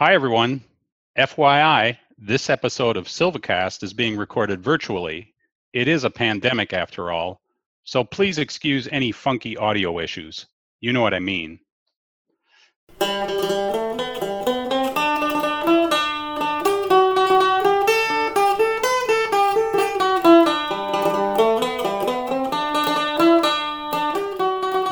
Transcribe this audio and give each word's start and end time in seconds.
Hi, 0.00 0.14
everyone. 0.14 0.62
FYI, 1.18 1.98
this 2.18 2.50
episode 2.50 2.96
of 2.96 3.08
Silvacast 3.08 3.82
is 3.82 3.92
being 3.92 4.16
recorded 4.16 4.62
virtually. 4.62 5.34
It 5.72 5.88
is 5.88 6.04
a 6.04 6.08
pandemic 6.08 6.72
after 6.72 7.10
all, 7.10 7.40
so 7.82 8.04
please 8.04 8.38
excuse 8.38 8.86
any 8.92 9.10
funky 9.10 9.56
audio 9.56 9.98
issues. 9.98 10.46
You 10.78 10.92
know 10.92 11.00
what 11.02 11.14
I 11.14 11.18
mean. 11.18 11.58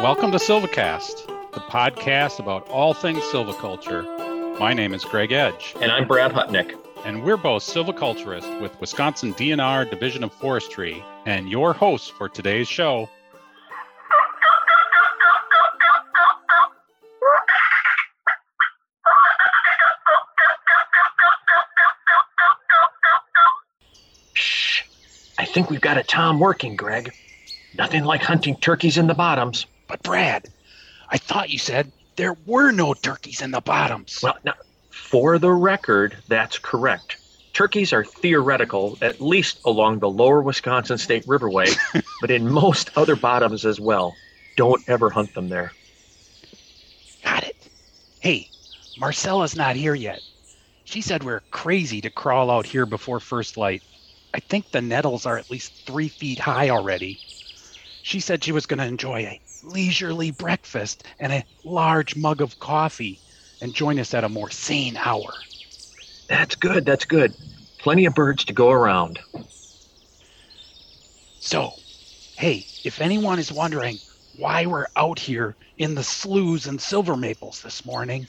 Welcome 0.03 0.33
to 0.33 0.39
Silvacast, 0.39 1.29
the 1.53 1.61
podcast 1.61 2.41
about 2.41 2.69
all 2.71 2.93
things 2.93 3.23
silviculture. 3.23 4.16
My 4.59 4.73
name 4.73 4.95
is 4.95 5.05
Greg 5.05 5.33
Edge, 5.33 5.75
And 5.81 5.93
I'm 5.93 6.07
Brad 6.07 6.33
Hutnik. 6.33 6.75
and 7.05 7.23
we're 7.23 7.37
both 7.37 7.63
silviculturists 7.63 8.61
with 8.61 8.79
Wisconsin 8.81 9.35
DNR 9.35 9.89
Division 9.91 10.25
of 10.25 10.33
Forestry, 10.33 11.05
and 11.27 11.49
your 11.49 11.73
hosts 11.75 12.09
for 12.09 12.29
today's 12.29 12.67
show. 12.69 13.09
Shh. 24.33 24.83
I 25.39 25.45
think 25.45 25.71
we've 25.71 25.81
got 25.81 25.99
a 25.99 26.03
Tom 26.03 26.39
working, 26.39 26.77
Greg. 26.77 27.13
Nothing 27.77 28.05
like 28.05 28.23
hunting 28.23 28.57
turkeys 28.57 28.99
in 28.99 29.07
the 29.07 29.15
bottoms. 29.15 29.67
But 29.89 30.03
Brad, 30.03 30.49
I 31.09 31.19
thought 31.19 31.51
you 31.51 31.59
said 31.59 31.93
there 32.17 32.37
were 32.47 32.73
no 32.73 32.95
turkeys 32.95 33.43
in 33.43 33.51
the 33.51 33.61
bottoms. 33.61 34.21
Well, 34.23 34.37
now, 34.45 34.55
for 34.91 35.39
the 35.39 35.53
record, 35.53 36.17
that's 36.29 36.59
correct. 36.59 37.19
Turkeys 37.53 37.93
are 37.93 38.05
theoretical, 38.05 38.99
at 39.01 39.21
least 39.21 39.61
along 39.65 40.01
the 40.01 40.11
lower 40.11 40.43
Wisconsin 40.43 40.99
State 40.99 41.27
Riverway, 41.27 41.77
but 42.21 42.31
in 42.31 42.51
most 42.51 42.91
other 42.97 43.17
bottoms 43.17 43.65
as 43.65 43.81
well. 43.81 44.15
Don't 44.57 44.83
ever 44.89 45.11
hunt 45.11 45.33
them 45.35 45.49
there. 45.49 45.73
Got 47.23 47.45
it. 47.45 47.71
Hey, 48.21 48.51
Marcella's 48.99 49.57
not 49.57 49.77
here 49.77 49.95
yet. 49.95 50.23
She 50.85 51.01
said 51.01 51.25
we're 51.25 51.43
crazy 51.51 52.01
to 52.01 52.11
crawl 52.11 52.51
out 52.51 52.67
here 52.67 52.87
before 52.87 53.21
first 53.21 53.57
light. 53.57 53.83
I 54.33 54.41
think 54.41 54.71
the 54.71 54.83
nettles 54.83 55.27
are 55.27 55.37
at 55.37 55.51
least 55.51 55.73
three 55.87 56.09
feet 56.09 56.39
high 56.39 56.71
already. 56.71 57.21
She 58.03 58.21
said 58.21 58.45
she 58.45 58.53
was 58.53 58.67
going 58.67 58.79
to 58.79 58.87
enjoy 58.87 59.27
a 59.27 59.41
leisurely 59.63 60.31
breakfast 60.31 61.05
and 61.19 61.33
a 61.33 61.45
large 61.65 62.17
mug 62.17 62.41
of 62.41 62.59
coffee 62.59 63.21
and 63.61 63.75
join 63.75 63.99
us 63.99 64.15
at 64.15 64.25
a 64.25 64.29
more 64.29 64.51
sane 64.51 64.97
hour. 64.97 65.33
That's 66.29 66.55
good, 66.55 66.85
that's 66.85 67.05
good. 67.05 67.35
Plenty 67.79 68.07
of 68.07 68.15
birds 68.15 68.45
to 68.47 68.53
go 68.53 68.71
around. 68.71 69.19
So, 71.39 71.73
hey, 72.37 72.67
if 72.85 73.01
anyone 73.01 73.39
is 73.39 73.53
wondering 73.53 73.99
why 74.39 74.67
we're 74.67 74.89
out 74.97 75.19
here 75.19 75.55
in 75.79 75.95
the 75.95 76.03
sloughs 76.03 76.67
and 76.67 76.81
silver 76.81 77.17
maples 77.17 77.63
this 77.63 77.85
morning, 77.85 78.27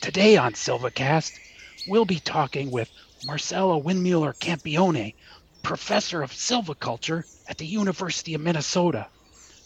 today 0.00 0.36
on 0.36 0.52
Silvacast, 0.52 1.38
we'll 1.86 2.04
be 2.04 2.18
talking 2.20 2.70
with 2.70 2.90
Marcella 3.26 3.80
Windmuller 3.80 4.34
Campione, 4.38 5.14
professor 5.62 6.22
of 6.22 6.32
silviculture 6.32 7.24
at 7.46 7.58
the 7.58 7.66
University 7.66 8.34
of 8.34 8.40
Minnesota, 8.40 9.06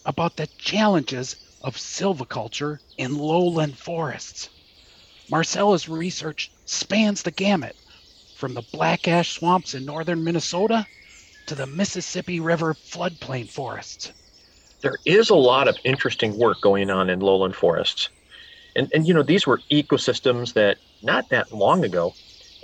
about 0.05 0.35
the 0.35 0.47
challenges 0.57 1.35
of 1.61 1.77
silviculture 1.77 2.79
in 2.97 3.17
lowland 3.17 3.77
forests. 3.77 4.49
Marcella's 5.29 5.87
research 5.87 6.51
spans 6.65 7.23
the 7.23 7.31
gamut 7.31 7.75
from 8.35 8.53
the 8.53 8.63
black 8.73 9.07
ash 9.07 9.31
swamps 9.31 9.73
in 9.73 9.85
northern 9.85 10.23
Minnesota 10.23 10.85
to 11.47 11.55
the 11.55 11.67
Mississippi 11.67 12.39
River 12.39 12.73
floodplain 12.73 13.49
forests. 13.49 14.11
There 14.81 14.97
is 15.05 15.29
a 15.29 15.35
lot 15.35 15.67
of 15.67 15.77
interesting 15.85 16.37
work 16.37 16.61
going 16.61 16.89
on 16.89 17.09
in 17.09 17.19
lowland 17.19 17.55
forests. 17.55 18.09
And, 18.75 18.91
and 18.93 19.07
you 19.07 19.13
know, 19.13 19.23
these 19.23 19.47
were 19.47 19.61
ecosystems 19.71 20.53
that 20.53 20.77
not 21.01 21.29
that 21.29 21.53
long 21.53 21.85
ago, 21.85 22.15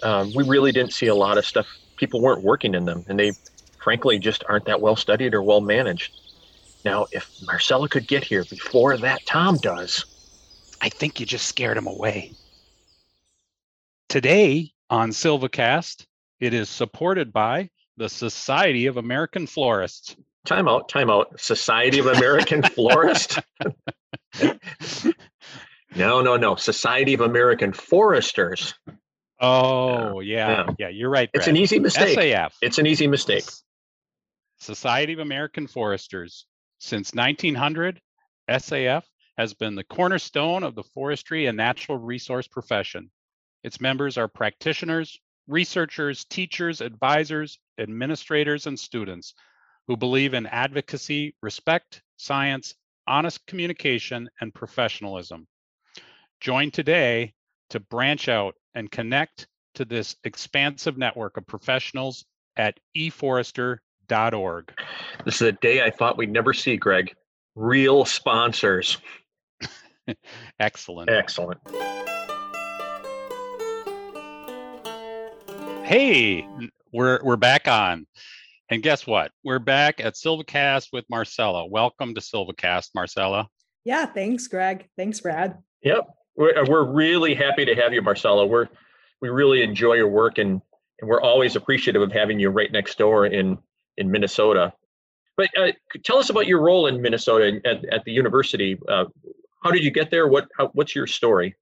um, 0.03 0.34
we 0.34 0.44
really 0.44 0.72
didn't 0.72 0.94
see 0.94 1.08
a 1.08 1.16
lot 1.16 1.38
of 1.38 1.46
stuff. 1.46 1.68
People 1.97 2.22
weren't 2.22 2.44
working 2.44 2.74
in 2.74 2.85
them, 2.85 3.03
and 3.08 3.19
they 3.19 3.34
frankly 3.81 4.19
just 4.19 4.44
aren't 4.50 4.66
that 4.66 4.81
well 4.81 4.96
studied 4.96 5.34
or 5.34 5.44
well 5.44 5.62
managed. 5.62 6.12
Now, 6.85 7.07
if 7.12 7.29
Marcella 7.45 7.90
could 7.90 8.07
get 8.07 8.23
here 8.23 8.44
before 8.45 8.97
that 8.97 9.25
Tom 9.25 9.57
does, 9.57 10.06
I 10.81 10.90
think 10.90 11.19
you 11.19 11.25
just 11.25 11.47
scared 11.47 11.78
him 11.78 11.88
away. 11.88 12.34
Today 14.07 14.72
on 14.90 15.09
Silvacast, 15.12 16.06
it 16.40 16.53
is 16.53 16.69
supported 16.69 17.34
by 17.34 17.69
the 17.97 18.09
Society 18.09 18.85
of 18.85 18.97
American 18.97 19.45
Florists. 19.45 20.16
time 20.45 20.67
out, 20.69 20.88
time 20.88 21.09
out. 21.09 21.40
Society 21.40 22.00
of 22.00 22.07
American 22.07 22.63
Florists? 22.75 23.38
no, 25.96 26.22
no, 26.22 26.38
no. 26.38 26.56
Society 26.56 27.13
of 27.13 27.22
American 27.22 27.73
Foresters. 27.73 28.73
Oh, 29.41 30.22
yeah. 30.22 30.50
Yeah. 30.50 30.73
Yeah, 30.79 30.90
you're 30.90 31.09
right. 31.09 31.29
It's 31.34 31.47
an 31.47 31.57
easy 31.57 31.79
mistake. 31.79 32.17
SAF. 32.17 32.51
It's 32.61 32.78
an 32.78 32.85
easy 32.88 33.07
mistake. 33.07 33.46
Society 34.59 35.13
of 35.13 35.19
American 35.19 35.67
Foresters. 35.67 36.46
Since 36.79 37.13
1900, 37.13 38.01
SAF 38.50 39.03
has 39.38 39.53
been 39.53 39.75
the 39.75 39.84
cornerstone 39.84 40.63
of 40.63 40.75
the 40.75 40.84
forestry 40.84 41.45
and 41.45 41.57
natural 41.57 41.97
resource 41.97 42.47
profession. 42.47 43.12
Its 43.63 43.81
members 43.81 44.17
are 44.17 44.28
practitioners, 44.28 45.19
researchers, 45.47 46.23
teachers, 46.25 46.81
advisors, 46.81 47.59
administrators, 47.78 48.66
and 48.66 48.79
students 48.79 49.34
who 49.88 49.97
believe 49.97 50.34
in 50.34 50.45
advocacy, 50.45 51.35
respect, 51.41 52.01
science, 52.17 52.75
honest 53.07 53.46
communication, 53.46 54.29
and 54.40 54.53
professionalism. 54.53 55.47
Join 56.40 56.72
today 56.72 57.34
to 57.72 57.79
branch 57.79 58.29
out 58.29 58.56
and 58.73 58.90
connect 58.90 59.47
to 59.75 59.84
this 59.84 60.16
expansive 60.23 60.97
network 60.97 61.38
of 61.38 61.46
professionals 61.46 62.23
at 62.56 62.79
eforester.org. 64.09 64.72
This 65.25 65.36
is 65.36 65.42
a 65.42 65.52
day 65.53 65.84
I 65.84 65.92
thought 65.92 66.18
we'd 66.18 66.31
never 66.31 66.53
see, 66.53 66.78
Greg. 66.78 67.14
Real 67.56 68.06
sponsors. 68.06 68.97
Excellent. 70.59 71.09
Excellent. 71.09 71.59
Hey, 75.84 76.47
we're 76.94 77.20
we're 77.24 77.36
back 77.36 77.68
on. 77.68 78.06
And 78.72 78.84
guess 78.84 79.08
what? 79.08 79.31
We're 79.44 79.59
back 79.59 80.00
at 80.00 80.14
Silvacast 80.14 80.90
with 80.94 81.03
Marcella. 81.09 81.66
Welcome 81.66 82.14
to 82.14 82.22
Silvacast, 82.22 82.90
Marcella. 82.94 83.47
Yeah, 83.84 84.06
thanks, 84.06 84.47
Greg. 84.47 84.88
Thanks, 84.96 85.20
Brad. 85.20 85.58
Yep. 85.81 86.08
We're, 86.36 86.56
uh, 86.56 86.66
we're 86.68 86.86
really 86.86 87.34
happy 87.34 87.66
to 87.66 87.74
have 87.76 87.94
you, 87.94 88.02
Marcella. 88.03 88.46
We're 88.46 88.68
we 89.22 89.30
really 89.30 89.64
enjoy 89.64 89.96
your 89.96 90.08
work 90.08 90.38
and 90.38 90.62
and 91.02 91.09
we're 91.09 91.22
always 91.22 91.56
appreciative 91.56 92.02
of 92.02 92.12
having 92.12 92.40
you 92.40 92.50
right 92.50 92.72
next 92.72 92.97
door 92.97 93.26
in 93.26 93.58
in 93.98 94.10
Minnesota. 94.10 94.74
But 95.38 95.50
uh, 95.58 95.72
tell 96.04 96.18
us 96.18 96.30
about 96.30 96.48
your 96.48 96.62
role 96.62 96.88
in 96.88 97.02
Minnesota 97.02 97.62
at, 97.66 97.86
at 97.94 98.06
the 98.06 98.12
university. 98.12 98.78
Uh, 98.88 99.06
how 99.64 99.72
did 99.72 99.84
you 99.84 99.92
get 99.92 100.12
there? 100.12 100.28
What 100.28 100.48
how, 100.58 100.70
what's 100.74 100.96
your 100.96 101.08
story? 101.08 101.56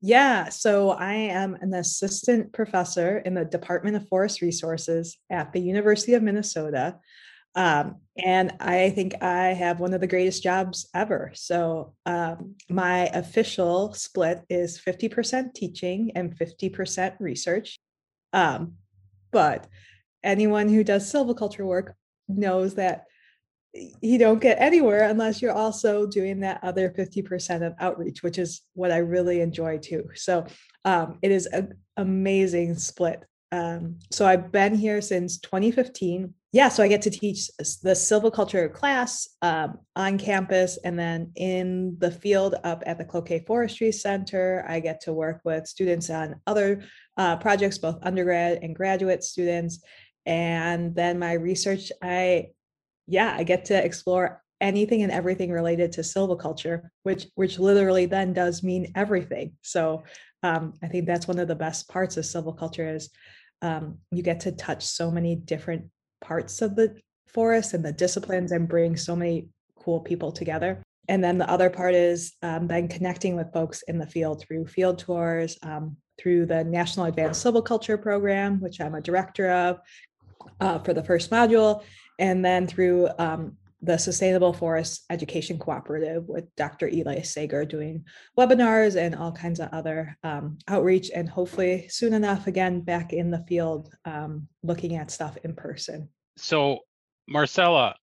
Yeah, 0.00 0.50
so 0.50 0.90
I 0.90 1.14
am 1.14 1.54
an 1.62 1.72
assistant 1.72 2.52
professor 2.52 3.18
in 3.18 3.32
the 3.32 3.44
Department 3.44 3.96
of 3.96 4.06
Forest 4.08 4.42
Resources 4.42 5.16
at 5.30 5.52
the 5.52 5.60
University 5.60 6.12
of 6.12 6.22
Minnesota. 6.22 6.98
Um, 7.54 7.96
and 8.22 8.52
I 8.60 8.90
think 8.90 9.22
I 9.22 9.54
have 9.54 9.80
one 9.80 9.94
of 9.94 10.00
the 10.00 10.06
greatest 10.06 10.42
jobs 10.42 10.88
ever. 10.94 11.30
So 11.34 11.94
um, 12.04 12.56
my 12.68 13.06
official 13.14 13.94
split 13.94 14.42
is 14.50 14.78
50% 14.78 15.54
teaching 15.54 16.12
and 16.14 16.36
50% 16.36 17.14
research. 17.20 17.78
Um, 18.32 18.74
but 19.30 19.66
anyone 20.24 20.68
who 20.68 20.82
does 20.82 21.10
silviculture 21.10 21.64
work 21.64 21.94
knows 22.28 22.74
that 22.74 23.04
you 24.00 24.18
don't 24.18 24.40
get 24.40 24.60
anywhere 24.60 25.08
unless 25.08 25.42
you're 25.42 25.52
also 25.52 26.06
doing 26.06 26.40
that 26.40 26.60
other 26.62 26.90
50% 26.90 27.66
of 27.66 27.74
outreach, 27.80 28.22
which 28.22 28.38
is 28.38 28.62
what 28.74 28.92
I 28.92 28.98
really 28.98 29.40
enjoy 29.40 29.78
too. 29.78 30.08
So 30.14 30.46
um, 30.84 31.18
it 31.22 31.30
is 31.30 31.46
an 31.46 31.74
amazing 31.96 32.76
split. 32.76 33.24
Um, 33.50 33.98
so 34.10 34.26
I've 34.26 34.50
been 34.50 34.74
here 34.74 35.00
since 35.00 35.38
2015. 35.38 36.34
Yeah, 36.52 36.68
so 36.68 36.82
I 36.84 36.88
get 36.88 37.02
to 37.02 37.10
teach 37.10 37.48
the 37.58 37.94
silviculture 37.94 38.72
class 38.72 39.28
um, 39.42 39.78
on 39.96 40.18
campus 40.18 40.78
and 40.84 40.96
then 40.96 41.32
in 41.34 41.96
the 41.98 42.10
field 42.10 42.54
up 42.62 42.82
at 42.86 42.96
the 42.96 43.04
Cloquet 43.04 43.44
Forestry 43.46 43.90
Center. 43.90 44.64
I 44.68 44.78
get 44.78 45.00
to 45.02 45.12
work 45.12 45.40
with 45.44 45.66
students 45.66 46.10
on 46.10 46.40
other 46.46 46.84
uh, 47.16 47.36
projects, 47.36 47.78
both 47.78 47.98
undergrad 48.02 48.60
and 48.62 48.74
graduate 48.74 49.24
students. 49.24 49.82
And 50.26 50.94
then 50.94 51.18
my 51.18 51.34
research, 51.34 51.92
I 52.02 52.48
yeah, 53.06 53.34
I 53.36 53.44
get 53.44 53.66
to 53.66 53.84
explore 53.84 54.42
anything 54.60 55.02
and 55.02 55.12
everything 55.12 55.50
related 55.50 55.92
to 55.92 56.00
silviculture, 56.00 56.82
which 57.02 57.26
which 57.34 57.58
literally 57.58 58.06
then 58.06 58.32
does 58.32 58.62
mean 58.62 58.92
everything. 58.94 59.52
So 59.62 60.04
um, 60.42 60.74
I 60.82 60.88
think 60.88 61.06
that's 61.06 61.28
one 61.28 61.38
of 61.38 61.48
the 61.48 61.54
best 61.54 61.88
parts 61.88 62.16
of 62.16 62.24
silviculture 62.24 62.94
is 62.94 63.10
um, 63.62 63.98
you 64.10 64.22
get 64.22 64.40
to 64.40 64.52
touch 64.52 64.84
so 64.84 65.10
many 65.10 65.36
different 65.36 65.86
parts 66.20 66.62
of 66.62 66.76
the 66.76 66.96
forest 67.26 67.74
and 67.74 67.84
the 67.84 67.92
disciplines 67.92 68.52
and 68.52 68.68
bring 68.68 68.96
so 68.96 69.16
many 69.16 69.48
cool 69.76 70.00
people 70.00 70.32
together. 70.32 70.82
And 71.08 71.22
then 71.22 71.36
the 71.38 71.50
other 71.50 71.68
part 71.68 71.94
is 71.94 72.32
um, 72.42 72.66
then 72.66 72.88
connecting 72.88 73.36
with 73.36 73.52
folks 73.52 73.82
in 73.82 73.98
the 73.98 74.06
field 74.06 74.40
through 74.42 74.66
field 74.66 74.98
tours, 74.98 75.58
um, 75.62 75.96
through 76.18 76.46
the 76.46 76.64
National 76.64 77.06
Advanced 77.06 77.44
Silviculture 77.44 78.00
Program, 78.00 78.60
which 78.60 78.80
I'm 78.80 78.94
a 78.94 79.00
director 79.00 79.50
of 79.50 79.80
uh, 80.60 80.78
for 80.80 80.94
the 80.94 81.04
first 81.04 81.30
module, 81.30 81.82
and 82.18 82.44
then 82.44 82.66
through 82.66 83.08
um, 83.18 83.56
the 83.84 83.98
Sustainable 83.98 84.52
Forest 84.52 85.04
Education 85.10 85.58
Cooperative 85.58 86.26
with 86.26 86.54
Dr. 86.56 86.88
Eli 86.88 87.20
Sagor 87.20 87.68
doing 87.68 88.04
webinars 88.38 88.96
and 88.96 89.14
all 89.14 89.32
kinds 89.32 89.60
of 89.60 89.68
other 89.72 90.16
um, 90.22 90.58
outreach, 90.68 91.10
and 91.14 91.28
hopefully 91.28 91.86
soon 91.88 92.14
enough, 92.14 92.46
again, 92.46 92.80
back 92.80 93.12
in 93.12 93.30
the 93.30 93.44
field 93.46 93.94
um, 94.04 94.48
looking 94.62 94.96
at 94.96 95.10
stuff 95.10 95.36
in 95.44 95.54
person. 95.54 96.08
So, 96.36 96.80
Marcella, 97.28 97.94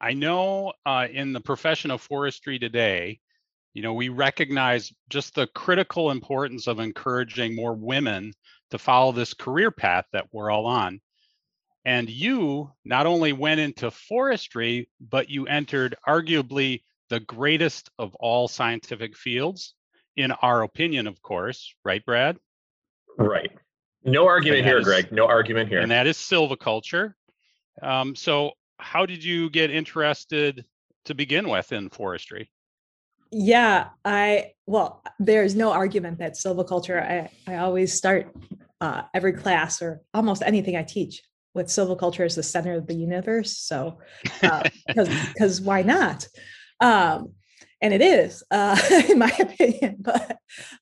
I 0.00 0.12
know 0.12 0.72
uh, 0.86 1.08
in 1.10 1.32
the 1.32 1.40
profession 1.40 1.90
of 1.90 2.00
forestry 2.00 2.58
today, 2.58 3.18
you 3.72 3.82
know, 3.82 3.94
we 3.94 4.08
recognize 4.08 4.92
just 5.08 5.34
the 5.34 5.48
critical 5.48 6.12
importance 6.12 6.68
of 6.68 6.78
encouraging 6.78 7.56
more 7.56 7.74
women 7.74 8.32
to 8.70 8.78
follow 8.78 9.10
this 9.12 9.34
career 9.34 9.70
path 9.72 10.04
that 10.12 10.26
we're 10.32 10.50
all 10.50 10.66
on. 10.66 11.00
And 11.84 12.08
you 12.08 12.72
not 12.84 13.06
only 13.06 13.32
went 13.32 13.60
into 13.60 13.90
forestry, 13.90 14.88
but 15.00 15.28
you 15.28 15.46
entered 15.46 15.96
arguably 16.08 16.82
the 17.10 17.20
greatest 17.20 17.90
of 17.98 18.14
all 18.16 18.48
scientific 18.48 19.16
fields, 19.16 19.74
in 20.16 20.32
our 20.32 20.62
opinion, 20.62 21.06
of 21.06 21.20
course, 21.20 21.74
right, 21.84 22.04
Brad? 22.04 22.38
Right. 23.18 23.50
No 24.04 24.26
argument 24.26 24.64
here, 24.64 24.78
is, 24.78 24.84
Greg. 24.84 25.12
No 25.12 25.26
argument 25.26 25.68
here. 25.68 25.80
And 25.80 25.90
that 25.90 26.06
is 26.06 26.16
silviculture. 26.16 27.14
Um, 27.82 28.14
so, 28.14 28.52
how 28.78 29.06
did 29.06 29.22
you 29.22 29.50
get 29.50 29.70
interested 29.70 30.64
to 31.06 31.14
begin 31.14 31.48
with 31.48 31.72
in 31.72 31.88
forestry? 31.88 32.50
Yeah, 33.30 33.88
I 34.04 34.52
well, 34.66 35.02
there's 35.18 35.54
no 35.54 35.72
argument 35.72 36.18
that 36.18 36.34
silviculture. 36.34 37.02
I 37.02 37.30
I 37.50 37.56
always 37.56 37.94
start 37.94 38.34
uh, 38.80 39.02
every 39.12 39.32
class 39.32 39.80
or 39.80 40.02
almost 40.12 40.42
anything 40.42 40.76
I 40.76 40.82
teach 40.82 41.22
with 41.54 41.66
silviculture 41.66 42.24
as 42.24 42.34
the 42.34 42.42
center 42.42 42.74
of 42.74 42.86
the 42.86 42.94
universe. 42.94 43.58
So, 43.58 43.98
because 44.22 44.70
uh, 45.08 45.26
because 45.32 45.60
why 45.60 45.82
not? 45.82 46.26
Um, 46.80 47.32
and 47.84 47.92
it 47.92 48.00
is, 48.00 48.42
uh, 48.50 48.80
in 49.10 49.18
my 49.18 49.32
opinion. 49.38 49.96
But 50.04 50.38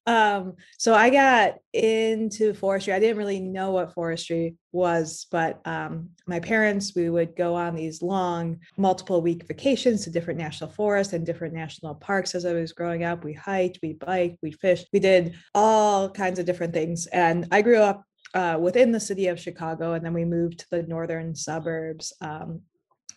um, 0.07 0.55
so 0.79 0.95
I 0.95 1.11
got 1.11 1.55
into 1.73 2.55
forestry. 2.55 2.93
I 2.93 3.01
didn't 3.01 3.17
really 3.17 3.41
know 3.41 3.71
what 3.71 3.95
forestry 3.95 4.57
was, 4.71 5.27
but 5.31 5.61
um, 5.65 6.11
my 6.27 6.39
parents, 6.39 6.93
we 6.95 7.09
would 7.09 7.35
go 7.35 7.55
on 7.55 7.75
these 7.75 8.03
long, 8.03 8.59
multiple 8.77 9.23
week 9.23 9.47
vacations 9.49 10.05
to 10.05 10.11
different 10.11 10.39
national 10.39 10.71
forests 10.71 11.13
and 11.13 11.25
different 11.27 11.55
national 11.55 11.95
parks 11.97 12.35
as 12.35 12.45
I 12.45 12.53
was 12.53 12.73
growing 12.73 13.05
up. 13.05 13.25
We 13.25 13.33
hiked, 13.33 13.81
we 13.83 13.95
biked, 13.95 14.39
we 14.43 14.53
fished, 14.53 14.89
we 14.93 15.01
did 15.01 15.35
all 15.55 16.11
kinds 16.11 16.39
of 16.39 16.47
different 16.47 16.75
things. 16.75 17.07
And 17.07 17.49
I 17.51 17.63
grew 17.63 17.79
up 17.79 18.05
uh, 18.35 18.59
within 18.61 18.93
the 18.93 19.01
city 19.01 19.29
of 19.29 19.41
Chicago, 19.41 19.93
and 19.93 20.05
then 20.05 20.15
we 20.15 20.25
moved 20.25 20.61
to 20.61 20.67
the 20.71 20.83
northern 20.83 21.35
suburbs 21.35 22.13
um, 22.21 22.63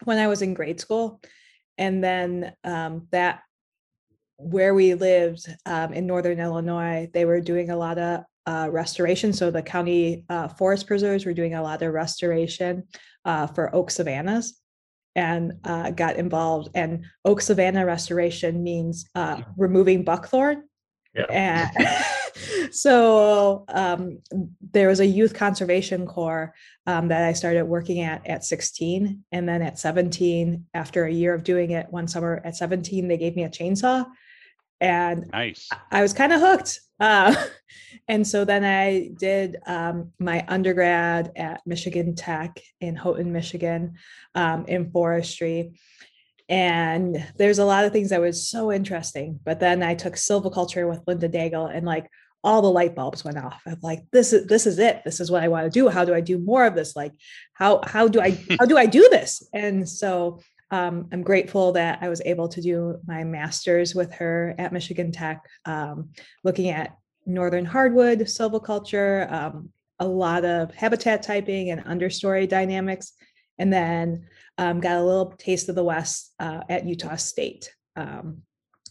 when 0.03 0.17
I 0.17 0.27
was 0.27 0.41
in 0.41 0.53
grade 0.53 0.79
school. 0.79 1.21
And 1.77 2.03
then 2.03 2.53
um, 2.63 3.07
that 3.11 3.41
where 4.37 4.73
we 4.73 4.93
lived 4.93 5.47
um, 5.65 5.93
in 5.93 6.05
northern 6.05 6.39
Illinois, 6.39 7.09
they 7.13 7.25
were 7.25 7.41
doing 7.41 7.69
a 7.69 7.77
lot 7.77 7.97
of 7.97 8.23
uh, 8.45 8.69
restoration. 8.71 9.33
So 9.33 9.49
the 9.49 9.61
county 9.61 10.25
uh, 10.29 10.47
forest 10.49 10.87
preserves 10.87 11.25
were 11.25 11.33
doing 11.33 11.55
a 11.55 11.63
lot 11.63 11.81
of 11.81 11.93
restoration 11.93 12.83
uh, 13.23 13.47
for 13.47 13.73
oak 13.75 13.89
savannas 13.89 14.59
and 15.15 15.53
uh, 15.63 15.91
got 15.91 16.17
involved. 16.17 16.69
And 16.75 17.05
oak 17.23 17.41
savanna 17.41 17.85
restoration 17.85 18.63
means 18.63 19.09
uh, 19.15 19.41
removing 19.57 20.03
buckthorn. 20.03 20.63
Yeah. 21.13 21.25
And 21.29 21.69
so 22.71 23.65
um, 23.69 24.19
there 24.71 24.87
was 24.87 24.99
a 24.99 25.05
youth 25.05 25.33
conservation 25.33 26.05
corps 26.05 26.53
um, 26.85 27.07
that 27.07 27.23
I 27.23 27.33
started 27.33 27.65
working 27.65 28.01
at 28.01 28.25
at 28.27 28.43
16. 28.43 29.23
And 29.31 29.49
then 29.49 29.61
at 29.61 29.79
17, 29.79 30.65
after 30.73 31.05
a 31.05 31.11
year 31.11 31.33
of 31.33 31.43
doing 31.43 31.71
it 31.71 31.87
one 31.89 32.07
summer 32.07 32.41
at 32.43 32.55
17, 32.55 33.07
they 33.07 33.17
gave 33.17 33.35
me 33.35 33.43
a 33.43 33.49
chainsaw. 33.49 34.05
And 34.81 35.29
nice. 35.31 35.69
I 35.91 36.01
was 36.01 36.13
kind 36.13 36.33
of 36.33 36.41
hooked. 36.41 36.81
Uh, 36.99 37.35
and 38.07 38.27
so 38.27 38.43
then 38.43 38.63
I 38.63 39.11
did 39.17 39.57
um, 39.65 40.11
my 40.19 40.45
undergrad 40.47 41.31
at 41.35 41.61
Michigan 41.65 42.15
Tech 42.15 42.59
in 42.81 42.95
Houghton, 42.95 43.31
Michigan, 43.31 43.95
um, 44.35 44.65
in 44.67 44.91
forestry 44.91 45.73
and 46.47 47.25
there's 47.37 47.57
a 47.57 47.65
lot 47.65 47.85
of 47.85 47.91
things 47.91 48.09
that 48.11 48.21
was 48.21 48.47
so 48.47 48.71
interesting 48.71 49.39
but 49.43 49.59
then 49.59 49.81
i 49.81 49.95
took 49.95 50.13
silviculture 50.13 50.87
with 50.87 51.01
linda 51.07 51.27
nagel 51.27 51.65
and 51.65 51.85
like 51.85 52.07
all 52.45 52.61
the 52.61 52.71
light 52.71 52.95
bulbs 52.95 53.25
went 53.25 53.39
off. 53.39 53.61
I'm 53.65 53.79
like, 53.81 54.03
this 54.11 54.31
is 54.31 54.45
this 54.45 54.67
is 54.67 54.77
it. 54.77 55.01
This 55.03 55.19
is 55.19 55.31
what 55.31 55.43
I 55.43 55.47
want 55.47 55.65
to 55.65 55.69
do. 55.71 55.89
How 55.89 56.05
do 56.05 56.13
I 56.13 56.21
do 56.21 56.37
more 56.37 56.65
of 56.65 56.75
this? 56.75 56.95
Like, 56.95 57.11
how 57.53 57.81
how 57.83 58.07
do 58.07 58.21
I 58.21 58.37
how 58.59 58.65
do 58.65 58.77
I 58.77 58.85
do 58.85 59.07
this? 59.11 59.47
And 59.51 59.89
so 59.89 60.39
um, 60.71 61.09
I'm 61.11 61.23
grateful 61.23 61.71
that 61.73 61.99
I 62.01 62.09
was 62.09 62.21
able 62.23 62.47
to 62.49 62.61
do 62.61 62.97
my 63.05 63.23
master's 63.23 63.95
with 63.95 64.13
her 64.13 64.55
at 64.59 64.71
Michigan 64.71 65.11
Tech, 65.11 65.43
um, 65.65 66.09
looking 66.43 66.69
at 66.69 66.95
northern 67.25 67.65
hardwood 67.65 68.19
silviculture, 68.19 69.31
um, 69.31 69.69
a 69.99 70.07
lot 70.07 70.45
of 70.45 70.73
habitat 70.73 71.23
typing 71.23 71.71
and 71.71 71.83
understory 71.85 72.47
dynamics, 72.47 73.13
and 73.57 73.73
then 73.73 74.27
um, 74.59 74.79
got 74.79 74.97
a 74.97 75.03
little 75.03 75.33
taste 75.37 75.67
of 75.67 75.75
the 75.75 75.83
West 75.83 76.33
uh, 76.39 76.61
at 76.69 76.85
Utah 76.85 77.15
State. 77.15 77.73
Um, 77.95 78.43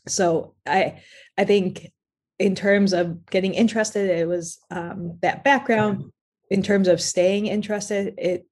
so 0.07 0.55
I 0.67 1.03
I 1.39 1.45
think 1.45 1.93
in 2.39 2.55
terms 2.55 2.93
of 2.93 3.27
getting 3.27 3.55
interested, 3.55 4.11
it 4.11 4.27
was 4.27 4.59
um, 4.71 5.19
that 5.23 5.45
background. 5.45 6.11
In 6.51 6.63
terms 6.63 6.89
of 6.89 7.01
staying 7.01 7.47
interested, 7.47 8.15
it 8.19 8.47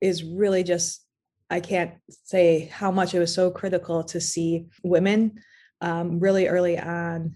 is 0.00 0.22
really 0.22 0.62
just, 0.62 1.04
I 1.50 1.60
can't 1.60 1.94
say 2.24 2.66
how 2.66 2.90
much 2.90 3.14
it 3.14 3.18
was 3.18 3.34
so 3.34 3.50
critical 3.50 4.04
to 4.04 4.20
see 4.20 4.66
women 4.82 5.40
um, 5.80 6.20
really 6.20 6.46
early 6.46 6.78
on 6.78 7.34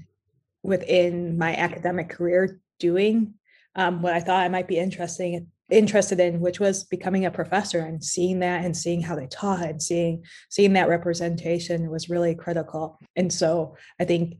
within 0.62 1.38
my 1.38 1.56
academic 1.56 2.08
career 2.10 2.60
doing 2.78 3.34
um, 3.74 4.02
what 4.02 4.12
I 4.12 4.20
thought 4.20 4.42
I 4.42 4.48
might 4.48 4.68
be 4.68 4.78
interesting 4.78 5.48
interested 5.70 6.20
in, 6.20 6.40
which 6.40 6.60
was 6.60 6.84
becoming 6.84 7.24
a 7.24 7.30
professor 7.30 7.80
and 7.80 8.04
seeing 8.04 8.40
that 8.40 8.64
and 8.64 8.76
seeing 8.76 9.00
how 9.00 9.16
they 9.16 9.26
taught 9.26 9.62
and 9.62 9.82
seeing 9.82 10.22
seeing 10.50 10.74
that 10.74 10.88
representation 10.88 11.90
was 11.90 12.10
really 12.10 12.34
critical. 12.34 12.98
And 13.16 13.32
so 13.32 13.76
I 13.98 14.04
think 14.04 14.34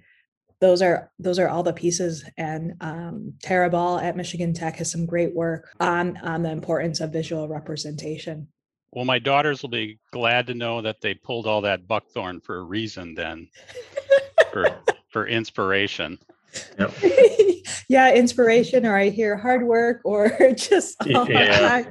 those 0.62 0.80
are 0.80 1.10
those 1.18 1.40
are 1.40 1.48
all 1.48 1.64
the 1.64 1.72
pieces 1.72 2.24
and 2.38 2.74
um, 2.80 3.34
Tara 3.42 3.68
Bal 3.68 3.98
at 3.98 4.16
Michigan 4.16 4.54
Tech 4.54 4.76
has 4.76 4.92
some 4.92 5.04
great 5.04 5.34
work 5.34 5.74
on 5.80 6.16
on 6.18 6.44
the 6.44 6.52
importance 6.52 7.00
of 7.00 7.12
visual 7.12 7.48
representation. 7.48 8.46
Well, 8.92 9.04
my 9.04 9.18
daughters 9.18 9.62
will 9.62 9.70
be 9.70 9.98
glad 10.12 10.46
to 10.46 10.54
know 10.54 10.80
that 10.80 11.00
they 11.00 11.14
pulled 11.14 11.48
all 11.48 11.62
that 11.62 11.88
buckthorn 11.88 12.40
for 12.40 12.58
a 12.58 12.62
reason 12.62 13.14
then 13.16 13.48
for 14.52 14.70
for 15.08 15.26
inspiration. 15.26 16.16
Yep. 16.78 16.94
yeah, 17.88 18.14
inspiration, 18.14 18.86
or 18.86 18.96
I 18.96 19.08
hear 19.08 19.36
hard 19.36 19.64
work, 19.64 20.00
or 20.04 20.30
just 20.54 20.96
yeah. 21.04 21.90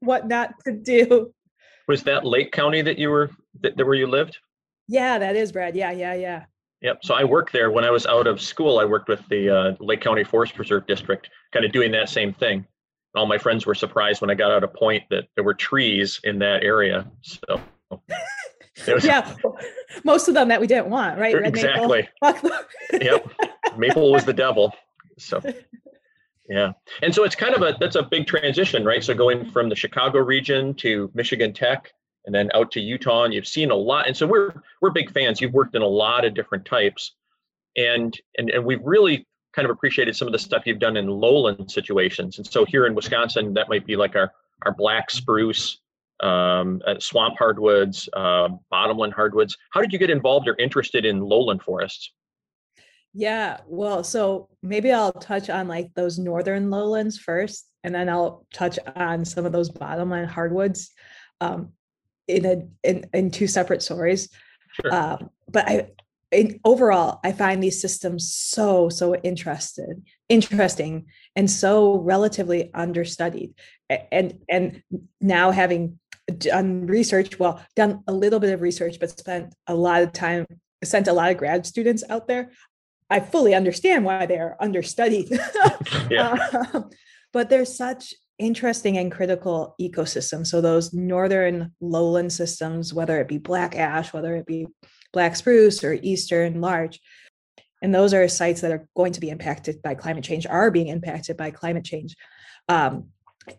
what 0.00 0.26
not 0.26 0.54
to 0.64 0.72
do. 0.72 1.32
Was 1.86 2.02
that 2.04 2.26
Lake 2.26 2.50
County 2.50 2.82
that 2.82 2.98
you 2.98 3.10
were 3.10 3.30
that, 3.60 3.76
that 3.76 3.86
where 3.86 3.94
you 3.94 4.08
lived? 4.08 4.36
Yeah, 4.88 5.18
that 5.18 5.36
is 5.36 5.52
Brad. 5.52 5.76
Yeah, 5.76 5.92
yeah, 5.92 6.14
yeah. 6.14 6.44
Yep. 6.84 7.02
So 7.02 7.14
I 7.14 7.24
worked 7.24 7.54
there 7.54 7.70
when 7.70 7.82
I 7.82 7.90
was 7.90 8.04
out 8.04 8.26
of 8.26 8.42
school. 8.42 8.78
I 8.78 8.84
worked 8.84 9.08
with 9.08 9.26
the 9.30 9.48
uh, 9.48 9.72
Lake 9.80 10.02
County 10.02 10.22
Forest 10.22 10.54
Preserve 10.54 10.86
District, 10.86 11.30
kind 11.50 11.64
of 11.64 11.72
doing 11.72 11.90
that 11.92 12.10
same 12.10 12.34
thing. 12.34 12.66
All 13.14 13.24
my 13.24 13.38
friends 13.38 13.64
were 13.64 13.74
surprised 13.74 14.20
when 14.20 14.28
I 14.28 14.34
got 14.34 14.50
out 14.50 14.62
of 14.62 14.74
point 14.74 15.02
that 15.08 15.24
there 15.34 15.44
were 15.44 15.54
trees 15.54 16.20
in 16.24 16.38
that 16.40 16.62
area. 16.62 17.10
So 17.22 17.62
was, 18.86 19.04
yeah, 19.04 19.34
most 20.04 20.28
of 20.28 20.34
them 20.34 20.48
that 20.48 20.60
we 20.60 20.66
didn't 20.66 20.90
want, 20.90 21.18
right? 21.18 21.34
Red 21.34 21.46
exactly. 21.46 22.06
yep. 22.92 23.30
Maple 23.78 24.12
was 24.12 24.26
the 24.26 24.34
devil. 24.34 24.74
So 25.16 25.40
yeah. 26.50 26.72
And 27.00 27.14
so 27.14 27.24
it's 27.24 27.34
kind 27.34 27.54
of 27.54 27.62
a 27.62 27.78
that's 27.80 27.96
a 27.96 28.02
big 28.02 28.26
transition, 28.26 28.84
right? 28.84 29.02
So 29.02 29.14
going 29.14 29.50
from 29.50 29.70
the 29.70 29.76
Chicago 29.76 30.18
region 30.18 30.74
to 30.74 31.10
Michigan 31.14 31.54
Tech 31.54 31.94
and 32.26 32.34
then 32.34 32.50
out 32.54 32.70
to 32.72 32.80
Utah, 32.80 33.24
and 33.24 33.34
you've 33.34 33.46
seen 33.46 33.70
a 33.70 33.74
lot. 33.74 34.06
And 34.06 34.16
so 34.16 34.26
we're 34.26 34.52
we're 34.80 34.90
big 34.90 35.12
fans. 35.12 35.40
You've 35.40 35.52
worked 35.52 35.74
in 35.74 35.82
a 35.82 35.86
lot 35.86 36.24
of 36.24 36.34
different 36.34 36.64
types, 36.64 37.12
and 37.76 38.18
and 38.38 38.50
and 38.50 38.64
we've 38.64 38.82
really 38.82 39.26
kind 39.54 39.66
of 39.66 39.70
appreciated 39.70 40.16
some 40.16 40.26
of 40.26 40.32
the 40.32 40.38
stuff 40.38 40.64
you've 40.66 40.78
done 40.78 40.96
in 40.96 41.06
lowland 41.06 41.70
situations. 41.70 42.38
And 42.38 42.46
so 42.46 42.64
here 42.64 42.86
in 42.86 42.94
Wisconsin, 42.94 43.54
that 43.54 43.68
might 43.68 43.86
be 43.86 43.96
like 43.96 44.16
our 44.16 44.32
our 44.62 44.72
black 44.72 45.10
spruce 45.10 45.78
um, 46.20 46.80
uh, 46.86 46.98
swamp 46.98 47.36
hardwoods, 47.38 48.08
uh, 48.12 48.48
bottomland 48.70 49.12
hardwoods. 49.12 49.56
How 49.70 49.80
did 49.80 49.92
you 49.92 49.98
get 49.98 50.10
involved 50.10 50.48
or 50.48 50.56
interested 50.58 51.04
in 51.04 51.20
lowland 51.20 51.62
forests? 51.62 52.12
Yeah, 53.12 53.60
well, 53.66 54.02
so 54.02 54.48
maybe 54.62 54.90
I'll 54.90 55.12
touch 55.12 55.48
on 55.48 55.68
like 55.68 55.92
those 55.94 56.18
northern 56.18 56.70
lowlands 56.70 57.18
first, 57.18 57.66
and 57.84 57.94
then 57.94 58.08
I'll 58.08 58.44
touch 58.52 58.78
on 58.96 59.24
some 59.24 59.46
of 59.46 59.52
those 59.52 59.70
bottomland 59.70 60.30
hardwoods 60.30 60.90
um, 61.40 61.72
in 62.28 62.44
a 62.44 62.88
in, 62.88 63.04
in 63.12 63.30
two 63.30 63.46
separate 63.46 63.82
stories. 63.82 64.28
Sure. 64.72 64.94
Um, 64.94 65.30
but 65.48 65.68
I, 65.68 65.88
in, 66.32 66.60
overall, 66.64 67.20
I 67.22 67.32
find 67.32 67.62
these 67.62 67.80
systems 67.80 68.32
so 68.32 68.88
so 68.88 69.14
interested, 69.16 70.02
interesting, 70.28 71.06
and 71.36 71.50
so 71.50 71.98
relatively 71.98 72.72
understudied. 72.74 73.54
And 74.10 74.40
and 74.48 74.82
now 75.20 75.50
having 75.50 75.98
done 76.38 76.86
research, 76.86 77.38
well, 77.38 77.60
done 77.76 78.02
a 78.06 78.12
little 78.12 78.40
bit 78.40 78.52
of 78.52 78.62
research, 78.62 78.98
but 78.98 79.18
spent 79.18 79.54
a 79.66 79.74
lot 79.74 80.02
of 80.02 80.12
time, 80.12 80.46
sent 80.82 81.08
a 81.08 81.12
lot 81.12 81.30
of 81.30 81.36
grad 81.36 81.66
students 81.66 82.02
out 82.08 82.26
there. 82.26 82.50
I 83.10 83.20
fully 83.20 83.54
understand 83.54 84.04
why 84.04 84.26
they 84.26 84.38
are 84.38 84.56
understudied. 84.58 85.30
yeah. 86.10 86.50
uh, 86.52 86.82
but 87.32 87.50
there's 87.50 87.76
such 87.76 88.14
interesting 88.38 88.98
and 88.98 89.12
critical 89.12 89.74
ecosystems. 89.80 90.48
So 90.48 90.60
those 90.60 90.92
northern 90.92 91.72
lowland 91.80 92.32
systems, 92.32 92.92
whether 92.92 93.20
it 93.20 93.28
be 93.28 93.38
black 93.38 93.76
ash, 93.76 94.12
whether 94.12 94.34
it 94.36 94.46
be 94.46 94.66
black 95.12 95.36
spruce 95.36 95.84
or 95.84 95.94
eastern 96.02 96.60
larch, 96.60 97.00
and 97.82 97.94
those 97.94 98.14
are 98.14 98.26
sites 98.28 98.62
that 98.62 98.72
are 98.72 98.88
going 98.96 99.12
to 99.12 99.20
be 99.20 99.30
impacted 99.30 99.82
by 99.82 99.94
climate 99.94 100.24
change, 100.24 100.46
are 100.46 100.70
being 100.70 100.88
impacted 100.88 101.36
by 101.36 101.50
climate 101.50 101.84
change. 101.84 102.16
Um, 102.68 103.08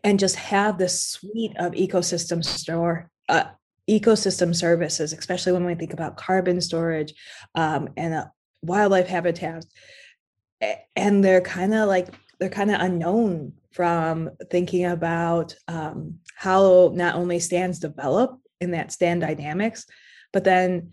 and 0.04 0.20
just 0.20 0.36
have 0.36 0.78
this 0.78 1.04
suite 1.04 1.56
of 1.58 1.74
ecosystem 1.74 2.44
store 2.44 3.12
uh, 3.30 3.46
ecosystem 3.90 4.56
services, 4.56 5.14
especially 5.14 5.52
when 5.52 5.66
we 5.66 5.76
think 5.76 5.94
about 5.94 6.18
carbon 6.18 6.60
storage 6.60 7.14
um, 7.54 7.90
and 7.98 8.14
uh, 8.14 8.26
wildlife 8.64 9.08
habitats. 9.08 9.68
And 10.96 11.24
they're 11.24 11.42
kind 11.42 11.74
of 11.74 11.88
like 11.88 12.08
they're 12.40 12.50
kind 12.50 12.72
of 12.72 12.82
unknown 12.82 13.54
from 13.76 14.30
thinking 14.50 14.86
about 14.86 15.54
um, 15.68 16.20
how 16.34 16.94
not 16.96 17.16
only 17.16 17.40
stands 17.40 17.78
develop 17.78 18.40
in 18.62 18.72
that 18.72 18.94
stand 18.94 19.20
dynamics, 19.20 19.86
but 20.32 20.46
then 20.46 20.92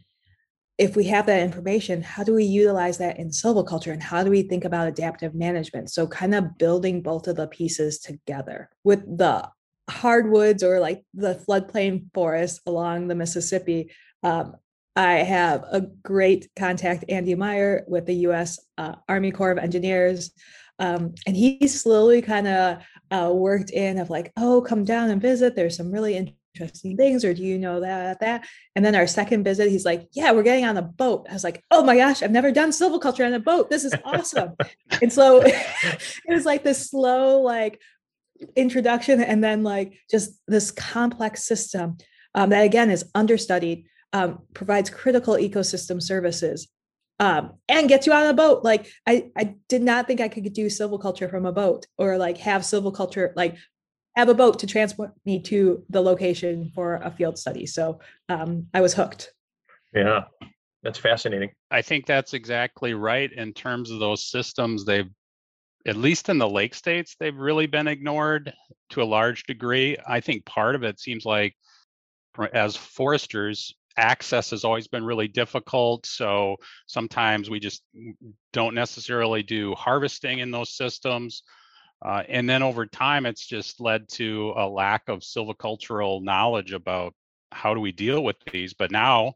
if 0.78 0.96
we 0.96 1.04
have 1.04 1.26
that 1.26 1.42
information, 1.42 2.02
how 2.02 2.24
do 2.24 2.34
we 2.34 2.42
utilize 2.42 2.98
that 2.98 3.20
in 3.20 3.28
silviculture 3.28 3.92
and 3.92 4.02
how 4.02 4.24
do 4.24 4.30
we 4.30 4.42
think 4.42 4.64
about 4.64 4.88
adaptive 4.88 5.32
management? 5.32 5.90
So, 5.92 6.08
kind 6.08 6.34
of 6.34 6.58
building 6.58 7.02
both 7.02 7.28
of 7.28 7.36
the 7.36 7.46
pieces 7.46 8.00
together 8.00 8.68
with 8.82 9.04
the 9.16 9.48
hardwoods 9.88 10.64
or 10.64 10.80
like 10.80 11.04
the 11.14 11.40
floodplain 11.48 12.06
forests 12.12 12.60
along 12.66 13.06
the 13.06 13.14
Mississippi. 13.14 13.92
Um, 14.24 14.56
I 14.96 15.18
have 15.18 15.64
a 15.70 15.82
great 15.82 16.50
contact, 16.56 17.04
Andy 17.08 17.36
Meier, 17.36 17.84
with 17.86 18.06
the 18.06 18.26
US 18.26 18.58
uh, 18.76 18.96
Army 19.08 19.30
Corps 19.30 19.52
of 19.52 19.58
Engineers. 19.58 20.32
Um, 20.78 21.14
and 21.26 21.36
he 21.36 21.66
slowly 21.68 22.22
kind 22.22 22.48
of 22.48 22.82
uh, 23.10 23.30
worked 23.32 23.70
in 23.70 23.98
of 23.98 24.10
like, 24.10 24.32
oh, 24.36 24.62
come 24.62 24.84
down 24.84 25.10
and 25.10 25.20
visit. 25.20 25.54
There's 25.54 25.76
some 25.76 25.92
really 25.92 26.16
interesting 26.54 26.96
things 26.96 27.24
or 27.24 27.32
do 27.32 27.42
you 27.42 27.58
know 27.58 27.80
that 27.80 28.20
that? 28.20 28.46
And 28.76 28.84
then 28.84 28.94
our 28.94 29.06
second 29.06 29.44
visit 29.44 29.70
he's 29.70 29.84
like 29.84 30.08
yeah 30.12 30.32
we're 30.32 30.42
getting 30.42 30.64
on 30.64 30.76
a 30.76 30.82
boat. 30.82 31.26
I 31.30 31.32
was 31.32 31.44
like 31.44 31.64
oh 31.70 31.82
my 31.82 31.96
gosh 31.96 32.22
i've 32.22 32.30
never 32.30 32.52
done 32.52 32.70
silviculture 32.70 33.26
on 33.26 33.32
a 33.32 33.40
boat. 33.40 33.70
This 33.70 33.84
is 33.84 33.94
awesome. 34.04 34.54
And 35.00 35.12
so 35.12 35.42
it 35.44 36.00
was 36.28 36.44
like 36.44 36.62
this 36.62 36.90
slow 36.90 37.40
like 37.40 37.80
introduction 38.56 39.22
and 39.22 39.42
then 39.42 39.62
like 39.62 39.98
just 40.10 40.32
this 40.46 40.70
complex 40.70 41.44
system 41.44 41.96
um, 42.34 42.50
that 42.50 42.64
again 42.64 42.90
is 42.90 43.04
understudied 43.14 43.86
um, 44.12 44.40
provides 44.52 44.90
critical 44.90 45.34
ecosystem 45.34 46.02
services 46.02 46.68
um, 47.18 47.54
and 47.68 47.88
gets 47.88 48.06
you 48.06 48.12
on 48.12 48.26
a 48.26 48.34
boat. 48.34 48.64
Like 48.64 48.90
I, 49.06 49.30
I 49.36 49.56
did 49.68 49.82
not 49.82 50.06
think 50.06 50.20
I 50.20 50.28
could 50.28 50.52
do 50.52 50.66
silviculture 50.66 51.30
from 51.30 51.46
a 51.46 51.52
boat 51.52 51.86
or 51.98 52.18
like 52.18 52.38
have 52.38 52.62
silviculture 52.62 53.32
like 53.36 53.56
have 54.16 54.28
a 54.28 54.34
boat 54.34 54.58
to 54.58 54.66
transport 54.66 55.12
me 55.24 55.40
to 55.40 55.84
the 55.88 56.02
location 56.02 56.70
for 56.74 56.96
a 56.96 57.10
field 57.10 57.38
study. 57.38 57.66
So 57.66 58.00
um, 58.28 58.66
I 58.74 58.80
was 58.80 58.94
hooked. 58.94 59.32
Yeah, 59.94 60.24
that's 60.82 60.98
fascinating. 60.98 61.50
I 61.70 61.82
think 61.82 62.06
that's 62.06 62.34
exactly 62.34 62.94
right. 62.94 63.32
In 63.32 63.52
terms 63.52 63.90
of 63.90 64.00
those 64.00 64.24
systems, 64.24 64.84
they've, 64.84 65.08
at 65.86 65.96
least 65.96 66.28
in 66.28 66.38
the 66.38 66.48
lake 66.48 66.74
states, 66.74 67.16
they've 67.18 67.36
really 67.36 67.66
been 67.66 67.88
ignored 67.88 68.52
to 68.90 69.02
a 69.02 69.04
large 69.04 69.44
degree. 69.44 69.96
I 70.06 70.20
think 70.20 70.44
part 70.44 70.74
of 70.74 70.82
it 70.82 71.00
seems 71.00 71.24
like 71.24 71.56
as 72.52 72.76
foresters, 72.76 73.74
access 73.96 74.50
has 74.50 74.64
always 74.64 74.88
been 74.88 75.04
really 75.04 75.28
difficult. 75.28 76.06
So 76.06 76.56
sometimes 76.86 77.50
we 77.50 77.60
just 77.60 77.82
don't 78.52 78.74
necessarily 78.74 79.42
do 79.42 79.74
harvesting 79.74 80.38
in 80.40 80.50
those 80.50 80.74
systems 80.74 81.42
uh, 82.04 82.22
and 82.28 82.50
then 82.50 82.62
over 82.62 82.84
time, 82.84 83.26
it's 83.26 83.46
just 83.46 83.80
led 83.80 84.08
to 84.08 84.52
a 84.56 84.68
lack 84.68 85.08
of 85.08 85.20
silvicultural 85.20 86.22
knowledge 86.22 86.72
about 86.72 87.14
how 87.52 87.74
do 87.74 87.80
we 87.80 87.92
deal 87.92 88.24
with 88.24 88.36
these. 88.50 88.74
But 88.74 88.90
now, 88.90 89.34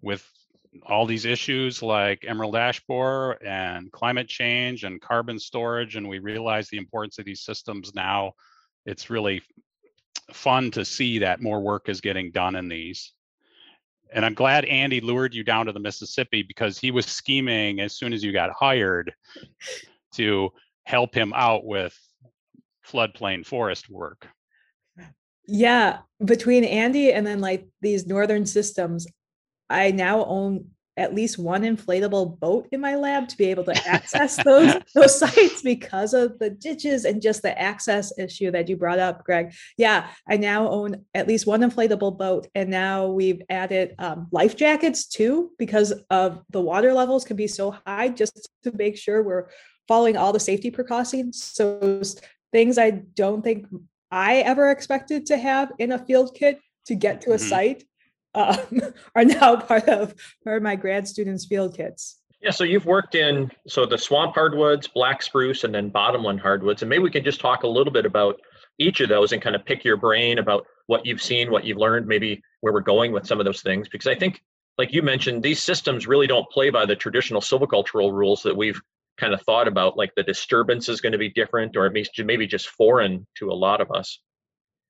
with 0.00 0.28
all 0.84 1.06
these 1.06 1.26
issues 1.26 1.82
like 1.82 2.24
emerald 2.26 2.56
ash 2.56 2.82
borer 2.88 3.38
and 3.44 3.92
climate 3.92 4.26
change 4.26 4.82
and 4.82 5.00
carbon 5.00 5.38
storage, 5.38 5.94
and 5.94 6.08
we 6.08 6.18
realize 6.18 6.68
the 6.68 6.78
importance 6.78 7.18
of 7.20 7.24
these 7.24 7.42
systems 7.42 7.94
now, 7.94 8.32
it's 8.84 9.10
really 9.10 9.42
fun 10.32 10.72
to 10.72 10.84
see 10.84 11.20
that 11.20 11.40
more 11.40 11.60
work 11.60 11.88
is 11.88 12.00
getting 12.00 12.32
done 12.32 12.56
in 12.56 12.68
these. 12.68 13.12
And 14.14 14.24
I'm 14.24 14.34
glad 14.34 14.64
Andy 14.66 15.00
lured 15.00 15.34
you 15.34 15.42
down 15.42 15.66
to 15.66 15.72
the 15.72 15.80
Mississippi 15.80 16.42
because 16.42 16.78
he 16.78 16.90
was 16.90 17.06
scheming 17.06 17.80
as 17.80 17.96
soon 17.96 18.12
as 18.12 18.22
you 18.22 18.32
got 18.32 18.50
hired 18.50 19.12
to 20.14 20.50
help 20.84 21.14
him 21.14 21.32
out 21.34 21.64
with 21.64 21.98
floodplain 22.86 23.46
forest 23.46 23.88
work. 23.88 24.28
Yeah, 25.46 25.98
between 26.24 26.64
Andy 26.64 27.12
and 27.12 27.26
then 27.26 27.40
like 27.40 27.66
these 27.80 28.06
northern 28.06 28.46
systems, 28.46 29.06
I 29.68 29.90
now 29.90 30.24
own 30.24 30.68
at 30.96 31.14
least 31.14 31.38
one 31.38 31.62
inflatable 31.62 32.38
boat 32.38 32.68
in 32.72 32.80
my 32.80 32.96
lab 32.96 33.28
to 33.28 33.36
be 33.36 33.46
able 33.46 33.64
to 33.64 33.88
access 33.88 34.42
those 34.44 34.74
those 34.94 35.18
sites 35.18 35.62
because 35.62 36.14
of 36.14 36.38
the 36.38 36.50
ditches 36.50 37.04
and 37.04 37.22
just 37.22 37.42
the 37.42 37.58
access 37.58 38.16
issue 38.18 38.50
that 38.50 38.68
you 38.68 38.76
brought 38.76 38.98
up 38.98 39.24
greg 39.24 39.52
yeah 39.76 40.08
i 40.28 40.36
now 40.36 40.68
own 40.68 41.04
at 41.14 41.26
least 41.26 41.46
one 41.46 41.62
inflatable 41.62 42.16
boat 42.16 42.46
and 42.54 42.68
now 42.68 43.06
we've 43.06 43.42
added 43.48 43.94
um, 43.98 44.26
life 44.32 44.56
jackets 44.56 45.06
too 45.06 45.50
because 45.58 45.92
of 46.10 46.42
the 46.50 46.60
water 46.60 46.92
levels 46.92 47.24
can 47.24 47.36
be 47.36 47.46
so 47.46 47.70
high 47.86 48.08
just 48.08 48.50
to 48.62 48.72
make 48.76 48.96
sure 48.96 49.22
we're 49.22 49.48
following 49.88 50.16
all 50.16 50.32
the 50.32 50.40
safety 50.40 50.70
precautions. 50.70 51.42
So 51.42 52.02
things 52.52 52.78
I 52.78 52.90
don't 52.90 53.42
think 53.42 53.66
I 54.10 54.36
ever 54.36 54.70
expected 54.70 55.26
to 55.26 55.36
have 55.36 55.72
in 55.78 55.92
a 55.92 55.98
field 55.98 56.34
kit 56.34 56.60
to 56.86 56.94
get 56.94 57.20
to 57.22 57.30
a 57.30 57.36
mm-hmm. 57.36 57.48
site 57.48 57.84
um, 58.34 58.80
are 59.14 59.24
now 59.24 59.56
part 59.56 59.88
of 59.88 60.14
of 60.46 60.62
my 60.62 60.76
grad 60.76 61.06
students' 61.08 61.44
field 61.44 61.76
kits. 61.76 62.18
Yeah, 62.40 62.50
so 62.50 62.64
you've 62.64 62.86
worked 62.86 63.14
in 63.14 63.52
so 63.68 63.86
the 63.86 63.98
swamp 63.98 64.34
hardwoods, 64.34 64.88
black 64.88 65.22
spruce, 65.22 65.62
and 65.62 65.72
then 65.72 65.90
bottomland 65.90 66.40
hardwoods, 66.40 66.82
and 66.82 66.88
maybe 66.88 67.04
we 67.04 67.10
can 67.10 67.24
just 67.24 67.40
talk 67.40 67.62
a 67.62 67.68
little 67.68 67.92
bit 67.92 68.04
about 68.04 68.40
each 68.78 69.00
of 69.00 69.08
those 69.08 69.32
and 69.32 69.40
kind 69.40 69.54
of 69.54 69.64
pick 69.64 69.84
your 69.84 69.96
brain 69.96 70.38
about 70.38 70.66
what 70.86 71.06
you've 71.06 71.22
seen, 71.22 71.50
what 71.50 71.64
you've 71.64 71.78
learned, 71.78 72.06
maybe 72.06 72.42
where 72.60 72.72
we're 72.72 72.80
going 72.80 73.12
with 73.12 73.26
some 73.26 73.38
of 73.38 73.46
those 73.46 73.62
things. 73.62 73.88
Because 73.88 74.08
I 74.08 74.14
think, 74.14 74.42
like 74.76 74.92
you 74.92 75.02
mentioned, 75.02 75.42
these 75.42 75.62
systems 75.62 76.06
really 76.08 76.26
don't 76.26 76.50
play 76.50 76.70
by 76.70 76.84
the 76.84 76.96
traditional 76.96 77.40
silvicultural 77.40 78.12
rules 78.12 78.42
that 78.42 78.56
we've 78.56 78.80
kind 79.18 79.34
of 79.34 79.42
thought 79.42 79.68
about 79.68 79.96
like 79.96 80.12
the 80.16 80.22
disturbance 80.22 80.88
is 80.88 81.00
going 81.00 81.12
to 81.12 81.18
be 81.18 81.28
different 81.28 81.76
or 81.76 81.86
it 81.86 82.08
maybe 82.24 82.46
just 82.46 82.68
foreign 82.68 83.26
to 83.36 83.50
a 83.50 83.54
lot 83.54 83.80
of 83.80 83.90
us. 83.92 84.18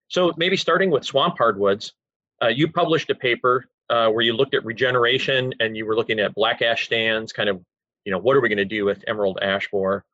So 0.08 0.32
maybe 0.36 0.56
starting 0.56 0.90
with 0.90 1.04
swamp 1.04 1.36
hardwoods, 1.38 1.92
uh, 2.42 2.48
you 2.48 2.70
published 2.70 3.10
a 3.10 3.14
paper 3.14 3.66
uh, 3.90 4.08
where 4.08 4.22
you 4.22 4.32
looked 4.32 4.54
at 4.54 4.64
regeneration 4.64 5.52
and 5.60 5.76
you 5.76 5.86
were 5.86 5.96
looking 5.96 6.18
at 6.18 6.34
black 6.34 6.62
ash 6.62 6.86
stands, 6.86 7.32
kind 7.32 7.48
of, 7.48 7.60
you 8.04 8.12
know, 8.12 8.18
what 8.18 8.36
are 8.36 8.40
we 8.40 8.48
going 8.48 8.56
to 8.58 8.64
do 8.64 8.84
with 8.84 9.04
emerald 9.06 9.38
ash 9.42 9.68
borer? 9.70 10.04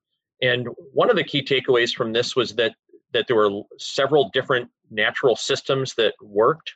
And 0.43 0.69
one 0.93 1.11
of 1.11 1.17
the 1.17 1.25
key 1.25 1.43
takeaways 1.43 1.95
from 1.95 2.13
this 2.13 2.37
was 2.37 2.55
that 2.57 2.75
that 3.15 3.27
there 3.27 3.37
were 3.37 3.63
several 3.79 4.31
different 4.35 4.69
natural 4.91 5.35
systems 5.35 5.95
that 5.95 6.15
worked. 6.23 6.75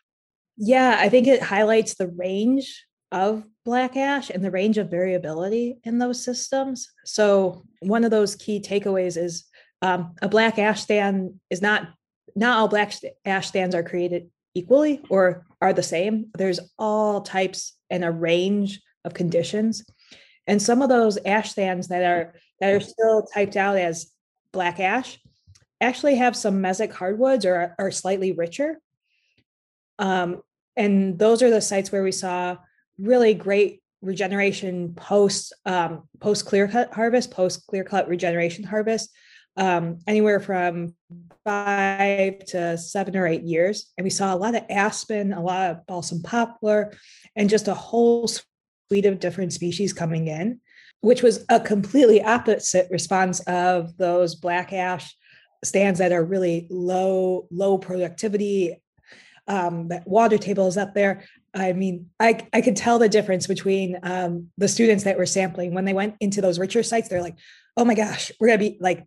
Yeah, 0.57 0.97
I 0.99 1.11
think 1.11 1.27
it 1.27 1.43
highlights 1.43 1.95
the 1.95 2.09
range 2.09 2.87
of 3.11 3.45
black 3.67 3.97
ash 3.97 4.31
and 4.31 4.43
the 4.43 4.51
range 4.51 4.79
of 4.79 4.91
variability 4.91 5.79
in 5.85 5.99
those 5.99 6.25
systems. 6.25 6.89
So 7.05 7.65
one 7.81 8.05
of 8.05 8.11
those 8.11 8.35
key 8.35 8.61
takeaways 8.61 9.19
is 9.19 9.45
um, 9.83 10.15
a 10.23 10.29
black 10.29 10.59
ash 10.59 10.81
stand 10.81 11.39
is 11.51 11.61
not 11.61 11.89
not 12.35 12.59
all 12.59 12.69
black 12.69 12.95
ash 13.27 13.49
stands 13.49 13.75
are 13.75 13.83
created 13.83 14.31
equally 14.55 15.01
or 15.09 15.47
are 15.61 15.73
the 15.73 15.83
same. 15.83 16.27
There's 16.37 16.61
all 16.79 17.21
types 17.23 17.75
and 17.91 18.05
a 18.05 18.11
range 18.11 18.81
of 19.05 19.15
conditions. 19.15 19.85
And 20.47 20.61
some 20.61 20.83
of 20.83 20.89
those 20.89 21.19
ash 21.25 21.51
stands 21.51 21.89
that 21.89 22.03
are 22.03 22.35
that 22.61 22.75
are 22.75 22.81
still 22.81 23.23
typed 23.23 23.57
out 23.57 23.77
as 23.77 24.13
black 24.53 24.81
ash 24.81 25.19
actually 25.81 26.17
have 26.17 26.37
some 26.37 26.63
mesic 26.63 26.93
hardwoods 26.93 27.45
or 27.45 27.75
are 27.79 27.91
slightly 27.91 28.33
richer. 28.33 28.79
Um, 29.99 30.43
and 30.77 31.19
those 31.19 31.43
are 31.43 31.51
the 31.51 31.61
sites 31.61 31.91
where 31.91 32.03
we 32.03 32.13
saw 32.13 32.57
really 32.99 33.35
great 33.35 33.83
regeneration 34.01 34.95
post 34.95 35.53
um, 35.65 36.09
post 36.21 36.47
clear 36.47 36.69
cut 36.69 36.93
harvest, 36.93 37.31
post 37.31 37.67
clear 37.67 37.85
cut 37.85 38.09
regeneration 38.09 38.65
harvest, 38.65 39.11
um, 39.57 39.99
anywhere 40.07 40.41
from 40.41 40.95
five 41.45 42.45
to 42.47 42.79
seven 42.79 43.17
or 43.17 43.27
eight 43.27 43.43
years. 43.43 43.93
And 43.97 44.05
we 44.05 44.11
saw 44.11 44.35
a 44.35 44.37
lot 44.37 44.55
of 44.55 44.65
aspen, 44.71 45.33
a 45.33 45.43
lot 45.43 45.71
of 45.71 45.87
balsam 45.87 46.23
poplar, 46.23 46.93
and 47.37 47.51
just 47.51 47.69
a 47.69 47.75
whole 47.75 48.29
suite 48.29 49.07
of 49.07 49.21
different 49.21 49.53
species 49.53 49.93
coming 49.93 50.29
in, 50.29 50.61
which 51.01 51.23
was 51.23 51.45
a 51.49 51.61
completely 51.61 52.23
opposite 52.23 52.89
response 52.91 53.41
of 53.41 53.97
those 53.97 54.35
black 54.35 54.73
ash 54.73 55.15
stands 55.65 55.99
that 55.99 56.13
are 56.13 56.25
really 56.25 56.67
low, 56.71 57.47
low 57.51 57.79
productivity. 57.79 58.77
Um, 59.49 59.89
that 59.89 60.07
water 60.07 60.39
table 60.39 60.69
is 60.69 60.77
up 60.77 60.95
there. 60.95 61.25
I 61.53 61.73
mean, 61.73 62.11
I 62.21 62.47
I 62.53 62.61
could 62.61 62.77
tell 62.77 63.01
the 63.01 63.09
difference 63.09 63.49
between 63.49 63.99
um, 64.05 64.51
the 64.57 64.69
students 64.69 65.03
that 65.03 65.19
were 65.19 65.27
sampling 65.27 65.75
when 65.75 65.85
they 65.85 65.93
went 65.93 66.15
into 66.21 66.41
those 66.41 66.61
richer 66.61 66.85
sites. 66.85 67.09
They're 67.09 67.21
like, 67.21 67.37
"Oh 67.77 67.85
my 67.85 67.95
gosh, 67.95 68.31
we're 68.39 68.47
gonna 68.47 68.59
be 68.59 68.79
like, 68.81 69.05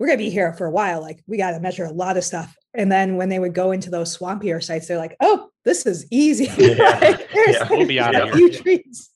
we're 0.00 0.06
gonna 0.06 0.18
be 0.18 0.30
here 0.30 0.52
for 0.54 0.66
a 0.66 0.70
while. 0.72 1.00
Like, 1.00 1.22
we 1.28 1.36
got 1.36 1.52
to 1.52 1.60
measure 1.60 1.84
a 1.84 1.92
lot 1.92 2.16
of 2.16 2.24
stuff." 2.24 2.56
And 2.74 2.90
then 2.90 3.16
when 3.16 3.28
they 3.28 3.38
would 3.38 3.54
go 3.54 3.70
into 3.70 3.90
those 3.90 4.16
swampier 4.16 4.60
sites, 4.60 4.88
they're 4.88 4.98
like, 4.98 5.16
"Oh, 5.20 5.50
this 5.64 5.86
is 5.86 6.06
easy. 6.10 6.48
Yeah. 6.56 6.98
like, 7.00 7.30
there's 7.32 7.56
Yeah. 7.56 7.68
We'll 7.70 7.86
be 7.86 8.00
out 8.00 8.16
a 8.16 8.32
few 8.32 8.48
here. 8.50 8.60
trees." 8.62 9.10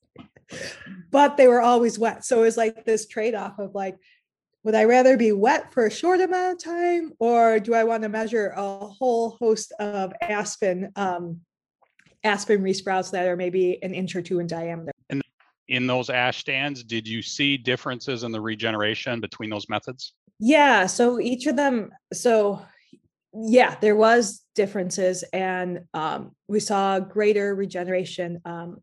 But 1.11 1.37
they 1.37 1.49
were 1.49 1.61
always 1.61 1.99
wet, 1.99 2.25
so 2.25 2.41
it 2.41 2.43
was 2.43 2.57
like 2.57 2.85
this 2.85 3.07
trade-off 3.07 3.59
of 3.59 3.75
like, 3.75 3.97
would 4.65 4.75
I 4.75 4.85
rather 4.85 5.17
be 5.17 5.33
wet 5.33 5.73
for 5.73 5.87
a 5.87 5.91
short 5.91 6.21
amount 6.21 6.55
of 6.55 6.65
time, 6.65 7.13
or 7.19 7.61
do 7.61 7.75
I 7.75 7.85
want 7.85 8.03
to 8.03 8.09
measure 8.09 8.53
a 8.57 8.79
whole 8.79 9.31
host 9.41 9.73
of 9.79 10.13
aspen 10.21 10.91
um, 10.97 11.41
aspen 12.25 12.63
resprouts 12.63 13.11
that 13.11 13.27
are 13.27 13.37
maybe 13.37 13.79
an 13.83 13.95
inch 13.95 14.17
or 14.17 14.23
two 14.23 14.41
in 14.41 14.47
diameter? 14.47 14.91
And 15.11 15.23
In 15.69 15.87
those 15.87 16.11
ash 16.11 16.39
stands, 16.39 16.83
did 16.83 17.07
you 17.07 17.23
see 17.23 17.57
differences 17.57 18.25
in 18.25 18.33
the 18.33 18.41
regeneration 18.41 19.21
between 19.21 19.51
those 19.51 19.69
methods? 19.69 20.15
Yeah, 20.47 20.85
so 20.89 21.19
each 21.19 21.47
of 21.47 21.57
them, 21.57 21.91
so 22.13 22.61
yeah, 23.33 23.77
there 23.81 23.97
was 23.97 24.43
differences, 24.55 25.25
and 25.33 25.87
um, 25.95 26.33
we 26.49 26.61
saw 26.61 27.01
greater 27.01 27.55
regeneration 27.55 28.43
um, 28.45 28.77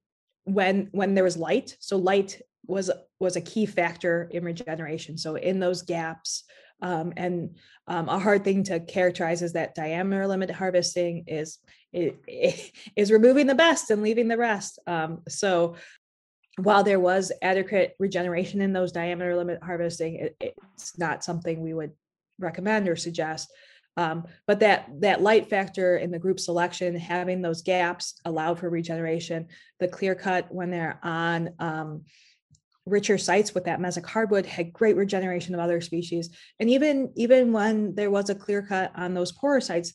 when 0.45 0.89
when 0.91 1.13
there 1.13 1.23
was 1.23 1.37
light. 1.37 1.77
So 1.79 1.97
light 1.97 2.41
was 2.65 2.89
was 3.19 3.35
a 3.35 3.41
key 3.41 3.67
factor 3.67 4.27
in 4.31 4.43
regeneration. 4.43 5.19
So 5.19 5.35
in 5.35 5.59
those 5.59 5.83
gaps, 5.83 6.45
um, 6.81 7.13
and 7.15 7.55
um, 7.87 8.09
a 8.09 8.17
hard 8.17 8.43
thing 8.43 8.63
to 8.63 8.79
characterize 8.79 9.43
is 9.43 9.53
that 9.53 9.75
diameter 9.75 10.25
limit 10.25 10.49
harvesting 10.49 11.25
is 11.27 11.59
i- 11.95 12.15
i- 12.27 12.71
is 12.95 13.11
removing 13.11 13.45
the 13.45 13.53
best 13.53 13.91
and 13.91 14.01
leaving 14.01 14.27
the 14.29 14.37
rest. 14.37 14.79
Um, 14.87 15.21
so 15.29 15.75
while 16.57 16.83
there 16.83 16.99
was 16.99 17.31
adequate 17.41 17.95
regeneration 17.99 18.61
in 18.61 18.73
those 18.73 18.91
diameter 18.91 19.35
limit 19.35 19.63
harvesting, 19.63 20.15
it, 20.15 20.35
it's 20.39 20.97
not 20.97 21.23
something 21.23 21.61
we 21.61 21.73
would 21.73 21.91
recommend 22.39 22.87
or 22.87 22.95
suggest. 22.95 23.51
Um, 23.97 24.25
but 24.47 24.61
that 24.61 24.87
that 25.01 25.21
light 25.21 25.49
factor 25.49 25.97
in 25.97 26.11
the 26.11 26.19
group 26.19 26.39
selection, 26.39 26.95
having 26.95 27.41
those 27.41 27.61
gaps 27.61 28.19
allowed 28.23 28.59
for 28.59 28.69
regeneration, 28.69 29.47
the 29.79 29.87
clear 29.87 30.15
cut 30.15 30.47
when 30.53 30.71
they're 30.71 30.99
on 31.03 31.49
um, 31.59 32.03
richer 32.85 33.17
sites 33.17 33.53
with 33.53 33.65
that 33.65 33.79
mesic 33.79 34.05
hardwood 34.05 34.45
had 34.45 34.73
great 34.73 34.95
regeneration 34.95 35.53
of 35.53 35.59
other 35.59 35.81
species. 35.81 36.29
And 36.59 36.69
even 36.69 37.11
even 37.15 37.51
when 37.51 37.95
there 37.95 38.11
was 38.11 38.29
a 38.29 38.35
clear 38.35 38.61
cut 38.61 38.91
on 38.95 39.13
those 39.13 39.33
poorer 39.33 39.61
sites, 39.61 39.93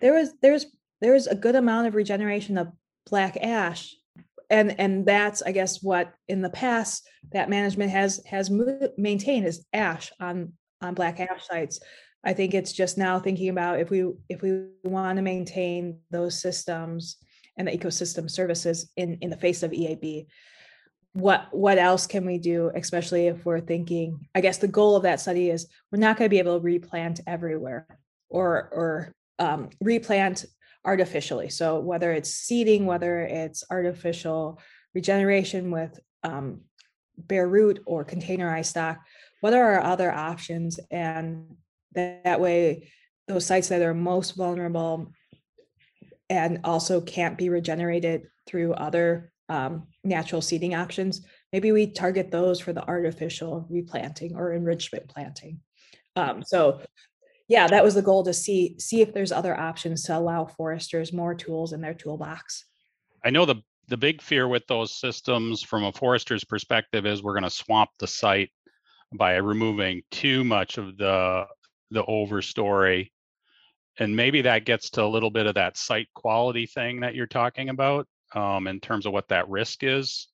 there 0.00 0.14
was 0.14 0.32
there's 0.40 0.66
there 1.00 1.12
was 1.12 1.26
a 1.26 1.34
good 1.34 1.54
amount 1.54 1.86
of 1.86 1.94
regeneration 1.94 2.56
of 2.56 2.72
black 3.08 3.36
ash 3.36 3.94
and 4.50 4.78
and 4.80 5.04
that's 5.04 5.42
i 5.42 5.52
guess 5.52 5.82
what 5.82 6.12
in 6.28 6.42
the 6.42 6.50
past 6.50 7.08
that 7.32 7.50
management 7.50 7.90
has 7.90 8.20
has 8.26 8.50
mo- 8.50 8.88
maintained 8.96 9.46
is 9.46 9.64
ash 9.72 10.10
on 10.20 10.52
on 10.80 10.94
black 10.94 11.20
ash 11.20 11.46
sites. 11.46 11.80
I 12.24 12.32
think 12.32 12.52
it's 12.52 12.72
just 12.72 12.98
now 12.98 13.18
thinking 13.18 13.48
about 13.48 13.80
if 13.80 13.90
we 13.90 14.04
if 14.28 14.42
we 14.42 14.66
want 14.84 15.16
to 15.16 15.22
maintain 15.22 16.00
those 16.10 16.40
systems 16.40 17.16
and 17.56 17.68
the 17.68 17.76
ecosystem 17.76 18.30
services 18.30 18.90
in 18.96 19.18
in 19.20 19.30
the 19.30 19.36
face 19.36 19.62
of 19.62 19.72
eab 19.72 20.26
what 21.14 21.48
what 21.52 21.78
else 21.78 22.06
can 22.06 22.26
we 22.26 22.38
do 22.38 22.70
especially 22.74 23.28
if 23.28 23.44
we're 23.46 23.60
thinking 23.60 24.28
i 24.34 24.40
guess 24.40 24.58
the 24.58 24.68
goal 24.68 24.94
of 24.94 25.04
that 25.04 25.20
study 25.20 25.48
is 25.48 25.66
we're 25.90 25.98
not 25.98 26.16
going 26.18 26.26
to 26.26 26.30
be 26.30 26.38
able 26.38 26.58
to 26.58 26.64
replant 26.64 27.20
everywhere 27.26 27.86
or 28.28 28.68
or 28.72 29.12
um, 29.38 29.70
replant 29.80 30.44
artificially. 30.88 31.50
So 31.50 31.80
whether 31.80 32.12
it's 32.12 32.30
seeding, 32.30 32.86
whether 32.86 33.20
it's 33.20 33.62
artificial 33.70 34.58
regeneration 34.94 35.70
with 35.70 36.00
um, 36.24 36.62
bare 37.18 37.46
root 37.46 37.82
or 37.84 38.06
containerized 38.06 38.70
stock, 38.70 38.96
what 39.42 39.52
are 39.52 39.74
our 39.74 39.82
other 39.82 40.10
options? 40.10 40.80
And 40.90 41.56
that, 41.94 42.24
that 42.24 42.40
way, 42.40 42.90
those 43.26 43.44
sites 43.44 43.68
that 43.68 43.82
are 43.82 43.92
most 43.92 44.30
vulnerable 44.34 45.12
and 46.30 46.60
also 46.64 47.02
can't 47.02 47.36
be 47.36 47.50
regenerated 47.50 48.22
through 48.46 48.72
other 48.72 49.30
um, 49.50 49.88
natural 50.04 50.40
seeding 50.40 50.74
options, 50.74 51.20
maybe 51.52 51.70
we 51.70 51.86
target 51.86 52.30
those 52.30 52.60
for 52.60 52.72
the 52.72 52.86
artificial 52.86 53.66
replanting 53.68 54.36
or 54.36 54.52
enrichment 54.52 55.06
planting. 55.08 55.60
Um, 56.16 56.42
so 56.42 56.80
yeah, 57.48 57.66
that 57.66 57.82
was 57.82 57.94
the 57.94 58.02
goal 58.02 58.24
to 58.24 58.34
see 58.34 58.76
see 58.78 59.00
if 59.00 59.12
there's 59.12 59.32
other 59.32 59.58
options 59.58 60.04
to 60.04 60.16
allow 60.16 60.44
foresters 60.44 61.12
more 61.12 61.34
tools 61.34 61.72
in 61.72 61.80
their 61.80 61.94
toolbox. 61.94 62.64
I 63.24 63.30
know 63.30 63.46
the 63.46 63.56
the 63.88 63.96
big 63.96 64.20
fear 64.20 64.46
with 64.46 64.66
those 64.66 64.94
systems 64.94 65.62
from 65.62 65.84
a 65.84 65.92
forester's 65.92 66.44
perspective 66.44 67.06
is 67.06 67.22
we're 67.22 67.32
going 67.32 67.42
to 67.42 67.50
swamp 67.50 67.90
the 67.98 68.06
site 68.06 68.50
by 69.14 69.36
removing 69.36 70.02
too 70.10 70.44
much 70.44 70.76
of 70.76 70.96
the 70.98 71.46
the 71.90 72.04
overstory 72.04 73.10
and 73.98 74.14
maybe 74.14 74.42
that 74.42 74.66
gets 74.66 74.90
to 74.90 75.02
a 75.02 75.08
little 75.08 75.30
bit 75.30 75.46
of 75.46 75.54
that 75.54 75.78
site 75.78 76.08
quality 76.14 76.66
thing 76.66 77.00
that 77.00 77.14
you're 77.14 77.26
talking 77.26 77.70
about 77.70 78.06
um, 78.34 78.66
in 78.66 78.78
terms 78.78 79.06
of 79.06 79.12
what 79.14 79.26
that 79.28 79.48
risk 79.48 79.82
is 79.82 80.28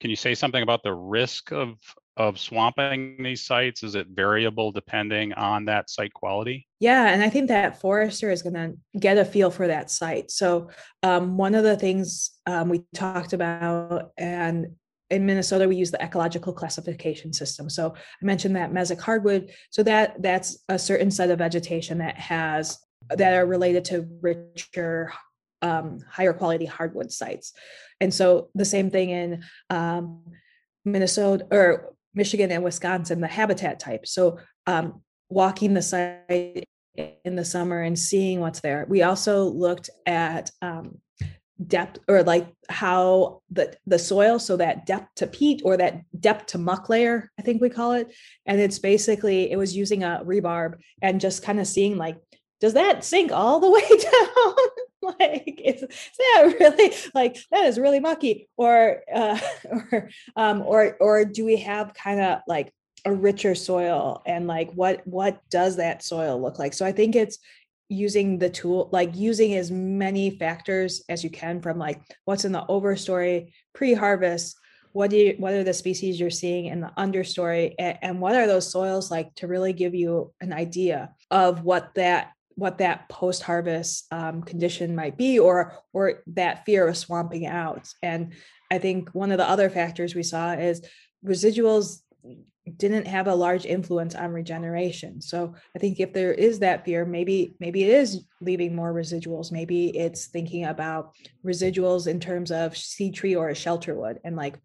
can 0.00 0.10
you 0.10 0.16
say 0.16 0.34
something 0.34 0.64
about 0.64 0.82
the 0.82 0.92
risk 0.92 1.52
of 1.52 1.76
of 2.18 2.38
swamping 2.38 3.22
these 3.22 3.46
sites 3.46 3.82
is 3.82 3.94
it 3.94 4.08
variable 4.08 4.72
depending 4.72 5.32
on 5.34 5.64
that 5.64 5.88
site 5.88 6.12
quality 6.12 6.66
Yeah, 6.80 7.08
and 7.08 7.22
I 7.22 7.30
think 7.30 7.48
that 7.48 7.80
forester 7.80 8.30
is 8.30 8.42
going 8.42 8.54
to 8.54 8.98
get 8.98 9.18
a 9.18 9.24
feel 9.24 9.50
for 9.50 9.68
that 9.68 9.90
site. 9.90 10.30
So 10.30 10.68
um, 11.02 11.36
one 11.36 11.54
of 11.54 11.64
the 11.64 11.76
things 11.76 12.32
um, 12.46 12.68
we 12.68 12.84
talked 12.94 13.32
about, 13.32 14.10
and 14.18 14.66
in 15.10 15.24
Minnesota 15.24 15.66
we 15.68 15.76
use 15.76 15.90
the 15.90 16.02
ecological 16.02 16.52
classification 16.52 17.32
system. 17.32 17.70
So 17.70 17.94
I 17.94 18.24
mentioned 18.24 18.56
that 18.56 18.72
mesic 18.72 19.00
hardwood. 19.00 19.52
So 19.70 19.82
that 19.84 20.20
that's 20.22 20.58
a 20.68 20.78
certain 20.78 21.10
set 21.10 21.30
of 21.30 21.38
vegetation 21.38 21.98
that 21.98 22.16
has 22.18 22.78
that 23.10 23.32
are 23.32 23.46
related 23.46 23.84
to 23.86 24.06
richer, 24.20 25.12
um, 25.62 26.00
higher 26.10 26.32
quality 26.32 26.66
hardwood 26.66 27.10
sites. 27.10 27.52
And 28.00 28.12
so 28.12 28.50
the 28.54 28.64
same 28.64 28.90
thing 28.90 29.10
in 29.10 29.44
um, 29.70 30.22
Minnesota 30.84 31.46
or 31.50 31.94
Michigan 32.18 32.52
and 32.52 32.62
Wisconsin, 32.62 33.22
the 33.22 33.28
habitat 33.28 33.80
type. 33.80 34.06
So 34.06 34.38
um, 34.66 35.00
walking 35.30 35.72
the 35.72 35.80
site 35.80 36.64
in 37.24 37.36
the 37.36 37.44
summer 37.44 37.80
and 37.80 37.98
seeing 37.98 38.40
what's 38.40 38.60
there. 38.60 38.84
We 38.88 39.02
also 39.02 39.44
looked 39.44 39.88
at 40.04 40.50
um, 40.60 40.98
depth 41.64 42.00
or 42.08 42.22
like 42.22 42.48
how 42.68 43.40
the 43.50 43.76
the 43.86 43.98
soil, 43.98 44.38
so 44.38 44.56
that 44.56 44.84
depth 44.84 45.14
to 45.16 45.26
peat 45.26 45.62
or 45.64 45.76
that 45.76 46.02
depth 46.20 46.46
to 46.46 46.58
muck 46.58 46.88
layer, 46.88 47.30
I 47.38 47.42
think 47.42 47.62
we 47.62 47.70
call 47.70 47.92
it. 47.92 48.12
And 48.46 48.60
it's 48.60 48.78
basically 48.78 49.50
it 49.50 49.56
was 49.56 49.76
using 49.76 50.02
a 50.02 50.22
rebarb 50.24 50.74
and 51.00 51.20
just 51.20 51.42
kind 51.42 51.60
of 51.60 51.66
seeing 51.66 51.96
like, 51.96 52.18
does 52.60 52.74
that 52.74 53.04
sink 53.04 53.30
all 53.32 53.60
the 53.60 53.70
way 53.70 53.80
down? 53.88 54.54
like 55.20 55.60
is, 55.64 55.82
is 55.82 56.10
that 56.18 56.54
really 56.58 56.94
like 57.14 57.36
that 57.50 57.66
is 57.66 57.78
really 57.78 58.00
mucky. 58.00 58.48
Or 58.56 59.02
uh 59.12 59.38
or 59.92 60.10
um 60.36 60.62
or 60.62 60.96
or 61.00 61.24
do 61.24 61.44
we 61.44 61.56
have 61.58 61.94
kind 61.94 62.20
of 62.20 62.40
like 62.46 62.72
a 63.04 63.12
richer 63.12 63.54
soil? 63.54 64.22
And 64.26 64.46
like 64.46 64.72
what 64.72 65.06
what 65.06 65.40
does 65.50 65.76
that 65.76 66.02
soil 66.02 66.40
look 66.40 66.58
like? 66.58 66.74
So 66.74 66.84
i 66.84 66.92
think 66.92 67.16
it's 67.16 67.38
using 67.88 68.38
the 68.38 68.50
tool 68.50 68.88
like 68.92 69.16
using 69.16 69.54
as 69.54 69.70
many 69.70 70.30
factors 70.30 71.02
as 71.08 71.24
you 71.24 71.30
can 71.30 71.60
from 71.60 71.78
like 71.78 72.00
what's 72.26 72.44
in 72.44 72.52
the 72.52 72.64
overstory 72.68 73.50
pre-harvest 73.72 74.56
what 74.92 75.10
do 75.10 75.16
you 75.16 75.34
what 75.38 75.54
are 75.54 75.64
the 75.64 75.72
species 75.72 76.20
you're 76.20 76.30
seeing 76.30 76.66
in 76.66 76.80
the 76.80 76.92
understory 76.98 77.74
and, 77.78 77.98
and 78.02 78.20
what 78.20 78.34
are 78.34 78.46
those 78.46 78.70
soils 78.70 79.10
like 79.10 79.34
to 79.34 79.46
really 79.46 79.72
give 79.72 79.94
you 79.94 80.32
an 80.40 80.52
idea 80.52 81.10
of 81.30 81.64
what 81.64 81.94
that 81.94 82.32
what 82.58 82.78
that 82.78 83.08
post-harvest 83.08 84.12
um, 84.12 84.42
condition 84.42 84.94
might 84.94 85.16
be 85.16 85.38
or 85.38 85.74
or 85.92 86.22
that 86.26 86.64
fear 86.66 86.88
of 86.88 86.96
swamping 86.96 87.46
out 87.46 87.88
and 88.02 88.32
i 88.70 88.78
think 88.78 89.08
one 89.14 89.30
of 89.30 89.38
the 89.38 89.48
other 89.48 89.70
factors 89.70 90.14
we 90.14 90.22
saw 90.22 90.52
is 90.52 90.82
residuals 91.24 92.00
didn't 92.76 93.06
have 93.06 93.26
a 93.26 93.34
large 93.34 93.64
influence 93.64 94.14
on 94.14 94.32
regeneration. 94.32 95.20
So 95.20 95.54
I 95.74 95.78
think 95.78 96.00
if 96.00 96.12
there 96.12 96.32
is 96.32 96.58
that 96.58 96.84
fear, 96.84 97.04
maybe 97.04 97.56
maybe 97.60 97.84
it 97.84 97.90
is 97.90 98.24
leaving 98.40 98.74
more 98.74 98.92
residuals. 98.92 99.50
Maybe 99.52 99.96
it's 99.96 100.26
thinking 100.26 100.66
about 100.66 101.14
residuals 101.44 102.06
in 102.06 102.20
terms 102.20 102.50
of 102.50 102.76
seed 102.76 103.14
tree 103.14 103.34
or 103.34 103.48
a 103.48 103.54
shelter 103.54 103.94
wood 103.94 104.20
and 104.24 104.36
like 104.36 104.60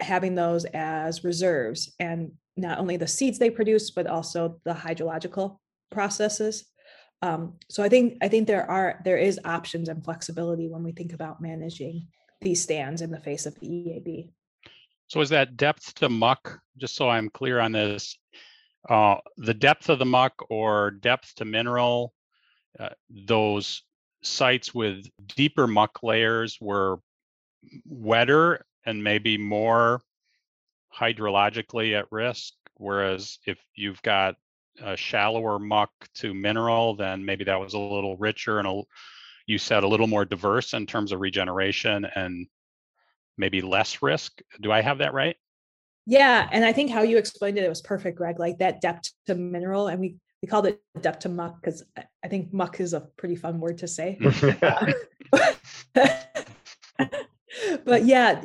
having 0.00 0.34
those 0.34 0.64
as 0.66 1.24
reserves 1.24 1.92
and 1.98 2.32
not 2.56 2.78
only 2.78 2.96
the 2.96 3.06
seeds 3.06 3.38
they 3.38 3.50
produce 3.50 3.90
but 3.90 4.06
also 4.06 4.60
the 4.64 4.74
hydrological 4.74 5.58
processes. 5.90 6.64
Um, 7.22 7.54
so 7.68 7.82
I 7.82 7.88
think 7.88 8.16
I 8.22 8.28
think 8.28 8.46
there 8.46 8.68
are 8.70 9.00
there 9.04 9.18
is 9.18 9.38
options 9.44 9.88
and 9.88 10.02
flexibility 10.02 10.68
when 10.68 10.82
we 10.82 10.92
think 10.92 11.12
about 11.12 11.40
managing 11.40 12.06
these 12.40 12.62
stands 12.62 13.02
in 13.02 13.10
the 13.10 13.20
face 13.20 13.46
of 13.46 13.58
the 13.60 13.66
EAB. 13.66 14.30
So 15.08 15.20
is 15.20 15.28
that 15.30 15.56
depth 15.56 15.94
to 15.96 16.08
muck, 16.08 16.60
just 16.78 16.94
so 16.94 17.08
I'm 17.08 17.28
clear 17.28 17.58
on 17.58 17.72
this, 17.72 18.16
uh, 18.88 19.16
the 19.36 19.54
depth 19.54 19.88
of 19.88 19.98
the 19.98 20.06
muck 20.06 20.32
or 20.48 20.92
depth 20.92 21.34
to 21.36 21.44
mineral, 21.44 22.14
uh, 22.78 22.90
those 23.10 23.82
sites 24.22 24.72
with 24.74 25.06
deeper 25.36 25.66
muck 25.66 26.02
layers 26.02 26.58
were 26.60 27.00
wetter 27.84 28.64
and 28.86 29.02
maybe 29.02 29.36
more 29.36 30.00
hydrologically 30.96 31.98
at 31.98 32.10
risk. 32.10 32.54
Whereas 32.76 33.38
if 33.46 33.58
you've 33.74 34.00
got 34.02 34.36
a 34.82 34.96
shallower 34.96 35.58
muck 35.58 35.90
to 36.16 36.34
mineral, 36.34 36.96
then 36.96 37.24
maybe 37.24 37.44
that 37.44 37.60
was 37.60 37.74
a 37.74 37.78
little 37.78 38.16
richer 38.16 38.58
and 38.58 38.68
a, 38.68 38.82
you 39.46 39.58
said 39.58 39.82
a 39.82 39.88
little 39.88 40.06
more 40.06 40.24
diverse 40.24 40.74
in 40.74 40.86
terms 40.86 41.12
of 41.12 41.20
regeneration 41.20 42.06
and 42.14 42.46
maybe 43.36 43.62
less 43.62 44.02
risk. 44.02 44.40
Do 44.60 44.70
I 44.70 44.82
have 44.82 44.98
that 44.98 45.14
right? 45.14 45.36
Yeah, 46.06 46.48
and 46.50 46.64
I 46.64 46.72
think 46.72 46.90
how 46.90 47.02
you 47.02 47.18
explained 47.18 47.58
it, 47.58 47.64
it 47.64 47.68
was 47.68 47.82
perfect, 47.82 48.16
Greg. 48.18 48.38
Like 48.38 48.58
that 48.58 48.80
depth 48.80 49.10
to 49.26 49.34
mineral, 49.34 49.88
and 49.88 50.00
we 50.00 50.16
we 50.42 50.48
called 50.48 50.66
it 50.66 50.80
depth 51.00 51.20
to 51.20 51.28
muck 51.28 51.60
because 51.60 51.84
I 52.24 52.28
think 52.28 52.52
muck 52.52 52.80
is 52.80 52.94
a 52.94 53.06
pretty 53.16 53.36
fun 53.36 53.60
word 53.60 53.78
to 53.78 53.88
say. 53.88 54.18
but 57.84 58.04
yeah, 58.04 58.42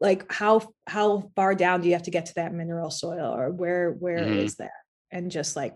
like 0.00 0.30
how 0.32 0.62
how 0.86 1.30
far 1.36 1.54
down 1.54 1.82
do 1.82 1.88
you 1.88 1.94
have 1.94 2.04
to 2.04 2.10
get 2.10 2.26
to 2.26 2.34
that 2.36 2.54
mineral 2.54 2.90
soil, 2.90 3.34
or 3.34 3.50
where 3.50 3.90
where 3.92 4.18
mm-hmm. 4.18 4.38
is 4.38 4.56
that, 4.56 4.70
and 5.14 5.30
just 5.30 5.56
like 5.56 5.74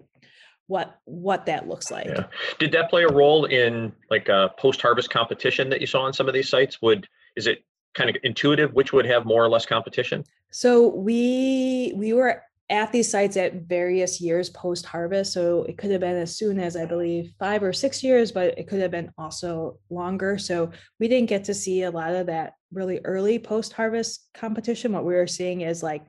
what 0.67 0.99
what 1.07 1.47
that 1.47 1.67
looks 1.67 1.91
like. 1.91 2.07
Yeah. 2.07 2.27
Did 2.59 2.73
that 2.73 2.91
play 2.91 3.05
a 3.05 3.09
role 3.09 3.47
in 3.47 3.93
like 4.11 4.29
a 4.29 4.53
post 4.59 4.83
harvest 4.83 5.09
competition 5.09 5.71
that 5.71 5.81
you 5.81 5.87
saw 5.87 6.03
on 6.03 6.13
some 6.13 6.29
of 6.29 6.35
these 6.35 6.51
sites? 6.51 6.83
Would 6.83 7.09
is 7.37 7.47
it 7.47 7.65
kind 7.95 8.11
of 8.11 8.17
intuitive 8.23 8.75
which 8.75 8.93
would 8.93 9.07
have 9.07 9.25
more 9.25 9.43
or 9.43 9.49
less 9.49 9.65
competition? 9.65 10.25
So 10.51 10.89
we 10.89 11.95
we 11.97 12.13
were 12.13 12.43
at 12.71 12.93
these 12.93 13.11
sites 13.11 13.39
at 13.39 13.63
various 13.63 14.21
years 14.21 14.51
post 14.51 14.85
harvest. 14.85 15.33
So 15.33 15.63
it 15.63 15.79
could 15.79 15.91
have 15.91 16.03
been 16.03 16.17
as 16.17 16.37
soon 16.37 16.61
as 16.61 16.77
I 16.77 16.85
believe 16.85 17.33
five 17.39 17.63
or 17.63 17.73
six 17.73 18.05
years, 18.05 18.31
but 18.31 18.59
it 18.59 18.69
could 18.69 18.81
have 18.81 18.91
been 18.91 19.11
also 19.17 19.79
longer. 19.89 20.37
So 20.37 20.71
we 21.01 21.09
didn't 21.09 21.31
get 21.31 21.45
to 21.45 21.55
see 21.55 21.85
a 21.85 21.91
lot 21.91 22.15
of 22.15 22.27
that 22.27 22.53
really 22.71 23.01
early 23.07 23.39
post 23.39 23.73
harvest 23.73 24.29
competition. 24.35 24.93
What 24.93 25.07
we 25.07 25.15
were 25.15 25.27
seeing 25.27 25.63
is 25.63 25.83
like 25.83 26.05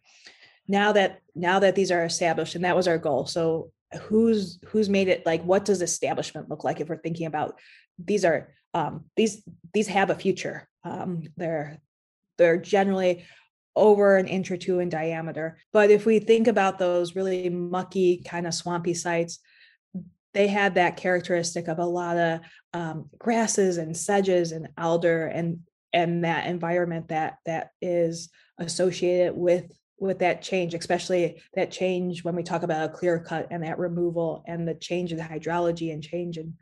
now 0.69 0.93
that 0.93 1.19
now 1.35 1.59
that 1.59 1.75
these 1.75 1.91
are 1.91 2.05
established, 2.05 2.55
and 2.55 2.63
that 2.63 2.77
was 2.77 2.87
our 2.87 2.97
goal. 2.97 3.25
So 3.25 3.71
who's 4.03 4.59
who's 4.67 4.87
made 4.87 5.09
it 5.09 5.25
like 5.25 5.43
what 5.43 5.65
does 5.65 5.81
establishment 5.81 6.47
look 6.47 6.63
like 6.63 6.79
if 6.79 6.87
we're 6.87 6.97
thinking 6.97 7.25
about 7.25 7.59
these 7.97 8.23
are 8.23 8.53
um, 8.73 9.05
these 9.17 9.41
these 9.73 9.87
have 9.87 10.11
a 10.11 10.15
future 10.15 10.69
um, 10.83 11.23
they're 11.35 11.79
they're 12.37 12.57
generally 12.57 13.25
over 13.75 14.17
an 14.17 14.27
inch 14.27 14.51
or 14.51 14.57
two 14.57 14.79
in 14.79 14.89
diameter. 14.89 15.57
But 15.71 15.91
if 15.91 16.05
we 16.05 16.19
think 16.19 16.47
about 16.47 16.79
those 16.79 17.15
really 17.15 17.49
mucky, 17.49 18.21
kind 18.25 18.47
of 18.47 18.53
swampy 18.53 18.93
sites, 18.93 19.39
they 20.33 20.47
had 20.47 20.75
that 20.75 20.97
characteristic 20.97 21.67
of 21.67 21.79
a 21.79 21.85
lot 21.85 22.17
of 22.17 22.39
um, 22.73 23.09
grasses 23.17 23.77
and 23.77 23.95
sedges 23.95 24.51
and 24.51 24.69
alder 24.77 25.25
and 25.27 25.59
and 25.91 26.23
that 26.23 26.45
environment 26.45 27.07
that 27.07 27.37
that 27.45 27.71
is 27.81 28.29
associated 28.59 29.35
with 29.35 29.65
with 29.99 30.19
that 30.19 30.41
change, 30.41 30.73
especially 30.73 31.41
that 31.53 31.71
change 31.71 32.23
when 32.23 32.35
we 32.35 32.43
talk 32.43 32.63
about 32.63 32.89
a 32.89 32.93
clear 32.93 33.19
cut 33.19 33.47
and 33.51 33.63
that 33.63 33.79
removal 33.79 34.43
and 34.47 34.67
the 34.67 34.75
change 34.75 35.11
in 35.11 35.17
the 35.17 35.23
hydrology 35.23 35.91
and 35.93 36.03
change 36.03 36.37
in 36.37 36.53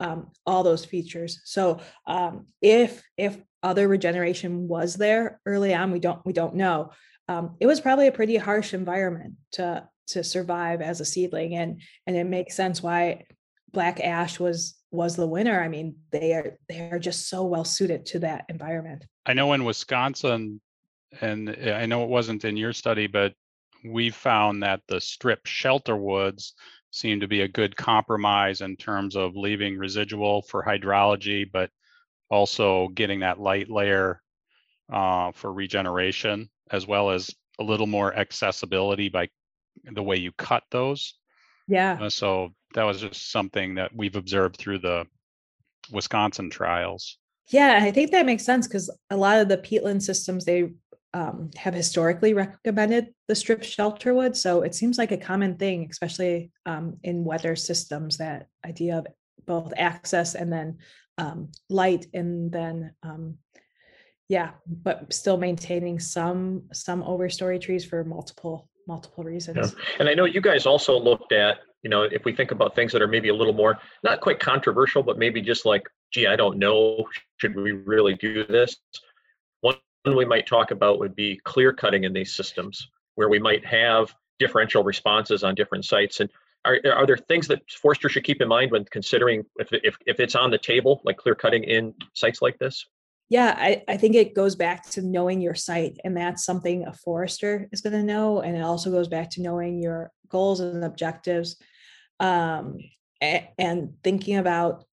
um, 0.00 0.30
all 0.46 0.62
those 0.62 0.84
features. 0.84 1.40
So 1.44 1.80
um, 2.06 2.46
if 2.60 3.02
if 3.16 3.38
other 3.62 3.86
regeneration 3.86 4.66
was 4.66 4.94
there 4.94 5.40
early 5.46 5.74
on, 5.74 5.92
we 5.92 6.00
don't 6.00 6.24
we 6.26 6.32
don't 6.32 6.56
know. 6.56 6.90
Um, 7.28 7.56
it 7.60 7.66
was 7.66 7.80
probably 7.80 8.08
a 8.08 8.12
pretty 8.12 8.36
harsh 8.36 8.74
environment 8.74 9.34
to 9.52 9.88
to 10.08 10.24
survive 10.24 10.82
as 10.82 11.00
a 11.00 11.04
seedling, 11.04 11.54
and 11.54 11.80
and 12.06 12.16
it 12.16 12.24
makes 12.24 12.56
sense 12.56 12.82
why 12.82 13.24
black 13.70 14.00
ash 14.00 14.38
was 14.40 14.74
was 14.90 15.16
the 15.16 15.26
winner. 15.26 15.60
I 15.62 15.68
mean, 15.68 15.96
they 16.10 16.32
are 16.32 16.58
they 16.68 16.90
are 16.90 16.98
just 16.98 17.28
so 17.28 17.44
well 17.44 17.64
suited 17.64 18.06
to 18.06 18.18
that 18.20 18.44
environment. 18.48 19.06
I 19.24 19.34
know 19.34 19.52
in 19.52 19.64
Wisconsin, 19.64 20.60
and 21.20 21.50
I 21.50 21.86
know 21.86 22.02
it 22.04 22.08
wasn't 22.08 22.44
in 22.44 22.56
your 22.56 22.72
study, 22.72 23.06
but 23.06 23.34
we 23.84 24.10
found 24.10 24.62
that 24.62 24.80
the 24.88 25.00
strip 25.00 25.46
shelter 25.46 25.96
woods 25.96 26.54
seem 26.90 27.20
to 27.20 27.28
be 27.28 27.40
a 27.40 27.48
good 27.48 27.76
compromise 27.76 28.60
in 28.60 28.76
terms 28.76 29.16
of 29.16 29.36
leaving 29.36 29.78
residual 29.78 30.42
for 30.42 30.62
hydrology, 30.62 31.50
but 31.50 31.70
also 32.30 32.88
getting 32.88 33.20
that 33.20 33.40
light 33.40 33.70
layer 33.70 34.22
uh, 34.92 35.32
for 35.32 35.52
regeneration, 35.52 36.48
as 36.70 36.86
well 36.86 37.10
as 37.10 37.30
a 37.58 37.64
little 37.64 37.86
more 37.86 38.14
accessibility 38.14 39.08
by 39.08 39.28
the 39.84 40.02
way 40.02 40.16
you 40.16 40.32
cut 40.32 40.62
those. 40.70 41.14
Yeah. 41.66 41.98
Uh, 42.00 42.10
so 42.10 42.50
that 42.74 42.84
was 42.84 43.00
just 43.00 43.30
something 43.30 43.74
that 43.76 43.94
we've 43.94 44.16
observed 44.16 44.56
through 44.56 44.78
the 44.78 45.06
Wisconsin 45.90 46.50
trials. 46.50 47.18
Yeah, 47.48 47.80
I 47.82 47.90
think 47.90 48.10
that 48.12 48.26
makes 48.26 48.44
sense 48.44 48.68
because 48.68 48.90
a 49.10 49.16
lot 49.16 49.40
of 49.40 49.48
the 49.48 49.58
peatland 49.58 50.02
systems 50.02 50.44
they 50.44 50.72
um, 51.14 51.50
have 51.56 51.74
historically 51.74 52.34
recommended 52.34 53.14
the 53.28 53.34
strip 53.34 53.62
shelter 53.62 54.14
wood. 54.14 54.36
So 54.36 54.62
it 54.62 54.74
seems 54.74 54.98
like 54.98 55.12
a 55.12 55.16
common 55.16 55.56
thing, 55.56 55.88
especially 55.90 56.50
um, 56.66 56.96
in 57.02 57.24
weather 57.24 57.56
systems, 57.56 58.18
that 58.18 58.48
idea 58.66 58.98
of 58.98 59.06
both 59.46 59.72
access 59.76 60.34
and 60.34 60.52
then 60.52 60.78
um, 61.18 61.50
light 61.68 62.06
and 62.14 62.50
then 62.50 62.94
um, 63.02 63.36
yeah, 64.28 64.52
but 64.66 65.12
still 65.12 65.36
maintaining 65.36 65.98
some 65.98 66.62
some 66.72 67.02
overstory 67.02 67.60
trees 67.60 67.84
for 67.84 68.02
multiple 68.02 68.68
multiple 68.88 69.24
reasons. 69.24 69.74
Yeah. 69.76 69.84
And 70.00 70.08
I 70.08 70.14
know 70.14 70.24
you 70.24 70.40
guys 70.40 70.64
also 70.64 70.98
looked 70.98 71.32
at, 71.32 71.58
you 71.82 71.90
know, 71.90 72.02
if 72.02 72.24
we 72.24 72.34
think 72.34 72.50
about 72.50 72.74
things 72.74 72.92
that 72.92 73.02
are 73.02 73.08
maybe 73.08 73.28
a 73.28 73.34
little 73.34 73.52
more 73.52 73.78
not 74.02 74.20
quite 74.20 74.40
controversial, 74.40 75.02
but 75.02 75.18
maybe 75.18 75.42
just 75.42 75.66
like, 75.66 75.82
gee, 76.12 76.26
I 76.26 76.36
don't 76.36 76.58
know, 76.58 77.04
should 77.36 77.54
we 77.54 77.72
really 77.72 78.14
do 78.14 78.46
this? 78.46 78.76
One 79.60 79.76
we 80.04 80.24
might 80.24 80.46
talk 80.46 80.70
about 80.70 80.98
would 80.98 81.14
be 81.14 81.40
clear 81.44 81.72
cutting 81.72 82.04
in 82.04 82.12
these 82.12 82.34
systems, 82.34 82.88
where 83.14 83.28
we 83.28 83.38
might 83.38 83.64
have 83.64 84.14
differential 84.38 84.82
responses 84.82 85.44
on 85.44 85.54
different 85.54 85.84
sites. 85.84 86.20
And 86.20 86.30
are, 86.64 86.78
are 86.92 87.06
there 87.06 87.16
things 87.16 87.48
that 87.48 87.62
Forester 87.70 88.08
should 88.08 88.24
keep 88.24 88.40
in 88.40 88.48
mind 88.48 88.70
when 88.72 88.84
considering 88.86 89.44
if, 89.56 89.68
if, 89.72 89.96
if 90.06 90.20
it's 90.20 90.34
on 90.34 90.50
the 90.50 90.58
table, 90.58 91.00
like 91.04 91.16
clear 91.16 91.34
cutting 91.34 91.64
in 91.64 91.94
sites 92.14 92.42
like 92.42 92.58
this? 92.58 92.86
Yeah, 93.28 93.54
I, 93.56 93.82
I 93.88 93.96
think 93.96 94.14
it 94.14 94.34
goes 94.34 94.56
back 94.56 94.88
to 94.90 95.02
knowing 95.02 95.40
your 95.40 95.54
site, 95.54 95.98
and 96.04 96.16
that's 96.16 96.44
something 96.44 96.86
a 96.86 96.92
forester 96.92 97.68
is 97.72 97.80
going 97.80 97.94
to 97.94 98.02
know. 98.02 98.40
And 98.40 98.56
it 98.56 98.62
also 98.62 98.90
goes 98.90 99.08
back 99.08 99.30
to 99.30 99.42
knowing 99.42 99.80
your 99.80 100.10
goals 100.28 100.60
and 100.60 100.84
objectives 100.84 101.56
um, 102.20 102.78
and, 103.20 103.46
and 103.58 103.92
thinking 104.04 104.36
about 104.36 104.84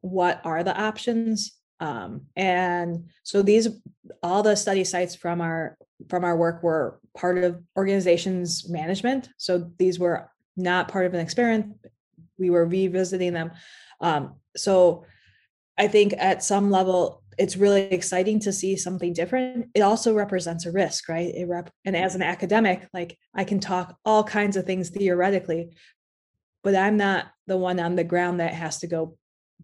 what 0.00 0.40
are 0.44 0.64
the 0.64 0.76
options 0.76 1.52
um, 1.84 2.22
and 2.34 3.10
so 3.24 3.42
these 3.42 3.68
all 4.22 4.42
the 4.42 4.56
study 4.56 4.84
sites 4.84 5.14
from 5.14 5.42
our 5.42 5.76
from 6.08 6.24
our 6.24 6.34
work 6.34 6.62
were 6.62 6.98
part 7.14 7.36
of 7.36 7.62
organizations 7.76 8.68
management. 8.70 9.28
So 9.36 9.70
these 9.78 9.98
were 9.98 10.30
not 10.56 10.88
part 10.88 11.04
of 11.04 11.12
an 11.12 11.20
experiment. 11.20 11.76
We 12.38 12.48
were 12.48 12.64
revisiting 12.64 13.34
them. 13.34 13.50
Um, 14.00 14.36
so 14.56 15.04
i 15.76 15.88
think 15.88 16.14
at 16.18 16.44
some 16.44 16.70
level 16.70 17.20
it's 17.36 17.56
really 17.56 17.82
exciting 17.90 18.38
to 18.38 18.52
see 18.52 18.76
something 18.76 19.12
different. 19.12 19.66
It 19.74 19.80
also 19.80 20.14
represents 20.14 20.66
a 20.66 20.70
risk 20.72 21.08
right? 21.08 21.34
It 21.34 21.48
rep- 21.48 21.72
and 21.84 21.96
as 21.96 22.14
an 22.14 22.22
academic 22.22 22.88
like 22.94 23.18
i 23.34 23.44
can 23.44 23.58
talk 23.60 23.96
all 24.04 24.22
kinds 24.22 24.56
of 24.56 24.64
things 24.64 24.90
theoretically 24.90 25.70
but 26.62 26.76
i'm 26.76 26.96
not 26.96 27.26
the 27.48 27.56
one 27.56 27.80
on 27.80 27.96
the 27.96 28.04
ground 28.04 28.38
that 28.38 28.54
has 28.54 28.78
to 28.78 28.86
go 28.86 29.16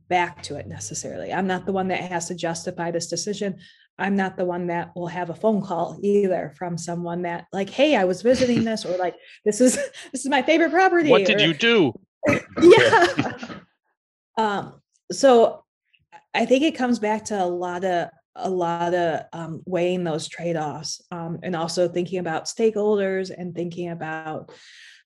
back 0.09 0.43
to 0.43 0.57
it 0.57 0.67
necessarily. 0.67 1.33
I'm 1.33 1.47
not 1.47 1.67
the 1.67 1.73
one 1.73 1.89
that 1.89 2.01
has 2.01 2.29
to 2.29 2.35
justify 2.35 2.91
this 2.91 3.07
decision. 3.07 3.59
I'm 3.99 4.17
not 4.17 4.37
the 4.37 4.45
one 4.45 4.67
that 4.69 4.91
will 4.97 5.07
have 5.07 5.31
a 5.31 5.35
phone 5.35 5.63
call 5.63 5.99
either 6.03 6.55
from 6.57 6.79
someone 6.79 7.23
that 7.23 7.47
like, 7.53 7.71
hey, 7.71 7.97
I 7.97 8.05
was 8.05 8.23
visiting 8.23 8.65
this, 8.65 8.85
or 8.85 8.97
like, 8.97 9.15
this 9.45 9.61
is 9.61 9.77
this 10.13 10.25
is 10.25 10.29
my 10.29 10.43
favorite 10.43 10.73
property. 10.73 11.11
What 11.11 11.27
did 11.27 11.41
or, 11.41 11.47
you 11.47 11.55
do? 11.55 11.93
yeah. 12.61 13.37
um, 14.37 14.81
so 15.13 15.65
I 16.35 16.47
think 16.47 16.65
it 16.65 16.77
comes 16.77 16.99
back 16.99 17.27
to 17.27 17.43
a 17.43 17.47
lot 17.47 17.85
of 17.85 18.09
a 18.37 18.49
lot 18.49 18.95
of 18.95 19.23
um, 19.33 19.63
weighing 19.67 20.05
those 20.05 20.29
trade-offs 20.29 21.03
um, 21.11 21.41
and 21.43 21.57
also 21.57 21.89
thinking 21.89 22.21
about 22.21 22.45
stakeholders 22.45 23.31
and 23.37 23.55
thinking 23.55 23.91
about 23.91 24.53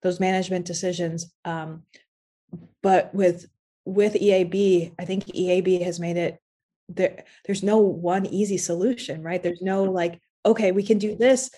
those 0.02 0.20
management 0.20 0.66
decisions 0.66 1.32
um, 1.46 1.84
but 2.82 3.12
with 3.14 3.46
with 3.84 4.14
eab 4.16 4.92
i 4.98 5.04
think 5.04 5.28
eab 5.34 5.82
has 5.82 6.00
made 6.00 6.16
it 6.16 6.38
there 6.88 7.24
there's 7.46 7.62
no 7.62 7.78
one 7.78 8.26
easy 8.26 8.58
solution 8.58 9.22
right? 9.22 9.42
There's 9.42 9.62
no 9.62 9.84
like 9.84 10.20
okay 10.44 10.72
we 10.72 10.82
can 10.82 10.98
do 10.98 11.16
this 11.16 11.50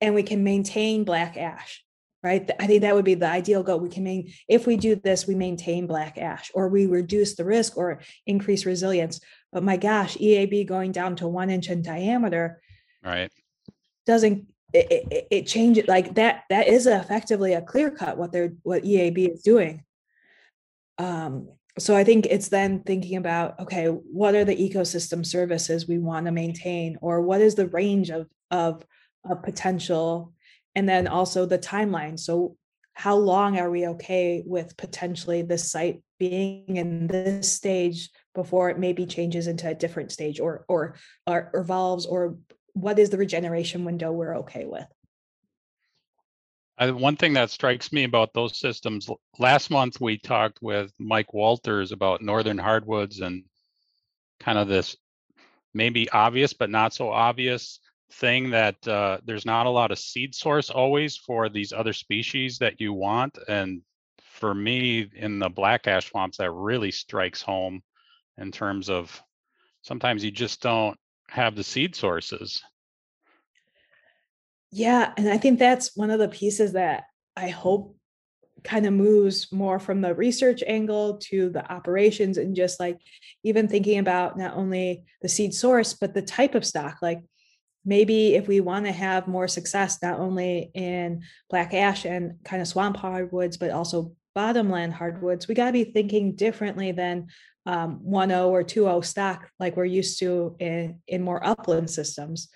and 0.00 0.14
we 0.14 0.22
can 0.22 0.44
maintain 0.44 1.04
black 1.04 1.36
ash 1.36 1.84
right? 2.24 2.50
I 2.58 2.66
think 2.66 2.82
that 2.82 2.96
would 2.96 3.04
be 3.04 3.14
the 3.14 3.28
ideal 3.28 3.62
goal. 3.62 3.78
We 3.78 3.88
can 3.88 4.02
main 4.02 4.32
if 4.48 4.66
we 4.66 4.76
do 4.76 4.96
this 4.96 5.26
we 5.26 5.34
maintain 5.34 5.86
black 5.86 6.18
ash 6.18 6.50
or 6.54 6.68
we 6.68 6.86
reduce 6.86 7.34
the 7.34 7.44
risk 7.44 7.76
or 7.76 8.00
increase 8.26 8.66
resilience. 8.66 9.20
But 9.52 9.64
my 9.64 9.76
gosh 9.76 10.16
eab 10.20 10.66
going 10.66 10.92
down 10.92 11.16
to 11.16 11.28
one 11.28 11.50
inch 11.50 11.68
in 11.68 11.82
diameter 11.82 12.60
right. 13.04 13.30
doesn't 14.06 14.46
it, 14.74 15.06
it, 15.10 15.28
it 15.30 15.46
changes 15.46 15.88
like 15.88 16.14
that 16.16 16.42
that 16.50 16.68
is 16.68 16.86
effectively 16.86 17.54
a 17.54 17.62
clear 17.62 17.90
cut 17.90 18.18
what 18.18 18.32
they're 18.32 18.52
what 18.62 18.84
eab 18.84 19.18
is 19.18 19.42
doing 19.42 19.82
um 20.98 21.48
so 21.78 21.94
i 21.96 22.02
think 22.02 22.26
it's 22.26 22.48
then 22.48 22.82
thinking 22.82 23.16
about 23.16 23.58
okay 23.60 23.86
what 23.86 24.34
are 24.34 24.44
the 24.44 24.56
ecosystem 24.56 25.24
services 25.24 25.86
we 25.86 25.98
want 25.98 26.26
to 26.26 26.32
maintain? 26.32 26.98
Or 27.00 27.20
what 27.22 27.40
is 27.40 27.54
the 27.54 27.68
range 27.68 28.10
of 28.10 28.26
of, 28.50 28.84
potential? 29.42 30.32
And 30.74 30.88
then 30.88 31.06
also 31.06 31.44
the 31.44 31.58
timeline. 31.58 32.18
So 32.18 32.56
how 32.94 33.16
long 33.16 33.58
are 33.58 33.70
we 33.70 33.86
okay 33.88 34.42
with 34.44 34.76
potentially 34.76 35.42
this 35.42 35.70
site 35.70 36.02
being 36.18 36.76
in 36.76 37.06
this 37.06 37.52
stage 37.52 38.10
before 38.34 38.70
it 38.70 38.78
maybe 38.78 39.06
changes 39.06 39.46
into 39.46 39.68
a 39.68 39.74
different 39.74 40.12
stage 40.12 40.40
or 40.40 40.64
or 40.68 40.96
or 41.26 41.50
evolves? 41.54 42.06
Or 42.06 42.38
what 42.72 42.98
is 42.98 43.10
the 43.10 43.18
regeneration 43.18 43.84
window 43.84 44.12
we're 44.12 44.38
okay 44.38 44.64
with 44.64 44.86
uh, 46.78 46.90
one 46.90 47.16
thing 47.16 47.32
that 47.34 47.50
strikes 47.50 47.92
me 47.92 48.04
about 48.04 48.32
those 48.34 48.58
systems 48.58 49.08
last 49.38 49.70
month 49.70 50.00
we 50.00 50.18
talked 50.18 50.58
with 50.62 50.92
mike 50.98 51.34
walters 51.34 51.92
about 51.92 52.22
northern 52.22 52.58
hardwoods 52.58 53.20
and 53.20 53.44
kind 54.40 54.58
of 54.58 54.68
this 54.68 54.96
maybe 55.74 56.08
obvious 56.10 56.52
but 56.52 56.70
not 56.70 56.94
so 56.94 57.10
obvious 57.10 57.80
thing 58.12 58.50
that 58.50 58.86
uh, 58.88 59.18
there's 59.24 59.46
not 59.46 59.66
a 59.66 59.70
lot 59.70 59.90
of 59.90 59.98
seed 59.98 60.34
source 60.34 60.70
always 60.70 61.16
for 61.16 61.48
these 61.48 61.72
other 61.72 61.92
species 61.92 62.58
that 62.58 62.80
you 62.80 62.92
want. 62.92 63.38
And 63.48 63.82
for 64.22 64.54
me, 64.54 65.10
in 65.14 65.38
the 65.38 65.48
black 65.48 65.86
ash 65.86 66.10
swamps, 66.10 66.38
that 66.38 66.50
really 66.50 66.90
strikes 66.90 67.42
home 67.42 67.82
in 68.38 68.50
terms 68.52 68.88
of 68.88 69.20
sometimes 69.82 70.24
you 70.24 70.30
just 70.30 70.62
don't 70.62 70.98
have 71.28 71.54
the 71.54 71.64
seed 71.64 71.94
sources. 71.94 72.62
Yeah. 74.70 75.12
And 75.16 75.28
I 75.28 75.38
think 75.38 75.58
that's 75.58 75.96
one 75.96 76.10
of 76.10 76.18
the 76.18 76.28
pieces 76.28 76.72
that 76.72 77.04
I 77.36 77.48
hope 77.48 77.96
kind 78.64 78.86
of 78.86 78.92
moves 78.92 79.52
more 79.52 79.78
from 79.78 80.00
the 80.00 80.14
research 80.14 80.62
angle 80.66 81.18
to 81.18 81.48
the 81.48 81.70
operations 81.72 82.38
and 82.38 82.56
just 82.56 82.80
like 82.80 82.98
even 83.44 83.68
thinking 83.68 83.98
about 83.98 84.36
not 84.36 84.56
only 84.56 85.04
the 85.22 85.28
seed 85.28 85.54
source, 85.54 85.94
but 85.94 86.12
the 86.12 86.22
type 86.22 86.54
of 86.54 86.66
stock. 86.66 86.98
Like 87.00 87.22
maybe 87.84 88.34
if 88.34 88.46
we 88.46 88.60
want 88.60 88.84
to 88.84 88.92
have 88.92 89.26
more 89.26 89.48
success 89.48 89.98
not 90.02 90.20
only 90.20 90.70
in 90.74 91.22
black 91.48 91.72
ash 91.72 92.04
and 92.04 92.34
kind 92.44 92.60
of 92.60 92.68
swamp 92.68 92.96
hardwoods 92.96 93.56
but 93.56 93.70
also 93.70 94.12
bottomland 94.34 94.92
hardwoods 94.92 95.48
we 95.48 95.54
got 95.54 95.66
to 95.66 95.72
be 95.72 95.84
thinking 95.84 96.34
differently 96.34 96.92
than 96.92 97.26
um, 97.66 98.00
1.0 98.06 98.48
or 98.48 98.62
2.0 98.62 99.04
stock 99.04 99.48
like 99.58 99.76
we're 99.76 99.84
used 99.84 100.18
to 100.18 100.54
in, 100.58 101.00
in 101.08 101.22
more 101.22 101.44
upland 101.44 101.90
systems 101.90 102.48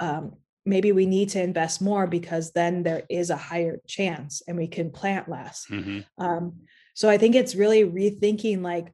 um, 0.00 0.32
maybe 0.64 0.92
we 0.92 1.06
need 1.06 1.28
to 1.30 1.42
invest 1.42 1.82
more 1.82 2.06
because 2.06 2.52
then 2.52 2.82
there 2.82 3.02
is 3.08 3.30
a 3.30 3.36
higher 3.36 3.80
chance 3.86 4.42
and 4.46 4.56
we 4.56 4.66
can 4.66 4.90
plant 4.90 5.28
less 5.28 5.66
mm-hmm. 5.70 6.00
um, 6.22 6.54
so 6.94 7.08
i 7.08 7.18
think 7.18 7.34
it's 7.34 7.54
really 7.54 7.84
rethinking 7.84 8.62
like 8.62 8.92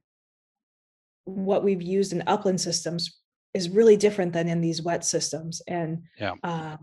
what 1.25 1.63
we've 1.63 1.81
used 1.81 2.13
in 2.13 2.23
upland 2.27 2.59
systems 2.59 3.19
is 3.53 3.69
really 3.69 3.97
different 3.97 4.33
than 4.33 4.47
in 4.47 4.61
these 4.61 4.81
wet 4.81 5.03
systems 5.03 5.61
and 5.67 6.03
yeah. 6.19 6.33
uh, 6.43 6.77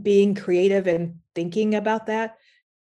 being 0.00 0.34
creative 0.34 0.86
and 0.86 1.16
thinking 1.34 1.74
about 1.74 2.06
that 2.06 2.36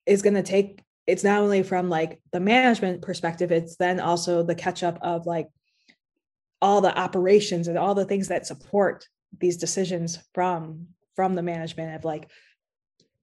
is 0.05 0.21
going 0.21 0.33
to 0.33 0.43
take 0.43 0.81
it's 1.05 1.23
not 1.23 1.41
only 1.41 1.63
from 1.63 1.89
like 1.89 2.21
the 2.31 2.39
management 2.39 3.01
perspective 3.01 3.51
it's 3.51 3.75
then 3.77 3.99
also 3.99 4.43
the 4.43 4.55
catch 4.55 4.83
up 4.83 4.97
of 5.01 5.25
like 5.25 5.47
all 6.61 6.79
the 6.79 6.97
operations 6.97 7.67
and 7.67 7.77
all 7.77 7.93
the 7.93 8.05
things 8.05 8.29
that 8.29 8.47
support 8.47 9.07
these 9.39 9.57
decisions 9.57 10.19
from 10.33 10.87
from 11.15 11.35
the 11.35 11.43
management 11.43 11.95
of 11.95 12.03
like 12.03 12.29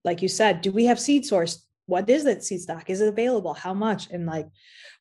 like 0.03 0.21
you 0.21 0.27
said 0.27 0.61
do 0.61 0.71
we 0.71 0.85
have 0.85 0.99
seed 0.99 1.25
source? 1.25 1.65
What 1.85 2.09
is 2.09 2.23
that 2.23 2.43
seed 2.43 2.61
stock? 2.61 2.89
Is 2.89 3.01
it 3.01 3.09
available? 3.09 3.53
How 3.53 3.73
much? 3.73 4.09
And 4.11 4.25
like 4.25 4.47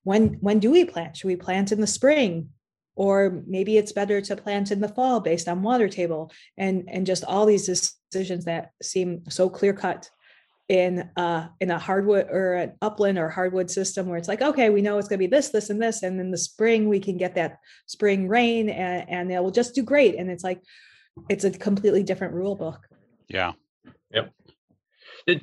when 0.05 0.35
when 0.40 0.59
do 0.59 0.70
we 0.70 0.85
plant? 0.85 1.16
Should 1.16 1.29
we 1.29 1.37
plant 1.37 1.73
in 1.73 1.81
the 1.81 1.87
spring? 1.87 2.51
Or 2.96 3.42
maybe 3.46 3.79
it's 3.79 3.92
better 3.92 4.20
to 4.20 4.37
plant 4.37 4.73
in 4.73 4.81
the 4.81 4.88
fall 4.88 5.20
based 5.20 5.49
on 5.49 5.62
water 5.62 5.88
table 5.88 6.33
and 6.59 6.85
and 6.88 7.07
just 7.07 7.25
all 7.25 7.46
these 7.46 7.66
decisions 8.11 8.44
that 8.44 8.73
seem 8.83 9.23
so 9.29 9.49
clear 9.49 9.73
cut 9.73 10.11
in 10.68 11.11
uh 11.16 11.49
in 11.61 11.70
a 11.70 11.79
hardwood 11.79 12.27
or 12.31 12.55
an 12.55 12.73
upland 12.81 13.18
or 13.18 13.29
hardwood 13.29 13.68
system 13.68 14.07
where 14.07 14.16
it's 14.16 14.29
like 14.29 14.40
okay 14.40 14.70
we 14.70 14.81
know 14.81 14.99
it's 14.99 15.09
going 15.09 15.18
to 15.18 15.27
be 15.27 15.27
this 15.27 15.49
this 15.49 15.68
and 15.68 15.83
this 15.83 16.05
and 16.05 16.20
in 16.20 16.31
the 16.31 16.38
spring 16.38 16.88
we 16.88 17.01
can 17.01 17.16
get 17.16 17.35
that 17.35 17.59
spring 17.87 18.29
rain 18.29 18.68
and 18.68 19.09
and 19.09 19.33
it 19.33 19.42
will 19.42 19.51
just 19.51 19.75
do 19.75 19.83
great. 19.83 20.16
And 20.16 20.31
it's 20.31 20.44
like 20.44 20.62
it's 21.29 21.44
a 21.44 21.51
completely 21.51 22.03
different 22.03 22.35
rule 22.35 22.55
book 22.55 22.88
yeah 23.29 23.53
yep 24.12 24.33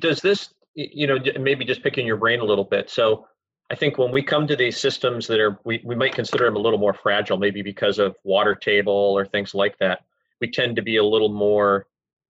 does 0.00 0.20
this 0.20 0.52
you 0.74 1.06
know 1.06 1.18
maybe 1.38 1.64
just 1.64 1.82
picking 1.82 2.06
your 2.06 2.16
brain 2.16 2.40
a 2.40 2.44
little 2.44 2.64
bit 2.64 2.90
so 2.90 3.26
I 3.70 3.74
think 3.74 3.98
when 3.98 4.12
we 4.12 4.22
come 4.22 4.46
to 4.46 4.56
these 4.56 4.78
systems 4.78 5.26
that 5.26 5.40
are, 5.40 5.58
we, 5.64 5.82
we 5.84 5.94
might 5.94 6.14
consider 6.14 6.46
them 6.46 6.56
a 6.56 6.60
little 6.60 6.78
more 6.78 6.94
fragile, 6.94 7.36
maybe 7.36 7.60
because 7.60 7.98
of 7.98 8.16
water 8.24 8.54
table 8.54 8.92
or 8.92 9.26
things 9.26 9.54
like 9.54 9.76
that, 9.78 10.00
we 10.40 10.50
tend 10.50 10.76
to 10.76 10.82
be 10.82 10.96
a 10.96 11.04
little 11.04 11.28
more 11.28 11.86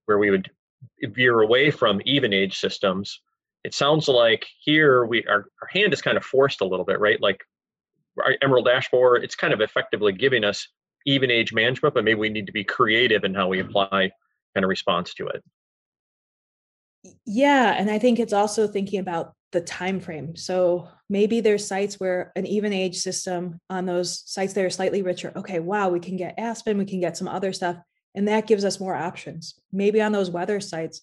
where 0.07 0.18
we 0.18 0.31
would 0.31 0.51
veer 1.03 1.40
away 1.40 1.70
from 1.70 2.01
even 2.05 2.33
age 2.33 2.59
systems. 2.59 3.20
It 3.62 3.74
sounds 3.74 4.09
like 4.09 4.46
here 4.61 5.05
we 5.05 5.24
our, 5.27 5.46
our 5.62 5.68
hand 5.70 5.92
is 5.92 6.03
kind 6.03 6.16
of 6.16 6.24
forced 6.24 6.61
a 6.61 6.64
little 6.64 6.85
bit, 6.85 6.98
right? 6.98 7.20
Like 7.20 7.44
our 8.24 8.35
Emerald 8.42 8.68
Ash 8.68 8.90
Borer, 8.90 9.16
it's 9.16 9.35
kind 9.35 9.53
of 9.53 9.61
effectively 9.61 10.12
giving 10.12 10.42
us 10.42 10.66
even 11.09 11.31
age 11.31 11.55
management, 11.55 11.94
but 11.94 12.05
maybe 12.05 12.21
we 12.21 12.29
need 12.29 12.47
to 12.47 12.53
be 12.53 12.62
creative 12.62 13.25
in 13.25 13.35
how 13.35 13.49
we 13.49 13.61
apply 13.61 14.11
kind 14.55 14.64
of 14.64 14.68
response 14.68 15.14
to 15.14 15.27
it. 15.27 15.42
Yeah, 17.25 17.75
and 17.79 17.90
I 17.90 17.99
think 17.99 18.18
it's 18.18 18.35
also 18.35 18.68
thinking 18.68 19.01
about 19.01 19.33
the 19.53 19.62
time 19.62 20.01
frame. 20.01 20.37
So 20.37 20.88
maybe 21.09 21.40
there's 21.40 21.66
sites 21.66 21.99
where 21.99 22.31
an 22.37 22.47
even 22.47 22.75
age 22.75 22.99
system 22.99 23.59
on 23.71 23.87
those 23.87 24.23
sites 24.31 24.53
that 24.53 24.64
are 24.64 24.71
slightly 24.71 25.01
richer. 25.01 25.33
Okay, 25.35 25.61
wow, 25.61 25.88
we 25.88 26.01
can 26.01 26.16
get 26.16 26.35
aspen, 26.38 26.77
we 26.77 26.85
can 26.85 27.01
get 27.01 27.16
some 27.16 27.29
other 27.29 27.55
stuff, 27.55 27.79
and 28.14 28.29
that 28.29 28.47
gives 28.47 28.64
us 28.64 28.79
more 28.79 28.94
options. 28.94 29.55
Maybe 29.73 30.03
on 30.03 30.12
those 30.12 30.31
weather 30.31 30.61
sites, 30.61 31.01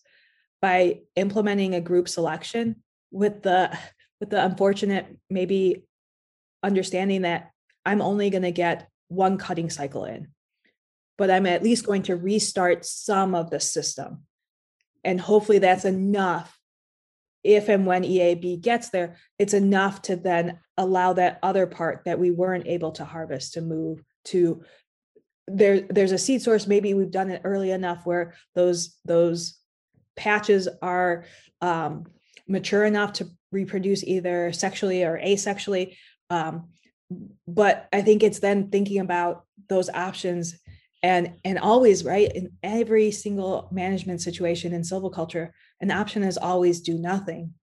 by 0.61 1.01
implementing 1.15 1.73
a 1.73 1.81
group 1.81 2.07
selection 2.07 2.77
with 3.11 3.41
the 3.41 3.75
with 4.19 4.29
the 4.29 4.43
unfortunate 4.43 5.05
maybe 5.29 5.83
understanding 6.63 7.23
that 7.23 7.51
I'm 7.85 8.01
only 8.01 8.29
going 8.29 8.43
to 8.43 8.51
get 8.51 8.89
one 9.07 9.37
cutting 9.37 9.69
cycle 9.69 10.05
in, 10.05 10.29
but 11.17 11.31
I'm 11.31 11.45
at 11.45 11.63
least 11.63 11.85
going 11.85 12.03
to 12.03 12.15
restart 12.15 12.85
some 12.85 13.35
of 13.35 13.49
the 13.49 13.59
system. 13.59 14.23
And 15.03 15.21
hopefully 15.21 15.59
that's 15.59 15.85
enough. 15.85 16.57
If 17.43 17.69
and 17.69 17.85
when 17.85 18.03
EAB 18.03 18.61
gets 18.61 18.89
there, 18.89 19.17
it's 19.37 19.53
enough 19.53 20.01
to 20.03 20.15
then 20.15 20.59
allow 20.77 21.13
that 21.13 21.39
other 21.43 21.67
part 21.67 22.01
that 22.05 22.19
we 22.19 22.31
weren't 22.31 22.67
able 22.67 22.91
to 22.93 23.05
harvest 23.05 23.53
to 23.53 23.61
move 23.61 24.03
to 24.25 24.63
there 25.47 25.81
there's 25.81 26.11
a 26.11 26.17
seed 26.17 26.41
source. 26.41 26.67
Maybe 26.67 26.93
we've 26.93 27.11
done 27.11 27.29
it 27.29 27.41
early 27.43 27.71
enough 27.71 28.05
where 28.05 28.33
those 28.55 28.97
those 29.05 29.59
patches 30.15 30.67
are 30.81 31.25
um, 31.61 32.05
mature 32.47 32.85
enough 32.85 33.13
to 33.13 33.29
reproduce 33.51 34.03
either 34.03 34.51
sexually 34.51 35.03
or 35.03 35.19
asexually. 35.19 35.97
Um, 36.29 36.69
but 37.47 37.87
i 37.93 38.01
think 38.01 38.23
it's 38.23 38.39
then 38.39 38.69
thinking 38.69 38.99
about 38.99 39.45
those 39.69 39.89
options 39.89 40.55
and 41.03 41.33
and 41.43 41.59
always 41.59 42.03
right 42.03 42.31
in 42.33 42.51
every 42.63 43.11
single 43.11 43.69
management 43.71 44.21
situation 44.21 44.73
in 44.73 44.81
silviculture 44.81 45.51
an 45.81 45.91
option 45.91 46.23
is 46.23 46.37
always 46.37 46.81
do 46.81 46.97
nothing. 46.97 47.53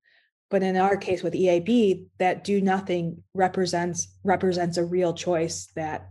But 0.51 0.63
in 0.63 0.77
our 0.77 0.97
case 0.97 1.23
with 1.23 1.35
eab 1.35 2.07
that 2.19 2.45
do 2.45 2.61
nothing 2.61 3.23
represents 3.35 4.09
represents 4.23 4.77
a 4.77 4.85
real 4.85 5.15
choice 5.15 5.69
that 5.77 6.11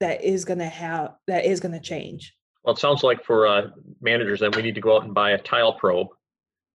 that 0.00 0.24
is 0.24 0.44
going 0.44 0.58
to 0.60 0.66
have 0.66 1.14
that 1.26 1.44
is 1.44 1.60
going 1.60 1.74
to 1.74 1.80
change. 1.80 2.34
Well 2.64 2.74
it 2.74 2.80
sounds 2.80 3.02
like 3.02 3.22
for 3.24 3.46
uh, 3.46 3.68
managers 4.00 4.40
then 4.40 4.52
we 4.52 4.62
need 4.62 4.74
to 4.74 4.80
go 4.80 4.96
out 4.96 5.04
and 5.04 5.14
buy 5.14 5.32
a 5.32 5.38
tile 5.38 5.74
probe 5.74 6.08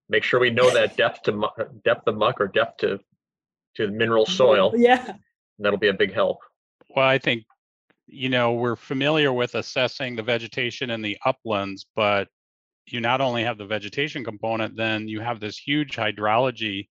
make 0.09 0.23
sure 0.23 0.39
we 0.39 0.49
know 0.49 0.69
that 0.71 0.95
depth 0.95 1.23
to 1.23 1.49
depth 1.83 2.07
of 2.07 2.15
muck 2.15 2.39
or 2.39 2.47
depth 2.47 2.77
to 2.77 2.99
to 3.75 3.89
mineral 3.89 4.25
soil. 4.41 4.71
yeah 4.75 5.13
that'll 5.59 5.79
be 5.79 5.89
a 5.89 5.93
big 5.93 6.13
help 6.13 6.39
well 6.95 7.07
i 7.07 7.17
think 7.17 7.43
you 8.07 8.29
know, 8.29 8.53
we're 8.53 8.75
familiar 8.75 9.31
with 9.31 9.55
assessing 9.55 10.15
the 10.15 10.23
vegetation 10.23 10.89
in 10.89 11.01
the 11.01 11.17
uplands, 11.25 11.85
but 11.95 12.27
you 12.85 12.99
not 12.99 13.21
only 13.21 13.43
have 13.43 13.57
the 13.57 13.65
vegetation 13.65 14.23
component, 14.23 14.75
then 14.75 15.07
you 15.07 15.21
have 15.21 15.39
this 15.39 15.57
huge 15.57 15.95
hydrology 15.95 16.89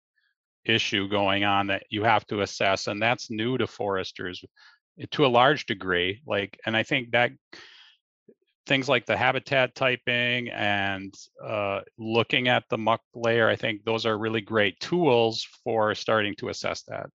issue 0.65 1.09
going 1.09 1.45
on 1.45 1.67
that 1.67 1.85
you 1.91 2.03
have 2.03 2.27
to 2.27 2.41
assess, 2.41 2.87
and 2.87 3.03
that's 3.03 3.31
new 3.31 3.59
to 3.59 3.67
foresters 3.67 4.45
eh, 4.99 5.07
to 5.11 5.27
a 5.27 5.29
large 5.29 5.67
degree. 5.67 6.21
Like, 6.27 6.59
and 6.65 6.77
I 6.77 6.83
think 6.83 7.11
that 7.13 7.33
things 8.67 8.89
like 8.89 9.07
the 9.07 9.17
habitat 9.17 9.75
typing 9.75 10.49
and 10.51 11.13
uh, 11.45 11.81
looking 11.99 12.49
at 12.49 12.65
the 12.71 12.79
muck 12.79 13.03
layer, 13.15 13.49
I 13.49 13.57
think 13.57 13.85
those 13.85 14.07
are 14.07 14.17
really 14.17 14.41
great 14.41 14.79
tools 14.81 15.47
for 15.63 15.95
starting 15.95 16.35
to 16.37 16.49
assess 16.49 16.83
that. 16.85 17.11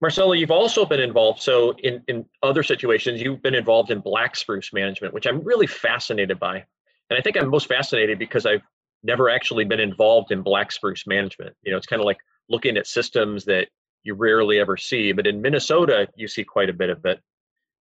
Marcella, 0.00 0.36
you've 0.36 0.50
also 0.50 0.84
been 0.84 1.00
involved. 1.00 1.40
So, 1.40 1.72
in, 1.78 2.02
in 2.06 2.26
other 2.42 2.62
situations, 2.62 3.20
you've 3.20 3.42
been 3.42 3.54
involved 3.54 3.90
in 3.90 4.00
black 4.00 4.36
spruce 4.36 4.72
management, 4.72 5.14
which 5.14 5.26
I'm 5.26 5.42
really 5.42 5.66
fascinated 5.66 6.38
by. 6.38 6.64
And 7.08 7.18
I 7.18 7.22
think 7.22 7.36
I'm 7.36 7.48
most 7.48 7.68
fascinated 7.68 8.18
because 8.18 8.46
I've 8.46 8.62
never 9.02 9.30
actually 9.30 9.64
been 9.64 9.80
involved 9.80 10.32
in 10.32 10.42
black 10.42 10.72
spruce 10.72 11.06
management. 11.06 11.54
You 11.62 11.72
know, 11.72 11.78
it's 11.78 11.86
kind 11.86 12.00
of 12.00 12.06
like 12.06 12.18
looking 12.48 12.76
at 12.76 12.86
systems 12.86 13.44
that 13.46 13.68
you 14.02 14.14
rarely 14.14 14.58
ever 14.58 14.76
see, 14.76 15.12
but 15.12 15.26
in 15.26 15.40
Minnesota, 15.40 16.08
you 16.16 16.28
see 16.28 16.44
quite 16.44 16.70
a 16.70 16.74
bit 16.74 16.90
of 16.90 17.04
it. 17.04 17.20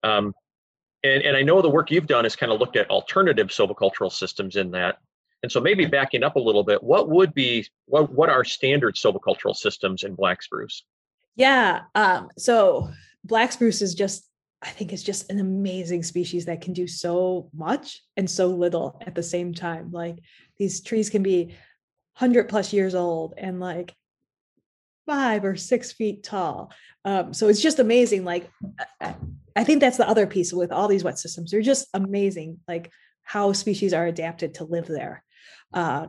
Um, 0.04 0.34
and, 1.04 1.22
and 1.22 1.38
I 1.38 1.44
know 1.44 1.62
the 1.62 1.70
work 1.70 1.92
you've 1.92 2.08
done 2.08 2.26
is 2.26 2.36
kind 2.36 2.52
of 2.52 2.60
looked 2.60 2.78
at 2.78 2.90
alternative 2.90 3.48
silvicultural 3.48 4.12
systems 4.12 4.56
in 4.56 4.72
that. 4.72 4.98
And 5.44 5.52
so 5.52 5.60
maybe 5.60 5.86
backing 5.86 6.24
up 6.24 6.36
a 6.36 6.40
little 6.40 6.64
bit, 6.64 6.82
what 6.82 7.10
would 7.10 7.34
be 7.34 7.68
what 7.86 8.12
what 8.12 8.30
are 8.30 8.44
standard 8.44 8.96
silvicultural 8.96 9.56
systems 9.56 10.04
in 10.04 10.16
black 10.16 10.42
spruce? 10.42 10.84
Yeah. 11.36 11.82
Um, 11.94 12.30
so 12.38 12.90
black 13.24 13.52
spruce 13.52 13.82
is 13.82 13.94
just, 13.96 14.30
I 14.62 14.70
think 14.70 14.94
it's 14.94 15.04
just 15.04 15.32
an 15.32 15.40
amazing 15.40 16.04
species 16.04 16.46
that 16.46 16.62
can 16.62 16.74
do 16.74 16.88
so 16.88 17.50
much 17.54 18.02
and 18.18 18.30
so 18.30 18.48
little 18.48 19.00
at 19.06 19.16
the 19.16 19.24
same 19.24 19.54
time. 19.54 19.92
Like 19.92 20.18
these 20.58 20.82
trees 20.82 21.10
can 21.10 21.24
be 21.24 21.56
hundred 22.14 22.48
plus 22.50 22.72
years 22.72 22.96
old 22.96 23.34
and 23.38 23.60
like 23.60 23.94
five 25.06 25.46
or 25.46 25.56
six 25.56 25.92
feet 25.92 26.24
tall. 26.24 26.72
Um, 27.04 27.34
so 27.34 27.48
it's 27.48 27.62
just 27.62 27.80
amazing. 27.80 28.24
Like 28.24 28.50
I 29.56 29.64
think 29.64 29.82
that's 29.82 29.98
the 29.98 30.08
other 30.08 30.26
piece 30.26 30.52
with 30.52 30.72
all 30.72 30.88
these 30.88 31.04
wet 31.04 31.20
systems. 31.20 31.52
They're 31.52 31.62
just 31.62 31.88
amazing, 31.94 32.60
like 32.68 32.92
how 33.24 33.54
species 33.54 33.94
are 33.94 34.08
adapted 34.08 34.56
to 34.56 34.64
live 34.64 34.88
there. 34.88 35.24
Uh, 35.74 36.08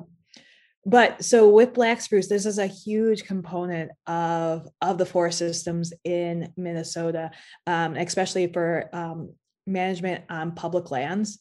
but 0.87 1.23
so 1.23 1.51
with 1.51 1.75
black 1.75 2.01
spruce 2.01 2.29
this 2.29 2.47
is 2.47 2.59
a 2.59 2.67
huge 2.67 3.25
component 3.25 3.91
of 4.07 4.67
of 4.81 4.97
the 4.97 5.05
forest 5.05 5.39
systems 5.39 5.93
in 6.05 6.53
minnesota 6.57 7.31
um, 7.67 7.97
especially 7.97 8.47
for 8.47 8.89
um, 8.95 9.31
management 9.67 10.25
on 10.31 10.53
public 10.53 10.91
lands. 10.91 11.41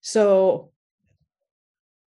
So 0.00 0.70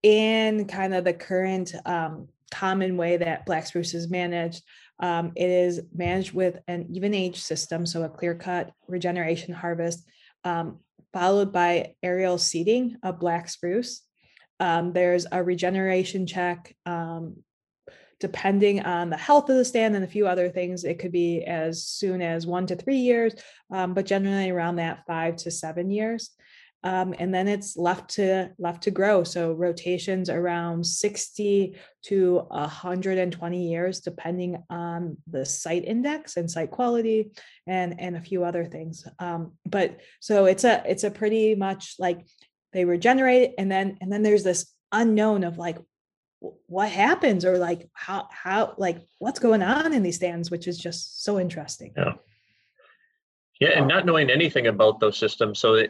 in 0.04 0.68
kind 0.68 0.94
of 0.94 1.04
the 1.04 1.14
current 1.14 1.74
um, 1.86 2.28
common 2.52 2.96
way 2.96 3.18
that 3.18 3.46
black 3.46 3.66
spruce 3.66 3.94
is 3.94 4.10
managed 4.10 4.64
um, 5.00 5.34
it 5.36 5.50
is 5.50 5.82
managed 5.94 6.32
with 6.32 6.60
an 6.68 6.88
even 6.94 7.14
age 7.14 7.42
system 7.42 7.86
so 7.86 8.04
a 8.04 8.10
clear 8.10 8.36
cut 8.36 8.72
regeneration 8.88 9.54
harvest 9.54 10.06
um, 10.44 10.80
followed 11.12 11.52
by 11.52 11.96
aerial 12.04 12.38
seeding 12.38 12.96
of 13.02 13.20
black 13.20 13.50
spruce 13.50 14.04
um, 14.60 14.94
there's 14.94 15.26
a 15.32 15.44
regeneration 15.44 16.26
check. 16.28 16.76
Um, 16.86 17.38
depending 18.20 18.82
on 18.82 19.10
the 19.10 19.18
health 19.18 19.50
of 19.50 19.58
the 19.58 19.66
stand 19.66 19.96
and 19.96 20.06
a 20.06 20.08
few 20.08 20.26
other 20.26 20.50
things, 20.50 20.84
it 20.84 21.00
could 21.00 21.12
be 21.12 21.44
as 21.44 21.84
soon 21.84 22.22
as 22.22 22.48
one 22.48 22.66
to 22.66 22.76
three 22.76 22.98
years, 22.98 23.34
um, 23.72 23.94
but 23.94 24.06
generally 24.06 24.50
around 24.50 24.78
that 24.78 25.04
five 25.06 25.36
to 25.36 25.52
seven 25.52 25.90
years. 25.90 26.32
Um, 26.86 27.16
and 27.18 27.34
then 27.34 27.48
it's 27.48 27.76
left 27.76 28.12
to 28.12 28.52
left 28.60 28.84
to 28.84 28.92
grow. 28.92 29.24
So 29.24 29.54
rotations 29.54 30.30
around 30.30 30.86
60 30.86 31.76
to 32.04 32.46
120 32.50 33.70
years, 33.70 34.02
depending 34.02 34.64
on 34.70 35.18
the 35.26 35.46
site 35.46 35.84
index 35.84 36.38
and 36.38 36.50
site 36.50 36.70
quality, 36.70 37.32
and 37.66 38.00
and 38.00 38.16
a 38.16 38.22
few 38.22 38.44
other 38.44 38.66
things. 38.66 39.08
Um, 39.18 39.54
but 39.66 40.00
so 40.20 40.46
it's 40.46 40.64
a 40.64 40.84
it's 40.88 41.04
a 41.04 41.10
pretty 41.10 41.56
much 41.56 41.96
like 41.98 42.24
they 42.76 42.86
regenerate 42.86 43.54
and 43.58 43.72
then 43.72 43.98
and 44.02 44.12
then 44.12 44.22
there's 44.22 44.44
this 44.44 44.72
unknown 44.92 45.44
of 45.44 45.58
like 45.58 45.78
what 46.68 46.90
happens? 46.90 47.46
or 47.46 47.58
like 47.58 47.90
how 47.94 48.28
how 48.32 48.76
like 48.78 48.98
what's 49.20 49.40
going 49.40 49.64
on 49.64 49.94
in 49.94 50.04
these 50.04 50.18
stands? 50.18 50.52
which 50.52 50.68
is 50.68 50.78
just 50.78 51.24
so 51.24 51.40
interesting. 51.40 51.94
Yeah. 51.98 52.14
Yeah 53.60 53.80
and 53.80 53.88
not 53.88 54.06
knowing 54.06 54.30
anything 54.30 54.68
about 54.68 55.00
those 55.00 55.18
systems 55.18 55.60
so 55.60 55.78
that 55.78 55.90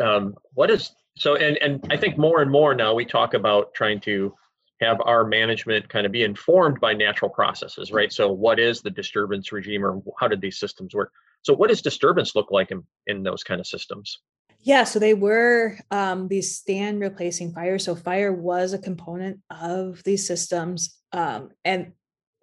um, 0.00 0.34
what 0.54 0.70
is 0.70 0.90
so 1.16 1.36
and 1.36 1.56
and 1.58 1.86
i 1.90 1.96
think 1.96 2.16
more 2.16 2.40
and 2.40 2.50
more 2.50 2.74
now 2.74 2.94
we 2.94 3.04
talk 3.04 3.34
about 3.34 3.74
trying 3.74 4.00
to 4.00 4.34
have 4.80 4.98
our 5.04 5.24
management 5.24 5.88
kind 5.88 6.06
of 6.06 6.12
be 6.12 6.24
informed 6.24 6.80
by 6.80 6.92
natural 6.92 7.30
processes 7.30 7.92
right? 7.92 8.12
So 8.12 8.32
what 8.32 8.58
is 8.58 8.82
the 8.82 8.90
disturbance 8.90 9.52
regime 9.52 9.84
or 9.84 10.02
how 10.18 10.28
did 10.28 10.40
these 10.40 10.58
systems 10.58 10.94
work? 10.94 11.12
So 11.42 11.54
what 11.54 11.70
does 11.70 11.82
disturbance 11.82 12.34
look 12.34 12.50
like 12.50 12.70
in, 12.72 12.82
in 13.06 13.22
those 13.22 13.44
kind 13.44 13.60
of 13.60 13.66
systems 13.66 14.18
yeah, 14.62 14.84
so 14.84 14.98
they 14.98 15.14
were 15.14 15.76
um, 15.90 16.28
these 16.28 16.56
stand 16.56 17.00
replacing 17.00 17.52
fire. 17.52 17.78
So 17.78 17.96
fire 17.96 18.32
was 18.32 18.72
a 18.72 18.78
component 18.78 19.40
of 19.50 20.02
these 20.04 20.26
systems, 20.26 20.98
um, 21.12 21.50
and 21.64 21.92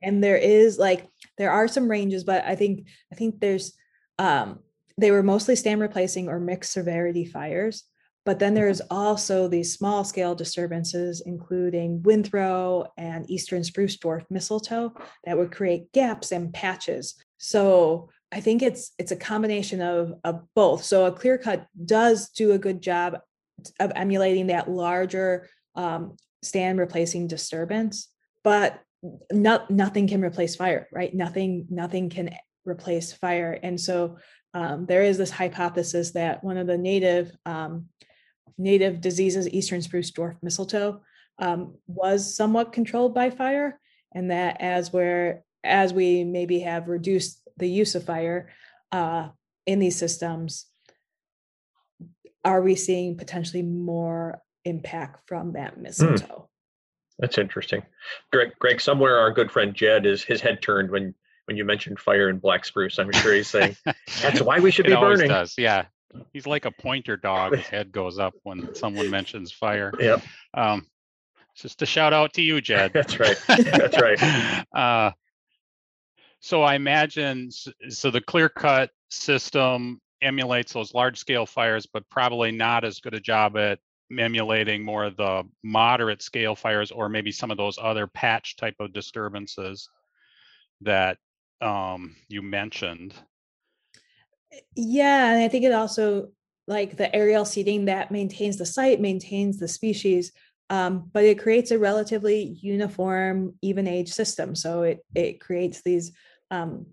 and 0.03 0.23
there 0.23 0.37
is 0.37 0.77
like 0.77 1.07
there 1.37 1.51
are 1.51 1.67
some 1.67 1.89
ranges, 1.89 2.23
but 2.25 2.43
I 2.45 2.55
think 2.55 2.87
I 3.11 3.15
think 3.15 3.39
there's 3.39 3.73
um, 4.17 4.59
they 4.97 5.11
were 5.11 5.23
mostly 5.23 5.55
stand 5.55 5.79
replacing 5.79 6.27
or 6.27 6.39
mixed 6.39 6.73
severity 6.73 7.25
fires. 7.25 7.85
But 8.25 8.37
then 8.37 8.53
there's 8.53 8.81
also 8.91 9.47
these 9.47 9.73
small 9.73 10.03
scale 10.03 10.35
disturbances, 10.35 11.21
including 11.25 12.01
windthrow 12.01 12.85
and 12.97 13.27
eastern 13.29 13.63
spruce 13.63 13.97
dwarf 13.97 14.25
mistletoe, 14.29 14.93
that 15.23 15.37
would 15.37 15.51
create 15.53 15.91
gaps 15.93 16.31
and 16.31 16.53
patches. 16.53 17.15
So 17.37 18.09
I 18.31 18.41
think 18.41 18.61
it's 18.61 18.91
it's 18.99 19.11
a 19.11 19.15
combination 19.15 19.81
of 19.81 20.13
of 20.23 20.43
both. 20.55 20.83
So 20.83 21.05
a 21.05 21.11
clear 21.11 21.37
cut 21.37 21.65
does 21.85 22.29
do 22.29 22.51
a 22.51 22.59
good 22.59 22.81
job 22.81 23.17
of 23.79 23.91
emulating 23.95 24.47
that 24.47 24.69
larger 24.69 25.49
um, 25.75 26.15
stand 26.43 26.79
replacing 26.79 27.27
disturbance, 27.27 28.09
but 28.43 28.79
not 29.31 29.71
nothing 29.71 30.07
can 30.07 30.23
replace 30.23 30.55
fire, 30.55 30.87
right? 30.91 31.13
Nothing 31.13 31.67
nothing 31.69 32.09
can 32.09 32.35
replace 32.65 33.13
fire, 33.13 33.57
and 33.63 33.79
so 33.79 34.17
um, 34.53 34.85
there 34.85 35.03
is 35.03 35.17
this 35.17 35.31
hypothesis 35.31 36.11
that 36.11 36.43
one 36.43 36.57
of 36.57 36.67
the 36.67 36.77
native 36.77 37.31
um, 37.45 37.85
native 38.57 39.01
diseases, 39.01 39.49
eastern 39.49 39.81
spruce 39.81 40.11
dwarf 40.11 40.35
mistletoe, 40.43 41.01
um, 41.39 41.75
was 41.87 42.35
somewhat 42.35 42.73
controlled 42.73 43.15
by 43.15 43.29
fire, 43.29 43.79
and 44.13 44.29
that 44.29 44.57
as 44.61 44.93
we're 44.93 45.43
as 45.63 45.93
we 45.93 46.23
maybe 46.23 46.59
have 46.59 46.87
reduced 46.87 47.41
the 47.59 47.69
use 47.69 47.95
of 47.95 48.03
fire 48.03 48.49
uh, 48.91 49.29
in 49.65 49.79
these 49.79 49.95
systems, 49.95 50.65
are 52.43 52.61
we 52.61 52.75
seeing 52.75 53.17
potentially 53.17 53.61
more 53.61 54.41
impact 54.65 55.27
from 55.27 55.53
that 55.53 55.79
mistletoe? 55.79 56.25
Mm. 56.25 56.47
That's 57.19 57.37
interesting. 57.37 57.83
Greg, 58.31 58.51
Greg, 58.59 58.79
somewhere 58.79 59.19
our 59.19 59.31
good 59.31 59.51
friend 59.51 59.75
Jed 59.75 60.05
is 60.05 60.23
his 60.23 60.41
head 60.41 60.61
turned 60.61 60.89
when 60.89 61.13
when 61.45 61.57
you 61.57 61.65
mentioned 61.65 61.99
fire 61.99 62.29
and 62.29 62.39
black 62.39 62.63
spruce. 62.63 62.99
I'm 62.99 63.11
sure 63.11 63.33
he's 63.33 63.47
saying 63.47 63.75
that's 64.21 64.41
why 64.41 64.59
we 64.59 64.71
should 64.71 64.85
be 64.85 64.95
burning. 64.95 65.29
Does, 65.29 65.55
yeah. 65.57 65.85
He's 66.31 66.47
like 66.47 66.65
a 66.65 66.71
pointer 66.71 67.17
dog. 67.17 67.55
His 67.55 67.67
head 67.67 67.91
goes 67.91 68.19
up 68.19 68.33
when 68.43 68.73
someone 68.75 69.09
mentions 69.09 69.51
fire. 69.51 69.91
Yep. 69.99 70.23
Um, 70.53 70.85
just 71.55 71.81
a 71.81 71.85
shout 71.85 72.13
out 72.13 72.33
to 72.33 72.41
you, 72.41 72.61
Jed. 72.61 72.91
that's 72.93 73.19
right. 73.19 73.37
That's 73.47 73.99
right. 73.99 74.65
uh, 74.75 75.11
so 76.39 76.63
I 76.63 76.75
imagine 76.75 77.49
so 77.51 78.11
the 78.11 78.21
clear 78.21 78.49
cut 78.49 78.91
system 79.09 79.99
emulates 80.21 80.73
those 80.73 80.93
large 80.93 81.17
scale 81.17 81.45
fires, 81.45 81.85
but 81.85 82.09
probably 82.09 82.51
not 82.51 82.83
as 82.83 82.99
good 82.99 83.13
a 83.13 83.19
job 83.19 83.57
at 83.57 83.79
emulating 84.17 84.83
more 84.83 85.05
of 85.05 85.17
the 85.17 85.43
moderate 85.63 86.21
scale 86.21 86.55
fires 86.55 86.91
or 86.91 87.09
maybe 87.09 87.31
some 87.31 87.51
of 87.51 87.57
those 87.57 87.77
other 87.81 88.07
patch 88.07 88.55
type 88.55 88.75
of 88.79 88.93
disturbances 88.93 89.89
that 90.81 91.17
um, 91.61 92.15
you 92.27 92.41
mentioned. 92.41 93.13
Yeah, 94.75 95.33
and 95.33 95.43
I 95.43 95.47
think 95.47 95.65
it 95.65 95.73
also 95.73 96.29
like 96.67 96.97
the 96.97 97.13
aerial 97.15 97.45
seeding 97.45 97.85
that 97.85 98.11
maintains 98.11 98.57
the 98.57 98.65
site, 98.65 99.01
maintains 99.01 99.57
the 99.57 99.67
species, 99.67 100.31
um, 100.69 101.09
but 101.13 101.23
it 101.23 101.39
creates 101.39 101.71
a 101.71 101.79
relatively 101.79 102.57
uniform, 102.61 103.55
even 103.61 103.87
age 103.87 104.11
system. 104.11 104.55
So 104.55 104.83
it 104.83 105.05
it 105.13 105.39
creates 105.39 105.81
these 105.81 106.11
um, 106.51 106.87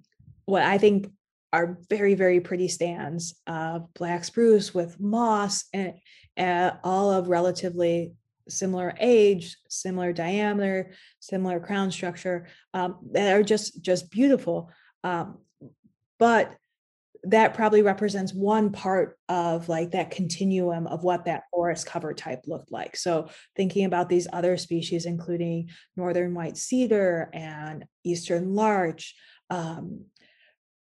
what 0.45 0.63
I 0.63 0.79
think 0.79 1.11
are 1.53 1.79
very 1.89 2.15
very 2.15 2.41
pretty 2.41 2.69
stands, 2.69 3.35
of 3.47 3.93
black 3.95 4.25
spruce 4.25 4.75
with 4.75 5.01
moss 5.01 5.65
and 5.73 5.95
uh, 6.37 6.73
all 6.85 7.11
of 7.11 7.29
relatively 7.29 8.13
similar 8.49 8.95
age, 9.01 9.57
similar 9.69 10.13
diameter, 10.13 10.93
similar 11.21 11.61
crown 11.61 11.91
structure 11.91 12.47
um, 12.75 12.99
that 13.13 13.35
are 13.35 13.43
just 13.43 13.83
just 13.83 14.11
beautiful. 14.11 14.71
Um, 15.05 15.39
but 16.19 16.57
that 17.25 17.55
probably 17.55 17.83
represents 17.83 18.33
one 18.33 18.71
part 18.71 19.19
of 19.29 19.69
like 19.69 19.91
that 19.91 20.13
continuum 20.13 20.87
of 20.87 21.03
what 21.03 21.25
that 21.25 21.43
forest 21.51 21.85
cover 21.85 22.15
type 22.15 22.43
looked 22.47 22.71
like. 22.71 22.97
So 22.97 23.29
thinking 23.57 23.85
about 23.85 24.09
these 24.09 24.29
other 24.33 24.57
species, 24.57 25.07
including 25.07 25.71
northern 25.97 26.35
white 26.35 26.57
cedar 26.57 27.29
and 27.33 27.85
eastern 28.05 28.55
larch, 28.55 29.17
um, 29.51 30.07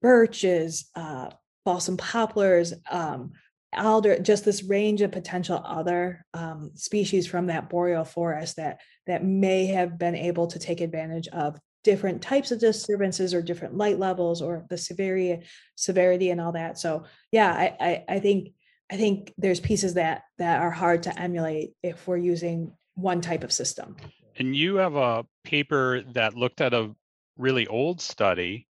birches, 0.02 0.90
uh, 0.96 1.30
balsam 1.66 1.98
poplars, 1.98 2.74
um, 2.90 3.34
alder, 3.76 4.20
just 4.20 4.46
this 4.46 4.64
range 4.64 5.02
of 5.02 5.12
potential 5.12 5.62
other 5.66 6.26
um, 6.34 6.72
species 6.76 7.28
from 7.28 7.48
that 7.48 7.70
boreal 7.70 8.04
forest 8.04 8.56
that 8.56 8.80
that 9.08 9.24
may 9.24 9.68
have 9.68 9.98
been 9.98 10.16
able 10.16 10.48
to 10.48 10.60
take 10.60 10.82
advantage 10.82 11.28
of 11.30 11.60
different 11.84 12.22
types 12.22 12.52
of 12.52 12.60
disturbances 12.60 13.34
or 13.34 13.42
different 13.42 13.76
light 13.76 14.00
levels 14.00 14.42
or 14.42 14.66
the 14.70 14.78
severity 14.78 15.40
severity 15.76 16.30
and 16.30 16.42
all 16.42 16.52
that. 16.52 16.78
So 16.78 17.06
yeah 17.32 17.52
I, 17.52 17.76
I 17.80 18.16
i, 18.16 18.20
think 18.20 18.50
i 18.92 18.98
think 18.98 19.34
there's 19.38 19.60
pieces 19.60 19.94
that 19.94 20.24
that 20.38 20.62
are 20.62 20.72
hard 20.72 21.04
to 21.04 21.20
emulate 21.20 21.72
if 21.82 22.08
we're 22.08 22.18
using 22.18 22.74
one 22.96 23.22
type 23.22 23.44
of 23.44 23.52
system. 23.52 23.96
And 24.38 24.56
you 24.56 24.76
have 24.76 24.96
a 24.96 25.26
paper 25.44 26.02
that 26.14 26.36
looked 26.36 26.62
at 26.62 26.74
a 26.74 26.94
really 27.40 27.66
old 27.68 28.00
study 28.00 28.68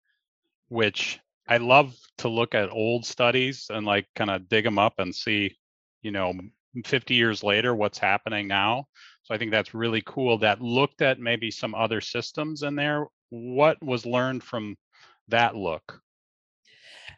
which 0.68 1.20
i 1.48 1.58
love 1.58 1.94
to 2.18 2.28
look 2.28 2.54
at 2.54 2.70
old 2.70 3.06
studies 3.06 3.66
and 3.70 3.86
like 3.86 4.06
kind 4.16 4.30
of 4.30 4.48
dig 4.48 4.64
them 4.64 4.78
up 4.78 4.94
and 4.98 5.14
see 5.14 5.56
you 6.02 6.10
know 6.10 6.32
50 6.84 7.14
years 7.14 7.44
later 7.44 7.74
what's 7.74 7.98
happening 7.98 8.48
now 8.48 8.88
so 9.24 9.34
I 9.34 9.38
think 9.38 9.50
that's 9.50 9.74
really 9.74 10.02
cool 10.04 10.38
that 10.38 10.60
looked 10.60 11.00
at 11.00 11.18
maybe 11.18 11.50
some 11.50 11.74
other 11.74 12.02
systems 12.02 12.62
in 12.62 12.76
there. 12.76 13.06
What 13.30 13.82
was 13.82 14.04
learned 14.04 14.44
from 14.44 14.76
that 15.28 15.56
look? 15.56 16.02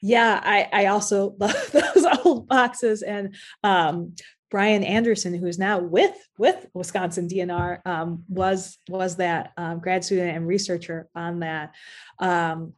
Yeah, 0.00 0.40
I, 0.42 0.68
I 0.72 0.86
also 0.86 1.34
love 1.40 1.70
those 1.72 2.06
old 2.24 2.46
boxes. 2.46 3.02
And 3.02 3.34
um, 3.64 4.14
Brian 4.50 4.84
Anderson, 4.84 5.34
who's 5.34 5.58
now 5.58 5.78
with 5.78 6.14
with 6.38 6.66
Wisconsin 6.74 7.28
DNR, 7.28 7.80
um, 7.86 8.24
was 8.28 8.78
was 8.88 9.16
that 9.16 9.52
um, 9.56 9.80
grad 9.80 10.04
student 10.04 10.36
and 10.36 10.46
researcher 10.46 11.08
on 11.14 11.40
that, 11.40 11.74
um, 12.18 12.74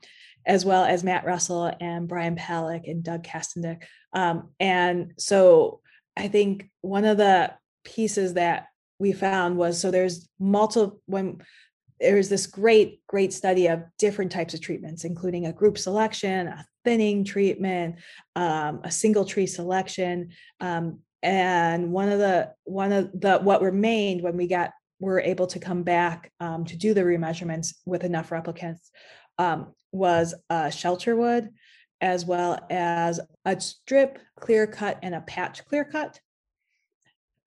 as 0.47 0.65
well 0.65 0.85
as 0.85 1.05
Matt 1.05 1.27
Russell 1.27 1.73
and 1.81 2.09
Brian 2.09 2.37
Palik 2.37 2.91
and 2.91 3.03
Doug 3.03 3.23
Kastendick. 3.23 3.83
Um, 4.13 4.51
and 4.59 5.13
so 5.19 5.81
I 6.17 6.29
think 6.29 6.71
one 6.81 7.05
of 7.05 7.19
the 7.19 7.53
pieces 7.85 8.35
that 8.35 8.69
we 8.99 9.13
found 9.13 9.57
was 9.57 9.81
so 9.81 9.91
there's 9.91 10.29
multiple 10.39 11.01
when 11.07 11.43
there's 12.01 12.29
this 12.29 12.47
great 12.47 13.01
great 13.07 13.33
study 13.33 13.67
of 13.67 13.83
different 13.99 14.31
types 14.31 14.55
of 14.55 14.61
treatments 14.61 15.05
including 15.05 15.47
a 15.47 15.53
group 15.53 15.79
selection 15.79 16.49
a 16.49 16.67
thinning 16.85 17.25
treatment 17.25 17.97
um, 18.37 18.81
a 18.85 18.91
single 18.91 19.25
tree 19.25 19.47
selection 19.47 20.31
um, 20.61 21.01
and 21.23 21.93
one 21.93 22.09
of 22.09 22.19
the 22.19 22.53
one 22.65 22.93
of 22.93 23.11
the 23.21 23.39
what 23.39 23.63
remained 23.63 24.23
when 24.23 24.37
we 24.37 24.47
got 24.47 24.71
were 25.01 25.21
able 25.21 25.47
to 25.47 25.59
come 25.59 25.83
back 25.83 26.33
um, 26.41 26.65
to 26.65 26.77
do 26.77 26.95
the 26.95 27.03
remeasurements 27.03 27.75
with 27.87 28.05
enough 28.05 28.31
replicants 28.31 28.91
um, 29.39 29.73
was 29.93 30.35
a 30.51 30.71
shelter 30.71 31.15
wood 31.17 31.51
as 32.01 32.25
well 32.25 32.59
as 32.71 33.21
a 33.45 33.61
strip 33.61 34.19
clear 34.39 34.67
cut 34.67 34.99
and 35.03 35.15
a 35.15 35.21
patch 35.23 35.65
clear 35.65 35.85
cut. 35.85 36.21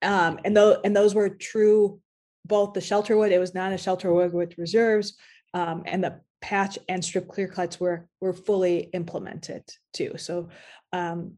Um, 0.01 0.39
and 0.43 0.55
those 0.55 0.77
and 0.83 0.95
those 0.95 1.13
were 1.13 1.29
true 1.29 1.99
both 2.45 2.73
the 2.73 2.81
shelter 2.81 3.15
wood 3.15 3.31
it 3.31 3.39
was 3.39 3.53
not 3.53 3.71
a 3.71 3.77
shelter 3.77 4.11
wood 4.11 4.33
with 4.33 4.57
reserves 4.57 5.15
um, 5.53 5.83
and 5.85 6.03
the 6.03 6.19
patch 6.41 6.79
and 6.89 7.05
strip 7.05 7.27
clear 7.27 7.47
cuts 7.47 7.79
were 7.79 8.07
were 8.19 8.33
fully 8.33 8.89
implemented 8.93 9.63
too. 9.93 10.13
So 10.17 10.49
um, 10.91 11.35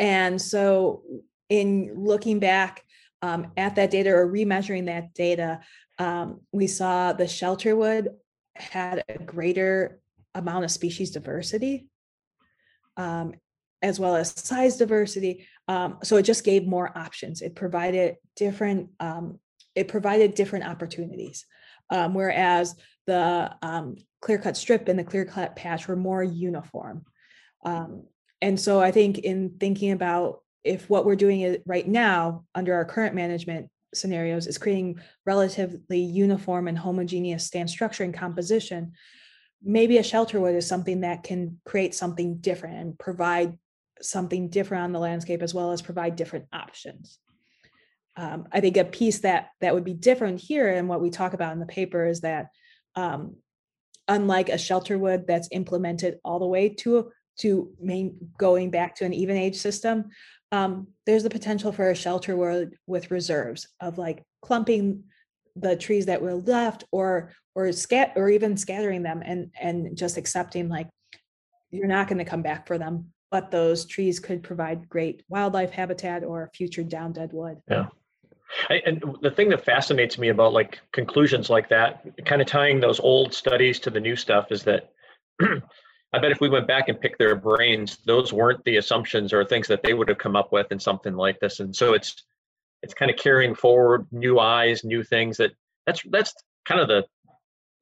and 0.00 0.42
so 0.42 1.02
in 1.48 1.94
looking 1.96 2.40
back 2.40 2.82
um, 3.22 3.52
at 3.56 3.76
that 3.76 3.92
data 3.92 4.10
or 4.10 4.26
remeasuring 4.26 4.86
that 4.86 5.14
data 5.14 5.60
um, 6.00 6.40
we 6.50 6.66
saw 6.66 7.12
the 7.12 7.28
shelter 7.28 7.76
wood 7.76 8.08
had 8.56 9.04
a 9.08 9.18
greater 9.18 10.00
amount 10.34 10.64
of 10.64 10.70
species 10.72 11.12
diversity 11.12 11.86
um, 12.96 13.34
as 13.82 13.98
well 13.98 14.16
as 14.16 14.30
size 14.38 14.76
diversity. 14.76 15.46
Um, 15.68 15.98
so 16.02 16.16
it 16.16 16.22
just 16.22 16.44
gave 16.44 16.66
more 16.66 16.96
options. 16.96 17.40
It 17.40 17.54
provided 17.54 18.16
different. 18.36 18.90
Um, 19.00 19.38
it 19.74 19.88
provided 19.88 20.34
different 20.34 20.66
opportunities, 20.66 21.46
um, 21.90 22.12
whereas 22.12 22.74
the 23.06 23.54
clear 24.20 24.38
cut 24.38 24.56
strip 24.56 24.88
and 24.88 24.98
the 24.98 25.04
clear 25.04 25.24
cut 25.24 25.56
patch 25.56 25.88
were 25.88 25.96
more 25.96 26.22
uniform. 26.22 27.04
Um, 27.64 28.04
and 28.42 28.58
so 28.58 28.80
I 28.80 28.90
think 28.90 29.18
in 29.18 29.56
thinking 29.60 29.92
about 29.92 30.42
if 30.64 30.88
what 30.88 31.04
we're 31.04 31.16
doing 31.16 31.58
right 31.66 31.86
now 31.86 32.44
under 32.54 32.74
our 32.74 32.84
current 32.84 33.14
management 33.14 33.70
scenarios 33.94 34.46
is 34.46 34.58
creating 34.58 35.00
relatively 35.26 36.00
uniform 36.00 36.68
and 36.68 36.78
homogeneous 36.78 37.46
stand 37.46 37.68
structure 37.68 38.04
and 38.04 38.14
composition, 38.14 38.92
maybe 39.62 39.98
a 39.98 40.02
shelter 40.02 40.40
wood 40.40 40.54
is 40.54 40.66
something 40.66 41.00
that 41.00 41.22
can 41.22 41.60
create 41.64 41.94
something 41.94 42.36
different 42.36 42.76
and 42.76 42.98
provide 42.98 43.58
something 44.00 44.48
different 44.48 44.84
on 44.84 44.92
the 44.92 44.98
landscape 44.98 45.42
as 45.42 45.52
well 45.52 45.72
as 45.72 45.82
provide 45.82 46.16
different 46.16 46.46
options. 46.52 47.18
Um, 48.16 48.46
I 48.52 48.60
think 48.60 48.76
a 48.76 48.84
piece 48.84 49.20
that 49.20 49.48
that 49.60 49.74
would 49.74 49.84
be 49.84 49.94
different 49.94 50.40
here 50.40 50.68
and 50.68 50.88
what 50.88 51.00
we 51.00 51.10
talk 51.10 51.32
about 51.32 51.52
in 51.52 51.60
the 51.60 51.66
paper 51.66 52.06
is 52.06 52.22
that 52.22 52.48
um, 52.96 53.36
unlike 54.08 54.48
a 54.48 54.58
shelter 54.58 54.98
wood 54.98 55.26
that's 55.26 55.48
implemented 55.52 56.18
all 56.24 56.38
the 56.38 56.46
way 56.46 56.70
to 56.70 57.12
to 57.38 57.70
main 57.80 58.16
going 58.38 58.70
back 58.70 58.94
to 58.96 59.04
an 59.04 59.12
even 59.12 59.36
age 59.36 59.56
system, 59.56 60.10
um, 60.52 60.88
there's 61.06 61.22
the 61.22 61.30
potential 61.30 61.72
for 61.72 61.90
a 61.90 61.94
shelter 61.94 62.36
wood 62.36 62.74
with 62.86 63.10
reserves 63.10 63.68
of 63.80 63.98
like 63.98 64.22
clumping 64.42 65.04
the 65.56 65.76
trees 65.76 66.06
that 66.06 66.22
were 66.22 66.34
left 66.34 66.84
or 66.92 67.32
or 67.54 67.72
scat 67.72 68.12
or 68.16 68.28
even 68.28 68.56
scattering 68.56 69.02
them 69.02 69.22
and 69.24 69.50
and 69.60 69.96
just 69.96 70.16
accepting 70.16 70.68
like 70.68 70.88
you're 71.70 71.86
not 71.86 72.08
going 72.08 72.18
to 72.18 72.24
come 72.24 72.42
back 72.42 72.66
for 72.66 72.78
them 72.78 73.12
but 73.30 73.50
those 73.50 73.84
trees 73.84 74.18
could 74.18 74.42
provide 74.42 74.88
great 74.88 75.22
wildlife 75.28 75.70
habitat 75.70 76.24
or 76.24 76.50
future 76.54 76.82
down 76.82 77.12
dead 77.12 77.32
wood. 77.32 77.58
Yeah. 77.70 77.86
And 78.84 79.02
the 79.22 79.30
thing 79.30 79.48
that 79.50 79.64
fascinates 79.64 80.18
me 80.18 80.28
about 80.28 80.52
like 80.52 80.80
conclusions 80.92 81.48
like 81.50 81.68
that, 81.68 82.04
kind 82.24 82.42
of 82.42 82.48
tying 82.48 82.80
those 82.80 82.98
old 82.98 83.32
studies 83.32 83.78
to 83.80 83.90
the 83.90 84.00
new 84.00 84.16
stuff, 84.16 84.50
is 84.50 84.64
that 84.64 84.90
I 86.12 86.18
bet 86.18 86.32
if 86.32 86.40
we 86.40 86.48
went 86.48 86.66
back 86.66 86.88
and 86.88 87.00
picked 87.00 87.18
their 87.18 87.36
brains, 87.36 87.98
those 88.04 88.32
weren't 88.32 88.64
the 88.64 88.78
assumptions 88.78 89.32
or 89.32 89.44
things 89.44 89.68
that 89.68 89.82
they 89.82 89.94
would 89.94 90.08
have 90.08 90.18
come 90.18 90.34
up 90.34 90.52
with 90.52 90.72
in 90.72 90.80
something 90.80 91.14
like 91.14 91.38
this. 91.38 91.60
And 91.60 91.74
so 91.74 91.94
it's 91.94 92.24
it's 92.82 92.94
kind 92.94 93.10
of 93.10 93.16
carrying 93.16 93.54
forward 93.54 94.06
new 94.10 94.38
eyes, 94.38 94.84
new 94.84 95.04
things. 95.04 95.36
That 95.36 95.52
that's 95.86 96.02
that's 96.10 96.34
kind 96.64 96.80
of 96.80 96.88
the 96.88 97.04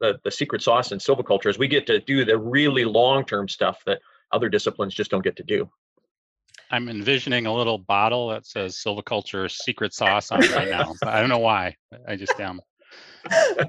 the, 0.01 0.21
the 0.25 0.31
secret 0.31 0.63
sauce 0.63 0.93
in 0.93 0.99
silviculture 0.99 1.49
is 1.49 1.59
we 1.59 1.69
get 1.69 1.87
to 1.87 2.01
do 2.01 2.25
the 2.25 2.39
really 2.39 2.85
long 2.85 3.25
term 3.25 3.49
stuff 3.49 3.83
that 3.87 4.01
other 4.31 4.49
disciplines 4.49 4.95
just 4.95 5.11
don't 5.11 5.25
get 5.25 5.37
to 5.37 5.43
do. 5.43 5.69
I'm 6.71 6.89
envisioning 6.89 7.47
a 7.47 7.55
little 7.55 7.79
bottle 7.79 8.29
that 8.29 8.47
says 8.47 8.77
silviculture 8.77 9.51
secret 9.51 9.95
sauce 9.95 10.31
on 10.31 10.41
right 10.41 10.69
now. 10.69 10.95
I 11.03 11.21
don't 11.21 11.31
know 11.31 11.39
why. 11.39 11.77
I 12.07 12.17
just 12.17 12.39
am. 12.39 12.61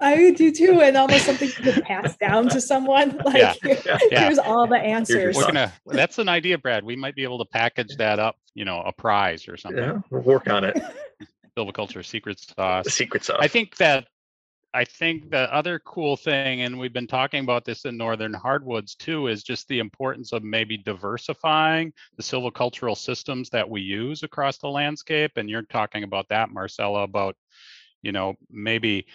I 0.01 0.31
do 0.35 0.51
too, 0.51 0.81
and 0.81 0.97
almost 0.97 1.25
something 1.25 1.49
to 1.49 1.81
pass 1.81 2.15
down 2.17 2.49
to 2.49 2.61
someone. 2.61 3.17
Like 3.25 3.61
yeah. 3.63 3.75
Yeah. 3.85 4.23
here's 4.23 4.39
all 4.39 4.67
the 4.67 4.77
answers. 4.77 5.35
We're 5.35 5.45
gonna. 5.45 5.73
That's 5.85 6.17
an 6.17 6.29
idea, 6.29 6.57
Brad. 6.57 6.83
We 6.83 6.95
might 6.95 7.15
be 7.15 7.23
able 7.23 7.39
to 7.39 7.45
package 7.45 7.95
that 7.97 8.19
up. 8.19 8.35
You 8.53 8.65
know, 8.65 8.81
a 8.81 8.91
prize 8.91 9.47
or 9.47 9.57
something. 9.57 9.83
Yeah, 9.83 9.99
we'll 10.09 10.21
work 10.21 10.49
on 10.49 10.63
it. 10.63 10.81
Silviculture 11.57 12.05
secret 12.05 12.39
sauce. 12.39 12.85
The 12.85 12.91
secret 12.91 13.23
sauce. 13.23 13.37
I 13.39 13.47
think 13.47 13.77
that 13.77 14.07
I 14.73 14.85
think 14.85 15.31
the 15.31 15.53
other 15.53 15.79
cool 15.79 16.15
thing, 16.15 16.61
and 16.61 16.77
we've 16.77 16.93
been 16.93 17.07
talking 17.07 17.43
about 17.43 17.65
this 17.65 17.85
in 17.85 17.97
northern 17.97 18.33
hardwoods 18.33 18.93
too, 18.93 19.27
is 19.27 19.43
just 19.43 19.67
the 19.67 19.79
importance 19.79 20.31
of 20.31 20.43
maybe 20.43 20.77
diversifying 20.77 21.91
the 22.17 22.23
silvicultural 22.23 22.95
systems 22.95 23.49
that 23.49 23.67
we 23.67 23.81
use 23.81 24.21
across 24.21 24.57
the 24.59 24.67
landscape. 24.67 25.31
And 25.37 25.49
you're 25.49 25.63
talking 25.63 26.03
about 26.03 26.29
that, 26.29 26.51
Marcella, 26.51 27.03
about 27.03 27.35
you 28.03 28.11
know 28.11 28.35
maybe 28.49 29.07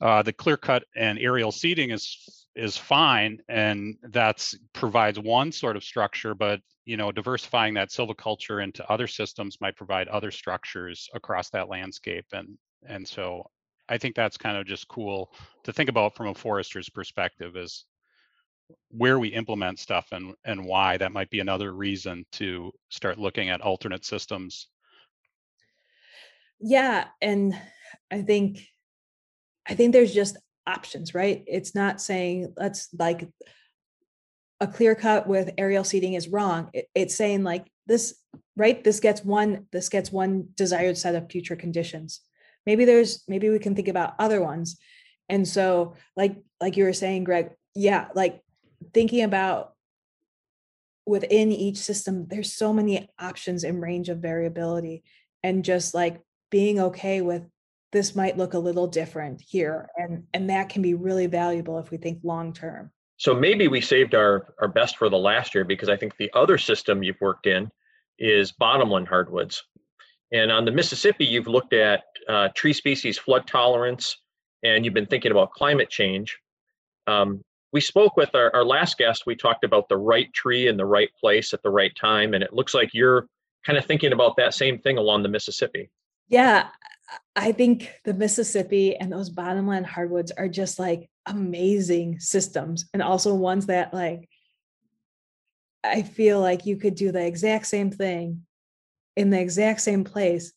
uh, 0.00 0.22
the 0.22 0.32
clear 0.32 0.56
cut 0.56 0.84
and 0.96 1.18
aerial 1.18 1.52
seeding 1.52 1.90
is 1.90 2.46
is 2.56 2.76
fine, 2.76 3.38
and 3.48 3.96
that's 4.10 4.56
provides 4.72 5.18
one 5.18 5.50
sort 5.50 5.76
of 5.76 5.84
structure, 5.84 6.34
but 6.34 6.60
you 6.84 6.96
know 6.96 7.10
diversifying 7.12 7.74
that 7.74 7.90
silviculture 7.90 8.62
into 8.62 8.88
other 8.90 9.06
systems 9.06 9.58
might 9.60 9.76
provide 9.76 10.08
other 10.08 10.30
structures 10.30 11.08
across 11.14 11.50
that 11.50 11.68
landscape 11.68 12.26
and 12.32 12.58
and 12.86 13.06
so 13.06 13.42
I 13.88 13.98
think 13.98 14.14
that's 14.14 14.36
kind 14.36 14.56
of 14.56 14.66
just 14.66 14.88
cool 14.88 15.32
to 15.64 15.72
think 15.72 15.88
about 15.88 16.14
from 16.14 16.28
a 16.28 16.34
forester's 16.34 16.88
perspective 16.88 17.56
is 17.56 17.84
where 18.90 19.18
we 19.18 19.28
implement 19.28 19.78
stuff 19.78 20.08
and 20.12 20.34
and 20.44 20.64
why 20.64 20.96
that 20.96 21.12
might 21.12 21.30
be 21.30 21.40
another 21.40 21.74
reason 21.74 22.24
to 22.32 22.72
start 22.90 23.18
looking 23.18 23.50
at 23.50 23.60
alternate 23.60 24.04
systems. 24.04 24.68
Yeah 26.60 27.08
and 27.20 27.54
i 28.10 28.22
think 28.22 28.66
i 29.66 29.74
think 29.74 29.92
there's 29.92 30.14
just 30.14 30.36
options 30.66 31.14
right 31.14 31.44
it's 31.46 31.74
not 31.74 32.00
saying 32.00 32.52
let's 32.56 32.88
like 32.98 33.28
a 34.60 34.66
clear 34.66 34.94
cut 34.94 35.26
with 35.26 35.52
aerial 35.58 35.84
seeding 35.84 36.14
is 36.14 36.28
wrong. 36.28 36.70
It, 36.72 36.88
it's 36.94 37.14
saying 37.14 37.44
like 37.44 37.66
this, 37.86 38.14
right? 38.56 38.82
This 38.82 39.00
gets 39.00 39.24
one, 39.24 39.66
this 39.72 39.88
gets 39.88 40.12
one 40.12 40.48
desired 40.54 40.96
set 40.96 41.14
of 41.14 41.30
future 41.30 41.56
conditions. 41.56 42.20
Maybe 42.66 42.84
there's, 42.84 43.24
maybe 43.28 43.50
we 43.50 43.58
can 43.58 43.74
think 43.74 43.88
about 43.88 44.14
other 44.18 44.40
ones. 44.40 44.78
And 45.28 45.46
so 45.46 45.94
like, 46.16 46.36
like 46.60 46.76
you 46.76 46.84
were 46.84 46.92
saying, 46.92 47.24
Greg, 47.24 47.50
yeah, 47.74 48.08
like 48.14 48.40
thinking 48.92 49.22
about 49.22 49.72
within 51.06 51.52
each 51.52 51.76
system, 51.76 52.26
there's 52.28 52.52
so 52.52 52.72
many 52.72 53.10
options 53.18 53.64
and 53.64 53.82
range 53.82 54.08
of 54.08 54.18
variability 54.18 55.02
and 55.42 55.64
just 55.64 55.94
like 55.94 56.22
being 56.50 56.80
okay 56.80 57.20
with 57.20 57.42
this 57.94 58.14
might 58.16 58.36
look 58.36 58.52
a 58.52 58.58
little 58.58 58.86
different 58.86 59.40
here 59.40 59.88
and 59.96 60.24
and 60.34 60.50
that 60.50 60.68
can 60.68 60.82
be 60.82 60.92
really 60.92 61.26
valuable 61.26 61.78
if 61.78 61.90
we 61.90 61.96
think 61.96 62.18
long 62.22 62.52
term. 62.52 62.90
So 63.16 63.32
maybe 63.32 63.68
we 63.68 63.80
saved 63.80 64.14
our 64.14 64.52
our 64.60 64.68
best 64.68 64.98
for 64.98 65.08
the 65.08 65.16
last 65.16 65.54
year 65.54 65.64
because 65.64 65.88
i 65.88 65.96
think 65.96 66.14
the 66.18 66.30
other 66.34 66.58
system 66.58 67.02
you've 67.02 67.20
worked 67.22 67.46
in 67.46 67.70
is 68.18 68.52
bottomland 68.52 69.08
hardwoods. 69.08 69.62
And 70.32 70.50
on 70.52 70.66
the 70.66 70.72
mississippi 70.72 71.24
you've 71.24 71.46
looked 71.46 71.72
at 71.72 72.02
uh, 72.28 72.48
tree 72.54 72.72
species 72.72 73.16
flood 73.16 73.46
tolerance 73.46 74.18
and 74.62 74.84
you've 74.84 74.94
been 74.94 75.06
thinking 75.06 75.30
about 75.30 75.52
climate 75.52 75.88
change. 75.88 76.36
Um, 77.06 77.42
we 77.72 77.80
spoke 77.80 78.16
with 78.16 78.34
our, 78.34 78.54
our 78.54 78.64
last 78.64 78.98
guest. 78.98 79.24
We 79.26 79.36
talked 79.36 79.64
about 79.64 79.88
the 79.88 79.96
right 79.96 80.32
tree 80.32 80.68
in 80.68 80.76
the 80.76 80.86
right 80.86 81.10
place 81.20 81.52
at 81.54 81.62
the 81.62 81.70
right 81.70 81.94
time 81.94 82.34
and 82.34 82.42
it 82.42 82.52
looks 82.52 82.74
like 82.74 82.90
you're 82.92 83.28
kind 83.64 83.78
of 83.78 83.86
thinking 83.86 84.12
about 84.12 84.36
that 84.36 84.52
same 84.52 84.78
thing 84.80 84.98
along 84.98 85.22
the 85.22 85.28
mississippi. 85.28 85.90
Yeah 86.28 86.68
I 87.36 87.52
think 87.52 87.90
the 88.04 88.14
Mississippi 88.14 88.96
and 88.96 89.12
those 89.12 89.30
bottomland 89.30 89.86
hardwoods 89.86 90.32
are 90.32 90.48
just 90.48 90.78
like 90.78 91.10
amazing 91.26 92.20
systems 92.20 92.86
and 92.92 93.02
also 93.02 93.34
ones 93.34 93.66
that 93.66 93.92
like 93.92 94.28
I 95.82 96.02
feel 96.02 96.40
like 96.40 96.64
you 96.64 96.76
could 96.76 96.94
do 96.94 97.12
the 97.12 97.24
exact 97.24 97.66
same 97.66 97.90
thing 97.90 98.46
in 99.16 99.30
the 99.30 99.40
exact 99.40 99.80
same 99.82 100.04
place 100.04 100.52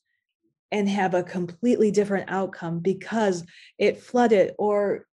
and 0.71 0.87
have 0.89 1.13
a 1.13 1.23
completely 1.23 1.91
different 1.91 2.29
outcome 2.29 2.79
because 2.79 3.45
it 3.77 4.01
flooded 4.01 4.53
or 4.57 5.05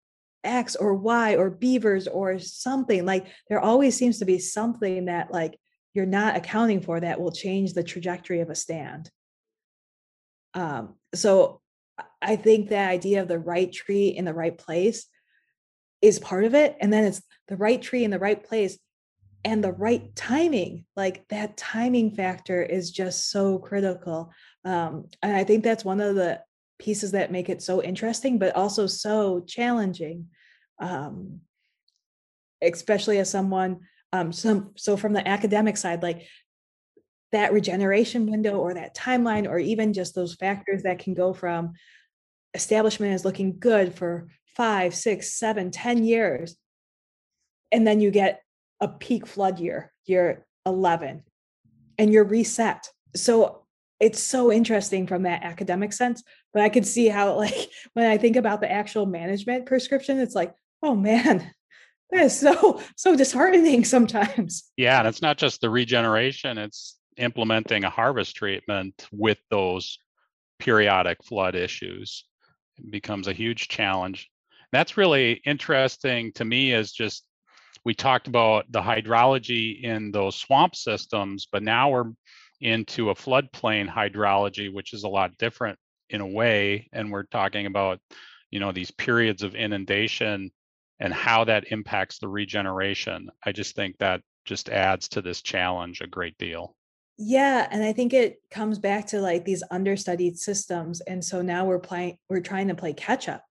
X 0.44 0.76
or 0.76 0.94
Y 0.94 1.36
or 1.36 1.50
beavers 1.50 2.06
or 2.06 2.38
something. 2.38 3.04
Like 3.04 3.26
there 3.48 3.60
always 3.60 3.96
seems 3.96 4.18
to 4.18 4.24
be 4.24 4.38
something 4.38 5.06
that 5.06 5.32
like 5.32 5.58
you're 5.94 6.06
not 6.06 6.36
accounting 6.36 6.80
for 6.80 7.00
that 7.00 7.20
will 7.20 7.32
change 7.32 7.72
the 7.72 7.84
trajectory 7.84 8.40
of 8.40 8.50
a 8.50 8.54
stand. 8.54 9.10
Um, 10.54 10.94
so 11.14 11.60
I 12.22 12.36
think 12.36 12.68
the 12.68 12.78
idea 12.78 13.22
of 13.22 13.28
the 13.28 13.38
right 13.38 13.72
tree 13.72 14.08
in 14.08 14.24
the 14.24 14.34
right 14.34 14.56
place 14.56 15.06
is 16.00 16.18
part 16.18 16.44
of 16.44 16.54
it. 16.54 16.76
And 16.80 16.92
then 16.92 17.04
it's 17.04 17.22
the 17.48 17.56
right 17.56 17.80
tree 17.80 18.04
in 18.04 18.10
the 18.10 18.18
right 18.18 18.42
place 18.42 18.78
and 19.44 19.62
the 19.62 19.72
right 19.72 20.14
timing. 20.16 20.84
Like 20.96 21.26
that 21.28 21.56
timing 21.56 22.10
factor 22.12 22.62
is 22.62 22.90
just 22.90 23.30
so 23.30 23.58
critical. 23.58 24.32
Um, 24.64 25.06
and 25.22 25.36
I 25.36 25.44
think 25.44 25.64
that's 25.64 25.84
one 25.84 26.00
of 26.00 26.14
the 26.14 26.40
pieces 26.78 27.12
that 27.12 27.32
make 27.32 27.48
it 27.48 27.62
so 27.62 27.82
interesting, 27.82 28.38
but 28.38 28.56
also 28.56 28.86
so 28.86 29.40
challenging. 29.40 30.28
Um, 30.78 31.40
especially 32.62 33.18
as 33.18 33.30
someone 33.30 33.80
um, 34.12 34.32
some 34.32 34.70
so 34.76 34.96
from 34.96 35.12
the 35.12 35.26
academic 35.26 35.76
side 35.76 36.02
like 36.02 36.26
that 37.34 37.52
regeneration 37.52 38.30
window 38.30 38.58
or 38.58 38.74
that 38.74 38.96
timeline 38.96 39.48
or 39.48 39.58
even 39.58 39.92
just 39.92 40.14
those 40.14 40.34
factors 40.34 40.84
that 40.84 41.00
can 41.00 41.14
go 41.14 41.32
from 41.32 41.72
establishment 42.54 43.12
is 43.12 43.24
looking 43.24 43.58
good 43.58 43.92
for 43.94 44.28
five 44.56 44.94
six 44.94 45.34
seven 45.34 45.70
ten 45.70 46.04
years 46.04 46.56
and 47.72 47.86
then 47.86 48.00
you 48.00 48.10
get 48.10 48.40
a 48.80 48.88
peak 48.88 49.26
flood 49.26 49.58
year 49.58 49.92
year 50.06 50.46
11 50.64 51.22
and 51.98 52.12
you're 52.12 52.24
reset. 52.24 52.88
So 53.16 53.64
it's 54.00 54.20
so 54.20 54.52
interesting 54.52 55.06
from 55.06 55.22
that 55.22 55.44
academic 55.44 55.92
sense 55.92 56.22
but 56.52 56.62
i 56.62 56.68
could 56.68 56.84
see 56.84 57.06
how 57.08 57.36
like 57.36 57.70
when 57.94 58.10
i 58.10 58.18
think 58.18 58.34
about 58.36 58.60
the 58.60 58.70
actual 58.70 59.06
management 59.06 59.66
prescription 59.66 60.18
it's 60.18 60.34
like 60.34 60.52
oh 60.82 60.96
man 60.96 61.52
that 62.10 62.24
is 62.24 62.38
so 62.38 62.80
so 62.96 63.16
disheartening 63.16 63.84
sometimes. 63.84 64.70
Yeah 64.76 64.98
and 64.98 65.08
it's 65.08 65.22
not 65.22 65.38
just 65.38 65.60
the 65.60 65.70
regeneration 65.70 66.58
it's 66.58 66.96
implementing 67.16 67.84
a 67.84 67.90
harvest 67.90 68.36
treatment 68.36 69.06
with 69.12 69.38
those 69.50 69.98
periodic 70.58 71.22
flood 71.24 71.54
issues 71.54 72.24
it 72.78 72.90
becomes 72.90 73.28
a 73.28 73.32
huge 73.32 73.68
challenge. 73.68 74.30
That's 74.72 74.96
really 74.96 75.40
interesting 75.44 76.32
to 76.32 76.44
me 76.44 76.72
is 76.72 76.92
just 76.92 77.26
we 77.84 77.94
talked 77.94 78.28
about 78.28 78.70
the 78.70 78.80
hydrology 78.80 79.82
in 79.82 80.10
those 80.10 80.36
swamp 80.36 80.74
systems, 80.74 81.46
but 81.50 81.62
now 81.62 81.90
we're 81.90 82.12
into 82.60 83.10
a 83.10 83.14
floodplain 83.14 83.88
hydrology, 83.88 84.72
which 84.72 84.94
is 84.94 85.04
a 85.04 85.08
lot 85.08 85.36
different 85.38 85.78
in 86.08 86.20
a 86.20 86.26
way. 86.26 86.88
And 86.92 87.12
we're 87.12 87.24
talking 87.24 87.66
about, 87.66 88.00
you 88.50 88.58
know, 88.58 88.72
these 88.72 88.90
periods 88.90 89.42
of 89.42 89.54
inundation 89.54 90.50
and 90.98 91.12
how 91.12 91.44
that 91.44 91.70
impacts 91.72 92.18
the 92.18 92.28
regeneration. 92.28 93.28
I 93.44 93.52
just 93.52 93.76
think 93.76 93.98
that 93.98 94.22
just 94.44 94.70
adds 94.70 95.08
to 95.08 95.22
this 95.22 95.42
challenge 95.42 96.00
a 96.00 96.06
great 96.06 96.38
deal. 96.38 96.74
Yeah, 97.16 97.68
and 97.70 97.84
I 97.84 97.92
think 97.92 98.12
it 98.12 98.40
comes 98.50 98.78
back 98.78 99.06
to 99.08 99.20
like 99.20 99.44
these 99.44 99.62
understudied 99.70 100.38
systems. 100.38 101.00
And 101.00 101.24
so 101.24 101.42
now 101.42 101.64
we're 101.64 101.78
playing 101.78 102.18
we're 102.28 102.40
trying 102.40 102.68
to 102.68 102.74
play 102.74 102.92
catch 102.92 103.28
up. 103.28 103.44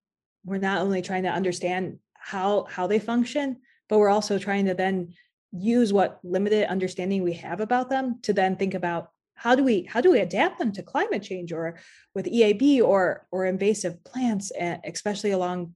We're 0.45 0.57
not 0.57 0.81
only 0.81 1.01
trying 1.01 1.23
to 1.23 1.29
understand 1.29 1.99
how 2.13 2.65
how 2.69 2.87
they 2.87 2.99
function, 2.99 3.61
but 3.87 3.99
we're 3.99 4.09
also 4.09 4.37
trying 4.37 4.65
to 4.65 4.73
then 4.73 5.13
use 5.51 5.93
what 5.93 6.19
limited 6.23 6.67
understanding 6.69 7.23
we 7.23 7.33
have 7.33 7.61
about 7.61 7.89
them 7.89 8.19
to 8.23 8.33
then 8.33 8.57
think 8.57 8.73
about 8.73 9.09
how 9.35 9.55
do 9.55 9.63
we 9.63 9.83
how 9.83 10.01
do 10.01 10.11
we 10.11 10.19
adapt 10.19 10.59
them 10.59 10.73
to 10.73 10.83
climate 10.83 11.23
change 11.23 11.53
or 11.53 11.79
with 12.13 12.25
EAB 12.25 12.81
or 12.81 13.25
or 13.31 13.45
invasive 13.45 14.03
plants, 14.03 14.51
and 14.51 14.81
especially 14.83 15.31
along 15.31 15.73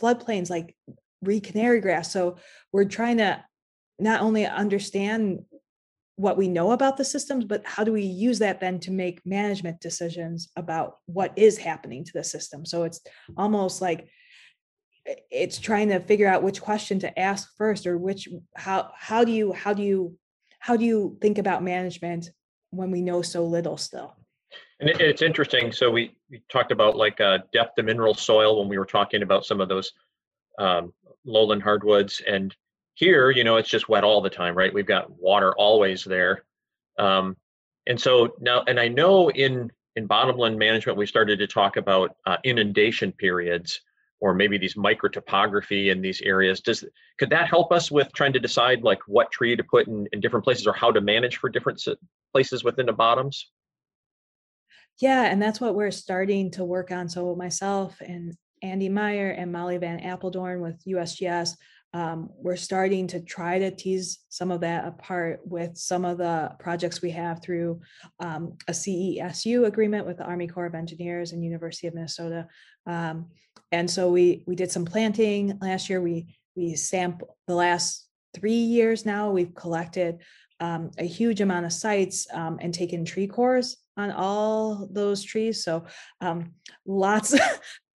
floodplains 0.00 0.50
like 0.50 0.76
reed 1.22 1.44
canary 1.44 1.80
grass. 1.80 2.12
So 2.12 2.36
we're 2.72 2.84
trying 2.84 3.18
to 3.18 3.42
not 3.98 4.20
only 4.20 4.46
understand 4.46 5.44
what 6.16 6.38
we 6.38 6.48
know 6.48 6.72
about 6.72 6.96
the 6.96 7.04
systems, 7.04 7.44
but 7.44 7.62
how 7.66 7.84
do 7.84 7.92
we 7.92 8.02
use 8.02 8.38
that 8.38 8.58
then 8.58 8.80
to 8.80 8.90
make 8.90 9.24
management 9.26 9.80
decisions 9.80 10.50
about 10.56 10.96
what 11.04 11.32
is 11.36 11.58
happening 11.58 12.04
to 12.04 12.12
the 12.14 12.24
system? 12.24 12.64
So 12.64 12.84
it's 12.84 13.00
almost 13.36 13.82
like 13.82 14.08
it's 15.30 15.58
trying 15.58 15.88
to 15.90 16.00
figure 16.00 16.26
out 16.26 16.42
which 16.42 16.60
question 16.60 16.98
to 17.00 17.18
ask 17.18 17.48
first 17.56 17.86
or 17.86 17.96
which 17.98 18.28
how 18.56 18.90
how 18.96 19.24
do 19.24 19.30
you 19.30 19.52
how 19.52 19.72
do 19.72 19.82
you 19.82 20.16
how 20.58 20.76
do 20.76 20.84
you 20.84 21.16
think 21.20 21.38
about 21.38 21.62
management 21.62 22.30
when 22.70 22.90
we 22.90 23.00
know 23.00 23.22
so 23.22 23.44
little 23.44 23.76
still 23.76 24.16
and 24.80 24.90
it's 24.90 25.22
interesting 25.22 25.70
so 25.70 25.90
we, 25.90 26.16
we 26.30 26.42
talked 26.50 26.72
about 26.72 26.96
like 26.96 27.20
uh, 27.20 27.38
depth 27.52 27.78
of 27.78 27.84
mineral 27.84 28.14
soil 28.14 28.58
when 28.58 28.68
we 28.68 28.78
were 28.78 28.86
talking 28.86 29.22
about 29.22 29.44
some 29.44 29.60
of 29.60 29.68
those 29.68 29.92
um, 30.58 30.92
lowland 31.24 31.62
hardwoods 31.62 32.20
and 32.26 32.56
here, 32.96 33.30
you 33.30 33.44
know, 33.44 33.56
it's 33.56 33.68
just 33.68 33.88
wet 33.88 34.04
all 34.04 34.22
the 34.22 34.30
time, 34.30 34.56
right? 34.56 34.72
We've 34.72 34.86
got 34.86 35.10
water 35.10 35.54
always 35.56 36.02
there. 36.02 36.44
Um, 36.98 37.36
and 37.86 38.00
so 38.00 38.34
now, 38.40 38.64
and 38.66 38.80
I 38.80 38.88
know 38.88 39.30
in 39.30 39.70
in 39.94 40.06
bottomland 40.06 40.58
management, 40.58 40.98
we 40.98 41.06
started 41.06 41.38
to 41.38 41.46
talk 41.46 41.76
about 41.76 42.16
uh, 42.26 42.38
inundation 42.42 43.12
periods 43.12 43.80
or 44.20 44.34
maybe 44.34 44.56
these 44.56 44.74
microtopography 44.74 45.90
in 45.90 46.00
these 46.00 46.22
areas. 46.22 46.60
Does 46.60 46.84
could 47.18 47.30
that 47.30 47.48
help 47.48 47.70
us 47.70 47.90
with 47.90 48.10
trying 48.14 48.32
to 48.32 48.40
decide 48.40 48.82
like 48.82 49.00
what 49.06 49.30
tree 49.30 49.54
to 49.54 49.62
put 49.62 49.86
in, 49.86 50.08
in 50.12 50.20
different 50.20 50.44
places 50.44 50.66
or 50.66 50.72
how 50.72 50.90
to 50.90 51.00
manage 51.02 51.36
for 51.36 51.50
different 51.50 51.82
places 52.32 52.64
within 52.64 52.86
the 52.86 52.92
bottoms? 52.94 53.50
Yeah, 55.00 55.24
and 55.24 55.40
that's 55.40 55.60
what 55.60 55.74
we're 55.74 55.90
starting 55.90 56.50
to 56.52 56.64
work 56.64 56.90
on. 56.90 57.10
So 57.10 57.34
myself 57.34 58.00
and 58.00 58.34
Andy 58.62 58.88
Meier 58.88 59.30
and 59.30 59.52
Molly 59.52 59.76
Van 59.76 60.00
Appledorn 60.00 60.62
with 60.62 60.82
USGS 60.86 61.56
um, 61.96 62.28
we're 62.36 62.56
starting 62.56 63.06
to 63.06 63.20
try 63.20 63.58
to 63.58 63.70
tease 63.70 64.18
some 64.28 64.50
of 64.50 64.60
that 64.60 64.86
apart 64.86 65.40
with 65.44 65.78
some 65.78 66.04
of 66.04 66.18
the 66.18 66.52
projects 66.58 67.00
we 67.00 67.10
have 67.10 67.42
through 67.42 67.80
um, 68.20 68.52
a 68.68 68.72
CESU 68.72 69.64
agreement 69.64 70.06
with 70.06 70.18
the 70.18 70.24
Army 70.24 70.46
Corps 70.46 70.66
of 70.66 70.74
Engineers 70.74 71.32
and 71.32 71.42
University 71.42 71.86
of 71.86 71.94
Minnesota. 71.94 72.48
Um, 72.86 73.30
and 73.72 73.90
so 73.90 74.10
we 74.10 74.44
we 74.46 74.54
did 74.54 74.70
some 74.70 74.84
planting 74.84 75.58
last 75.62 75.88
year. 75.88 76.02
We 76.02 76.36
we 76.54 76.74
sampled 76.76 77.30
the 77.46 77.54
last 77.54 78.06
three 78.34 78.52
years 78.52 79.06
now. 79.06 79.30
We've 79.30 79.54
collected 79.54 80.18
um, 80.60 80.90
a 80.98 81.06
huge 81.06 81.40
amount 81.40 81.64
of 81.64 81.72
sites 81.72 82.26
um, 82.30 82.58
and 82.60 82.74
taken 82.74 83.06
tree 83.06 83.26
cores 83.26 83.78
on 83.96 84.10
all 84.10 84.86
those 84.92 85.22
trees. 85.22 85.64
So 85.64 85.86
um, 86.20 86.52
lots 86.84 87.34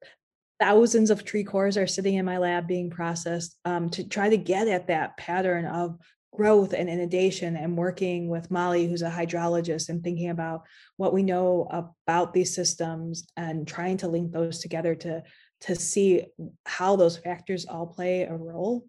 thousands 0.61 1.09
of 1.09 1.25
tree 1.25 1.43
cores 1.43 1.75
are 1.75 1.87
sitting 1.87 2.15
in 2.15 2.25
my 2.25 2.37
lab 2.37 2.67
being 2.67 2.91
processed 2.91 3.57
um, 3.65 3.89
to 3.89 4.07
try 4.07 4.29
to 4.29 4.37
get 4.37 4.67
at 4.67 4.87
that 4.87 5.17
pattern 5.17 5.65
of 5.65 5.97
growth 6.33 6.73
and 6.73 6.87
inundation 6.87 7.57
and 7.57 7.75
working 7.75 8.29
with 8.29 8.51
Molly, 8.51 8.87
who's 8.87 9.01
a 9.01 9.09
hydrologist, 9.09 9.89
and 9.89 10.03
thinking 10.03 10.29
about 10.29 10.61
what 10.97 11.13
we 11.13 11.23
know 11.23 11.67
about 11.71 12.31
these 12.31 12.53
systems 12.53 13.27
and 13.35 13.67
trying 13.67 13.97
to 13.97 14.07
link 14.07 14.31
those 14.31 14.59
together 14.59 14.93
to, 14.93 15.23
to 15.61 15.75
see 15.75 16.25
how 16.67 16.95
those 16.95 17.17
factors 17.17 17.65
all 17.65 17.87
play 17.87 18.21
a 18.21 18.35
role. 18.35 18.85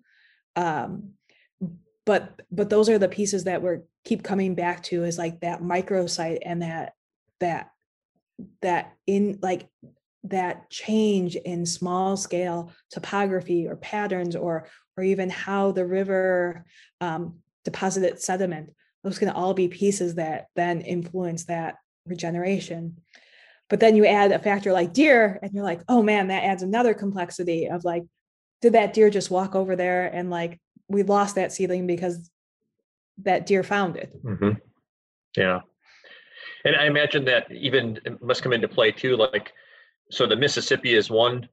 Um, 0.57 1.15
but 2.05 2.43
but 2.51 2.69
those 2.69 2.89
are 2.89 2.99
the 2.99 3.09
pieces 3.09 3.45
that 3.45 3.63
we're 3.63 3.83
keep 4.05 4.23
coming 4.23 4.55
back 4.55 4.83
to 4.83 5.05
is 5.05 5.19
like 5.19 5.41
that 5.41 5.63
microsite 5.63 6.41
and 6.45 6.61
that 6.61 6.95
that 7.39 7.71
that 8.61 8.95
in 9.07 9.39
like 9.41 9.69
that 10.25 10.71
change 10.71 11.37
in 11.37 11.67
small 11.67 12.17
scale 12.17 12.73
topography 12.91 13.67
or 13.67 13.77
patterns 13.77 14.37
or 14.37 14.69
or 14.97 15.03
even 15.03 15.31
how 15.31 15.73
the 15.73 15.87
river 15.87 16.65
um, 17.01 17.39
deposited 17.65 18.21
sediment 18.21 18.71
those 19.03 19.19
can 19.19 19.31
all 19.31 19.55
be 19.55 19.69
pieces 19.69 20.15
that 20.15 20.47
then 20.55 20.81
influence 20.81 21.45
that 21.45 21.77
regeneration. 22.07 22.99
But 23.69 23.81
then 23.81 23.97
you 23.97 24.07
add 24.07 24.33
a 24.33 24.39
factor 24.39 24.73
like 24.73 24.93
deer 24.93 25.39
and 25.43 25.53
you're 25.53 25.65
like 25.65 25.83
oh 25.89 26.03
man 26.03 26.29
that 26.29 26.45
adds 26.45 26.63
another 26.63 26.95
complexity 26.95 27.69
of 27.69 27.85
like 27.85 28.05
did 28.61 28.75
that 28.75 28.93
deer 28.93 29.11
just 29.11 29.31
walk 29.31 29.55
over 29.55 29.77
there 29.77 30.07
and 30.07 30.31
like 30.31 30.61
we 30.89 31.03
lost 31.03 31.35
that 31.37 31.53
seedling 31.53 31.87
because 31.87 32.31
that 33.19 33.47
deer 33.47 33.63
found 33.63 33.97
it. 33.97 34.13
Mm-hmm. 34.25 34.53
yeah. 35.37 35.61
And 36.65 36.77
i 36.77 36.87
imagine 36.87 37.25
that 37.25 37.51
even 37.51 37.99
must 38.21 38.43
come 38.43 38.53
into 38.53 38.69
play 38.69 38.93
too 38.93 39.17
like 39.17 39.53
so 40.11 40.27
the 40.27 40.37
mississippi 40.37 40.95
is 40.95 41.11
one 41.11 41.49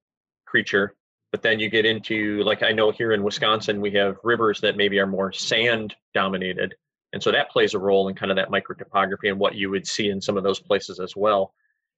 creature 0.45 0.95
but 1.31 1.41
then 1.41 1.59
you 1.59 1.69
get 1.69 1.85
into 1.85 2.41
like 2.43 2.63
i 2.63 2.71
know 2.71 2.91
here 2.91 3.11
in 3.11 3.23
wisconsin 3.23 3.81
we 3.81 3.91
have 3.91 4.17
rivers 4.23 4.59
that 4.61 4.77
maybe 4.77 4.99
are 4.99 5.07
more 5.07 5.31
sand 5.31 5.95
dominated 6.13 6.73
and 7.13 7.21
so 7.21 7.31
that 7.31 7.49
plays 7.49 7.73
a 7.73 7.79
role 7.79 8.07
in 8.07 8.15
kind 8.15 8.31
of 8.31 8.35
that 8.37 8.49
microtopography 8.49 9.29
and 9.29 9.39
what 9.39 9.55
you 9.55 9.69
would 9.69 9.87
see 9.87 10.09
in 10.09 10.21
some 10.21 10.37
of 10.37 10.43
those 10.43 10.59
places 10.59 10.99
as 10.99 11.15
well. 11.15 11.53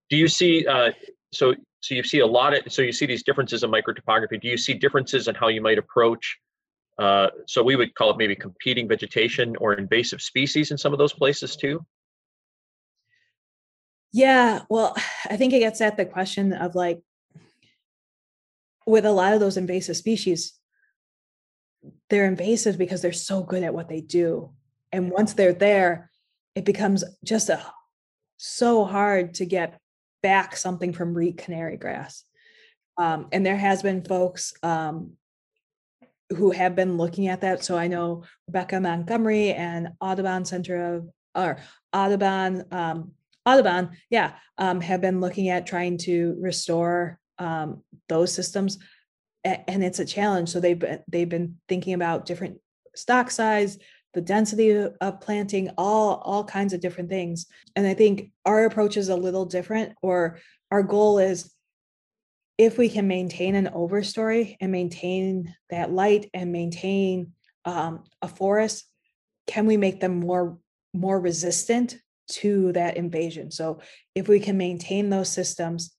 Do 0.10 0.18
you 0.18 0.28
see 0.28 0.66
uh, 0.66 0.92
so 1.34 1.54
so 1.82 1.96
you 1.96 2.04
see 2.04 2.20
a 2.20 2.28
lot 2.28 2.54
of 2.54 2.72
so 2.72 2.82
you 2.82 2.92
see 2.92 3.06
these 3.06 3.24
differences 3.24 3.64
in 3.64 3.72
microtopography. 3.72 4.40
Do 4.42 4.48
you 4.48 4.58
see 4.58 4.74
differences 4.74 5.28
in 5.28 5.36
how 5.36 5.48
you 5.50 5.62
might 5.62 5.78
approach 5.78 6.38
uh, 6.98 7.28
so 7.48 7.64
we 7.64 7.76
would 7.76 7.96
call 7.96 8.12
it 8.12 8.18
maybe 8.18 8.36
competing 8.36 8.88
vegetation 8.88 9.56
or 9.58 9.74
invasive 9.74 10.22
species 10.22 10.72
in 10.72 10.78
some 10.78 10.94
of 10.94 11.00
those 11.00 11.14
places 11.14 11.56
too 11.56 11.84
yeah 14.12 14.62
well 14.70 14.96
i 15.30 15.38
think 15.38 15.54
it 15.54 15.60
gets 15.60 15.82
at 15.82 15.98
the 15.98 16.06
question 16.06 16.54
of 16.54 16.76
like 16.76 17.02
with 18.86 19.06
a 19.06 19.12
lot 19.12 19.34
of 19.34 19.40
those 19.40 19.58
invasive 19.58 19.98
species 19.98 20.54
they're 22.10 22.26
invasive 22.26 22.78
because 22.78 23.02
they're 23.02 23.12
so 23.12 23.42
good 23.42 23.64
at 23.64 23.74
what 23.74 23.90
they 23.90 24.02
do 24.02 24.52
and 24.92 25.10
once 25.10 25.34
they're 25.34 25.54
there 25.54 26.10
it 26.56 26.66
becomes 26.66 27.04
just 27.24 27.50
a 27.50 27.64
so 28.44 28.86
hard 28.86 29.36
to 29.36 29.46
get 29.46 29.80
back 30.24 30.58
something 30.58 30.94
from 30.94 31.14
reed 31.14 31.38
canary 31.38 31.78
grass. 31.78 32.24
Um, 32.98 33.28
and 33.32 33.46
there 33.46 33.58
has 33.58 33.84
been 33.84 34.04
folks 34.04 34.54
um, 34.64 35.14
who 36.36 36.50
have 36.52 36.76
been 36.76 36.98
looking 36.98 37.28
at 37.28 37.42
that. 37.42 37.64
So 37.64 37.78
I 37.78 37.88
know 37.88 38.24
Rebecca 38.48 38.80
Montgomery 38.80 39.54
and 39.54 39.90
Audubon 40.02 40.46
Center 40.46 40.96
of 40.96 41.10
or 41.36 41.60
Audubon 41.94 42.66
um, 42.72 43.12
Audubon, 43.46 43.92
yeah, 44.10 44.34
um, 44.58 44.82
have 44.82 45.02
been 45.02 45.22
looking 45.22 45.50
at 45.50 45.66
trying 45.66 45.98
to 46.00 46.36
restore 46.40 47.20
um, 47.40 47.82
those 48.08 48.34
systems, 48.34 48.78
and 49.44 49.84
it's 49.84 50.00
a 50.00 50.06
challenge. 50.06 50.50
So 50.50 50.60
they've 50.60 50.78
been, 50.78 51.00
they've 51.08 51.30
been 51.30 51.58
thinking 51.68 51.94
about 51.94 52.28
different 52.28 52.60
stock 52.96 53.32
size, 53.32 53.80
the 54.14 54.22
density 54.22 54.72
of 54.72 55.22
planting 55.22 55.70
all 55.78 56.16
all 56.26 56.44
kinds 56.44 56.74
of 56.74 56.82
different 56.82 57.10
things 57.10 57.46
and 57.76 57.88
i 57.88 57.94
think 57.94 58.32
our 58.46 58.66
approach 58.66 58.98
is 58.98 59.10
a 59.10 59.16
little 59.16 59.46
different 59.46 59.94
or 60.02 60.40
our 60.70 60.84
goal 60.84 61.20
is 61.20 61.54
if 62.58 62.78
we 62.78 62.90
can 62.90 63.08
maintain 63.08 63.56
an 63.56 63.70
overstory 63.74 64.56
and 64.60 64.72
maintain 64.72 65.54
that 65.70 65.92
light 65.92 66.30
and 66.34 66.52
maintain 66.52 67.32
um, 67.66 68.04
a 68.22 68.28
forest 68.28 68.86
can 69.48 69.66
we 69.66 69.78
make 69.78 70.00
them 70.00 70.20
more 70.20 70.58
more 70.94 71.20
resistant 71.20 71.98
to 72.30 72.72
that 72.74 72.98
invasion. 72.98 73.52
So 73.52 73.82
if 74.16 74.28
we 74.28 74.40
can 74.40 74.58
maintain 74.58 75.10
those 75.10 75.30
systems 75.30 75.92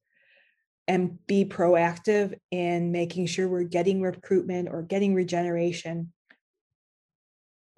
and 0.88 1.18
be 1.26 1.44
proactive 1.44 2.34
in 2.50 2.92
making 2.92 3.26
sure 3.26 3.48
we're 3.48 3.62
getting 3.64 4.02
recruitment 4.02 4.68
or 4.70 4.82
getting 4.82 5.14
regeneration 5.14 6.12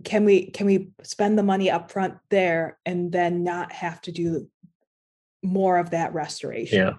can 0.03 0.25
we 0.25 0.51
can 0.51 0.67
we 0.67 0.91
spend 1.03 1.39
the 1.39 1.43
money 1.43 1.71
up 1.71 1.91
front 1.91 2.15
there 2.31 2.79
and 2.85 3.13
then 3.13 3.45
not 3.45 3.73
have 3.73 4.01
to 4.03 4.13
do 4.13 4.49
more 5.43 5.79
of 5.79 5.91
that 5.91 6.13
restoration? 6.15 6.79
Yeah. 6.79 6.93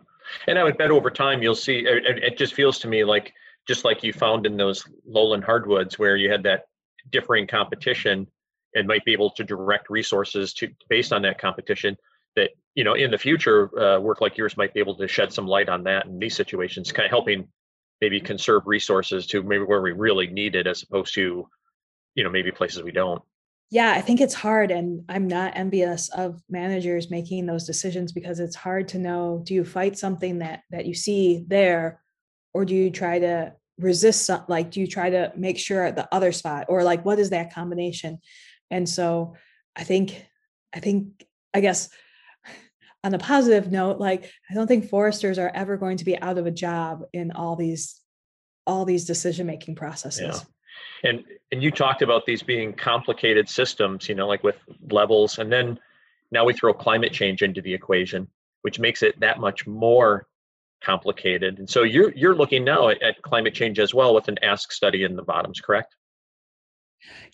And 0.47 0.57
i 0.57 0.63
would 0.63 0.77
bet 0.77 0.91
over 0.91 1.11
time 1.11 1.43
you'll 1.43 1.55
see 1.55 1.79
it, 1.79 2.23
it 2.23 2.37
just 2.37 2.53
feels 2.53 2.79
to 2.79 2.87
me 2.87 3.03
like 3.03 3.33
just 3.67 3.85
like 3.85 4.03
you 4.03 4.11
found 4.13 4.45
in 4.45 4.57
those 4.57 4.83
lowland 5.05 5.43
hardwoods 5.43 5.99
where 5.99 6.15
you 6.15 6.31
had 6.31 6.43
that 6.43 6.65
differing 7.11 7.45
competition 7.45 8.25
and 8.75 8.87
might 8.87 9.05
be 9.05 9.13
able 9.13 9.31
to 9.31 9.43
direct 9.43 9.89
resources 9.89 10.53
to 10.53 10.69
based 10.89 11.11
on 11.11 11.21
that 11.23 11.39
competition 11.39 11.97
that 12.35 12.51
you 12.75 12.83
know 12.83 12.93
in 12.93 13.09
the 13.09 13.17
future 13.17 13.77
uh, 13.79 13.99
work 13.99 14.21
like 14.21 14.37
yours 14.37 14.57
might 14.57 14.73
be 14.73 14.79
able 14.79 14.95
to 14.95 15.07
shed 15.07 15.33
some 15.33 15.47
light 15.47 15.69
on 15.69 15.83
that 15.83 16.05
in 16.05 16.19
these 16.19 16.35
situations 16.35 16.91
kind 16.91 17.05
of 17.05 17.09
helping 17.09 17.47
maybe 18.01 18.19
conserve 18.19 18.63
resources 18.65 19.25
to 19.25 19.41
maybe 19.41 19.63
where 19.63 19.81
we 19.81 19.93
really 19.93 20.27
need 20.27 20.55
it 20.55 20.67
as 20.67 20.83
opposed 20.83 21.13
to 21.15 21.47
you 22.13 22.23
know 22.23 22.29
maybe 22.29 22.51
places 22.51 22.83
we 22.83 22.91
don't. 22.91 23.21
Yeah 23.71 23.93
i 23.93 24.01
think 24.01 24.21
it's 24.21 24.33
hard 24.33 24.69
and 24.69 25.03
i'm 25.09 25.27
not 25.27 25.53
envious 25.55 26.09
of 26.09 26.41
managers 26.49 27.09
making 27.09 27.45
those 27.45 27.65
decisions 27.65 28.11
because 28.11 28.39
it's 28.39 28.55
hard 28.55 28.89
to 28.89 28.99
know 28.99 29.41
do 29.43 29.53
you 29.53 29.65
fight 29.65 29.97
something 29.97 30.39
that 30.39 30.61
that 30.71 30.85
you 30.85 30.93
see 30.93 31.45
there 31.47 32.01
or 32.53 32.63
do 32.63 32.75
you 32.75 32.89
try 32.89 33.19
to 33.19 33.53
resist 33.77 34.25
some, 34.25 34.45
like 34.47 34.71
do 34.71 34.79
you 34.79 34.87
try 34.87 35.09
to 35.09 35.31
make 35.35 35.57
sure 35.57 35.83
at 35.83 35.95
the 35.95 36.07
other 36.13 36.31
spot 36.31 36.65
or 36.69 36.83
like 36.83 37.03
what 37.03 37.19
is 37.19 37.31
that 37.31 37.53
combination 37.53 38.19
and 38.71 38.87
so 38.87 39.35
i 39.75 39.83
think 39.83 40.25
i 40.73 40.79
think 40.79 41.25
i 41.53 41.59
guess 41.59 41.89
on 43.03 43.13
a 43.13 43.19
positive 43.19 43.71
note 43.71 43.99
like 43.99 44.31
i 44.49 44.53
don't 44.53 44.67
think 44.67 44.89
foresters 44.89 45.39
are 45.39 45.51
ever 45.53 45.77
going 45.77 45.97
to 45.97 46.05
be 46.05 46.19
out 46.19 46.37
of 46.37 46.45
a 46.45 46.51
job 46.51 47.03
in 47.13 47.31
all 47.31 47.55
these 47.55 48.01
all 48.67 48.83
these 48.83 49.05
decision 49.05 49.45
making 49.45 49.75
processes. 49.75 50.21
Yeah 50.21 50.39
and 51.03 51.23
and 51.51 51.63
you 51.63 51.71
talked 51.71 52.01
about 52.01 52.25
these 52.25 52.41
being 52.41 52.73
complicated 52.73 53.47
systems 53.47 54.09
you 54.09 54.15
know 54.15 54.27
like 54.27 54.43
with 54.43 54.57
levels 54.91 55.39
and 55.39 55.51
then 55.51 55.79
now 56.31 56.43
we 56.43 56.53
throw 56.53 56.73
climate 56.73 57.13
change 57.13 57.41
into 57.41 57.61
the 57.61 57.73
equation 57.73 58.27
which 58.65 58.79
makes 58.79 59.03
it 59.03 59.19
that 59.19 59.39
much 59.39 59.67
more 59.67 60.27
complicated. 60.81 61.59
And 61.59 61.69
so 61.69 61.83
you're 61.83 62.11
you're 62.15 62.35
looking 62.35 62.63
now 62.63 62.89
at, 62.89 63.01
at 63.01 63.21
climate 63.21 63.53
change 63.53 63.79
as 63.79 63.93
well 63.93 64.13
with 64.13 64.27
an 64.27 64.37
ask 64.41 64.71
study 64.71 65.03
in 65.03 65.15
the 65.15 65.23
bottoms 65.23 65.59
correct 65.59 65.95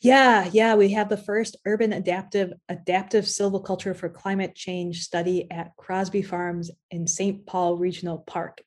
yeah, 0.01 0.49
yeah, 0.51 0.75
we 0.75 0.89
have 0.93 1.09
the 1.09 1.17
first 1.17 1.57
urban 1.65 1.93
adaptive 1.93 2.53
adaptive 2.69 3.25
silviculture 3.25 3.95
for 3.95 4.09
climate 4.09 4.55
change 4.55 5.01
study 5.01 5.49
at 5.51 5.75
Crosby 5.77 6.21
Farms 6.21 6.71
in 6.89 7.07
St. 7.07 7.45
Paul 7.45 7.77
Regional 7.77 8.19
Park. 8.19 8.61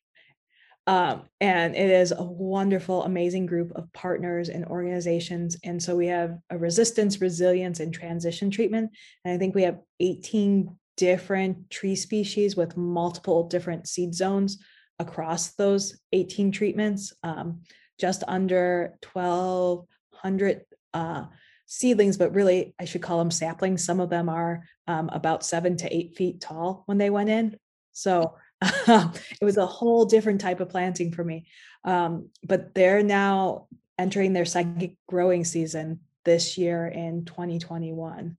Um, 0.86 1.22
and 1.40 1.74
it 1.74 1.90
is 1.90 2.12
a 2.12 2.22
wonderful, 2.22 3.04
amazing 3.04 3.46
group 3.46 3.72
of 3.74 3.90
partners 3.94 4.50
and 4.50 4.66
organizations. 4.66 5.56
And 5.64 5.82
so 5.82 5.96
we 5.96 6.08
have 6.08 6.38
a 6.50 6.58
resistance, 6.58 7.20
resilience, 7.20 7.80
and 7.80 7.92
transition 7.92 8.50
treatment. 8.50 8.90
And 9.24 9.34
I 9.34 9.38
think 9.38 9.54
we 9.54 9.62
have 9.62 9.80
18 10.00 10.76
different 10.96 11.70
tree 11.70 11.96
species 11.96 12.54
with 12.54 12.76
multiple 12.76 13.48
different 13.48 13.88
seed 13.88 14.14
zones 14.14 14.58
across 14.98 15.54
those 15.54 15.98
18 16.12 16.52
treatments, 16.52 17.12
um, 17.22 17.62
just 17.98 18.22
under 18.28 18.94
1,200 19.12 20.64
uh, 20.94 21.24
seedlings, 21.66 22.16
but 22.16 22.34
really 22.34 22.74
I 22.78 22.84
should 22.84 23.02
call 23.02 23.18
them 23.18 23.30
saplings. 23.30 23.84
Some 23.84 24.00
of 24.00 24.10
them 24.10 24.28
are 24.28 24.64
um, 24.86 25.10
about 25.12 25.44
seven 25.44 25.76
to 25.78 25.94
eight 25.94 26.16
feet 26.16 26.40
tall 26.40 26.84
when 26.86 26.98
they 26.98 27.10
went 27.10 27.28
in. 27.28 27.56
So 27.92 28.36
it 28.62 29.42
was 29.42 29.56
a 29.56 29.66
whole 29.66 30.04
different 30.06 30.40
type 30.40 30.60
of 30.60 30.68
planting 30.68 31.12
for 31.12 31.24
me. 31.24 31.46
Um, 31.84 32.30
but 32.42 32.74
they're 32.74 33.02
now 33.02 33.66
entering 33.98 34.32
their 34.32 34.44
second 34.44 34.96
growing 35.06 35.44
season 35.44 36.00
this 36.24 36.56
year 36.56 36.86
in 36.86 37.24
2021. 37.24 38.36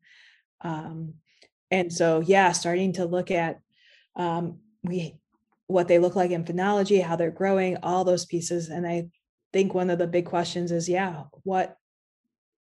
Um, 0.61 1.13
and 1.71 1.91
so, 1.91 2.21
yeah, 2.21 2.51
starting 2.51 2.93
to 2.93 3.05
look 3.05 3.31
at 3.31 3.59
um, 4.15 4.59
we 4.83 5.17
what 5.67 5.87
they 5.87 5.97
look 5.97 6.15
like 6.15 6.31
in 6.31 6.45
phenology, 6.45 7.01
how 7.01 7.15
they're 7.15 7.31
growing, 7.31 7.77
all 7.81 8.03
those 8.03 8.25
pieces. 8.25 8.69
And 8.69 8.85
I 8.85 9.07
think 9.51 9.73
one 9.73 9.89
of 9.89 9.97
the 9.97 10.05
big 10.05 10.25
questions 10.25 10.71
is, 10.71 10.87
yeah, 10.87 11.23
what 11.43 11.75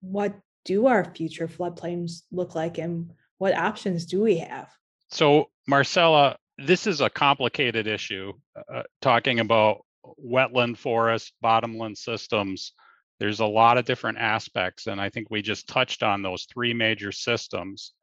what 0.04 0.36
do 0.66 0.88
our 0.88 1.06
future 1.16 1.47
floodplains 1.47 2.24
look 2.32 2.56
like, 2.56 2.78
and 2.78 3.12
what 3.38 3.56
options 3.56 4.06
do 4.06 4.22
we 4.22 4.38
have? 4.38 4.70
So, 5.10 5.49
Marcella, 5.68 6.38
this 6.58 6.88
is 6.88 7.01
a 7.01 7.10
complicated 7.10 7.88
issue. 7.88 8.34
Uh, 8.72 8.84
talking 9.01 9.39
about 9.39 9.86
wetland 10.24 10.78
forest, 10.78 11.34
bottomland 11.41 11.97
systems, 11.97 12.74
there's 13.20 13.39
a 13.39 13.45
lot 13.45 13.78
of 13.78 13.86
different 13.86 14.18
aspects, 14.18 14.88
and 14.88 14.99
I 14.99 15.10
think 15.10 15.30
we 15.30 15.41
just 15.41 15.68
touched 15.68 16.04
on 16.04 16.22
those 16.22 16.45
three 16.45 16.74
major 16.74 17.12
systems. 17.12 17.93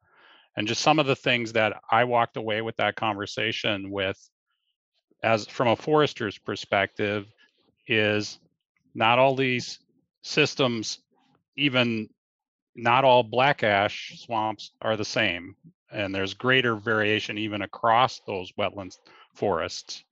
And 0.57 0.67
just 0.67 0.81
some 0.81 0.99
of 0.99 1.05
the 1.05 1.15
things 1.15 1.53
that 1.53 1.79
I 1.89 2.03
walked 2.03 2.35
away 2.35 2.61
with 2.61 2.75
that 2.77 2.95
conversation 2.95 3.91
with, 3.91 4.17
as 5.23 5.47
from 5.47 5.69
a 5.69 5.75
forester's 5.75 6.37
perspective, 6.37 7.27
is 7.87 8.39
not 8.93 9.19
all 9.19 9.35
these 9.35 9.79
systems 10.23 10.99
even 11.61 12.09
not 12.75 13.03
all 13.03 13.23
black 13.23 13.63
ash 13.63 14.19
swamps 14.19 14.71
are 14.81 14.97
the 14.97 15.05
same, 15.05 15.55
and 15.91 16.13
there's 16.13 16.33
greater 16.33 16.75
variation 16.75 17.37
even 17.37 17.61
across 17.61 18.21
those 18.25 18.51
wetlands 18.53 18.97
forests. 19.35 20.03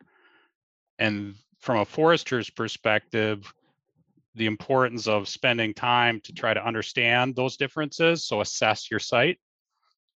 And 0.98 1.36
from 1.60 1.78
a 1.80 1.86
forester's 1.86 2.50
perspective, 2.50 3.52
the 4.36 4.46
importance 4.46 5.08
of 5.08 5.28
spending 5.28 5.74
time 5.74 6.22
to 6.22 6.34
try 6.34 6.54
to 6.54 6.66
understand 6.66 7.36
those 7.36 7.58
differences. 7.58 8.26
So 8.26 8.42
assess 8.42 8.92
your 8.92 9.00
site 9.00 9.40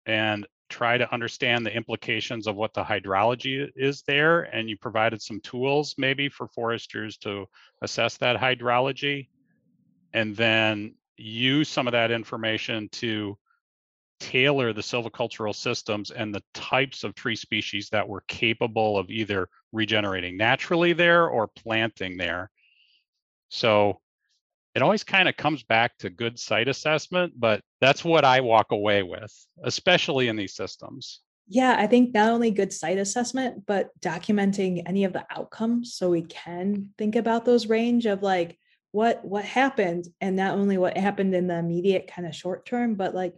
and 0.07 0.47
try 0.69 0.99
to 0.99 1.13
understand 1.13 1.65
the 1.65 1.75
implications 1.75 2.47
of 2.47 2.57
what 2.57 2.75
the 2.75 2.85
hydrology 2.85 3.69
is 3.77 4.03
there. 4.03 4.43
And 4.43 4.69
you 4.69 4.77
provided 4.77 5.23
some 5.23 5.41
tools 5.41 5.95
maybe 5.97 6.29
for 6.29 6.49
foresters 6.49 7.17
to 7.19 7.47
assess 7.83 8.17
that 8.19 8.37
hydrology 8.37 9.29
and 10.13 10.37
then 10.37 10.95
use 11.21 11.69
some 11.69 11.87
of 11.87 11.93
that 11.93 12.11
information 12.11 12.89
to 12.93 13.37
tailor 14.21 14.73
the 14.73 14.83
silvicultural 14.83 15.55
systems 15.55 16.11
and 16.11 16.35
the 16.35 16.43
types 16.53 17.05
of 17.05 17.15
tree 17.15 17.37
species 17.37 17.89
that 17.89 18.07
were 18.07 18.23
capable 18.29 18.99
of 18.99 19.11
either 19.11 19.49
regenerating 19.73 20.37
naturally 20.37 20.93
there 20.93 21.29
or 21.29 21.49
planting 21.49 22.17
there. 22.17 22.51
So 23.49 24.01
it 24.75 24.83
always 24.83 25.03
kind 25.03 25.29
of 25.29 25.37
comes 25.37 25.63
back 25.63 25.97
to 25.99 26.11
good 26.11 26.39
site 26.39 26.69
assessment, 26.69 27.33
but 27.37 27.63
that's 27.81 28.05
what 28.05 28.25
I 28.25 28.41
walk 28.41 28.73
away 28.73 29.03
with, 29.03 29.35
especially 29.65 30.29
in 30.29 30.37
these 30.37 30.55
systems. 30.55 31.21
Yeah, 31.49 31.75
I 31.77 31.89
think 31.89 32.15
not 32.15 32.31
only 32.31 32.53
good 32.53 32.73
site 32.73 32.99
assessment, 32.99 33.67
but 33.67 33.89
documenting 34.01 34.83
any 34.87 35.03
of 35.03 35.13
the 35.13 35.27
outcomes 35.31 35.95
so 35.95 36.11
we 36.11 36.23
can 36.23 36.91
think 36.97 37.17
about 37.17 37.45
those 37.45 37.67
range 37.67 38.07
of 38.07 38.23
like 38.23 38.57
what 38.93 39.25
what 39.25 39.45
happened 39.45 40.07
and 40.21 40.37
not 40.37 40.55
only 40.59 40.79
what 40.79 40.97
happened 40.97 41.35
in 41.35 41.47
the 41.47 41.57
immediate 41.57 42.11
kind 42.13 42.27
of 42.27 42.35
short 42.35 42.67
term, 42.67 42.95
but 42.95 43.15
like 43.15 43.35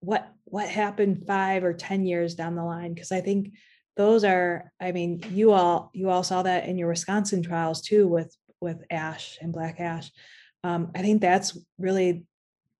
what 0.00 0.30
what 0.44 0.68
happened 0.68 1.26
5 1.26 1.64
or 1.64 1.72
10 1.72 2.04
years 2.04 2.34
down 2.34 2.54
the 2.54 2.64
line 2.64 2.94
because 2.94 3.12
I 3.12 3.20
think 3.20 3.52
those 3.96 4.24
are 4.24 4.72
I 4.80 4.92
mean 4.92 5.22
you 5.30 5.52
all 5.52 5.90
you 5.94 6.10
all 6.10 6.22
saw 6.22 6.42
that 6.42 6.66
in 6.66 6.78
your 6.78 6.88
Wisconsin 6.88 7.42
trials 7.42 7.82
too 7.82 8.06
with 8.06 8.34
with 8.60 8.82
ash 8.90 9.38
and 9.40 9.52
black 9.52 9.80
ash. 9.80 10.10
Um, 10.62 10.90
I 10.94 11.02
think 11.02 11.20
that's 11.20 11.58
really 11.78 12.24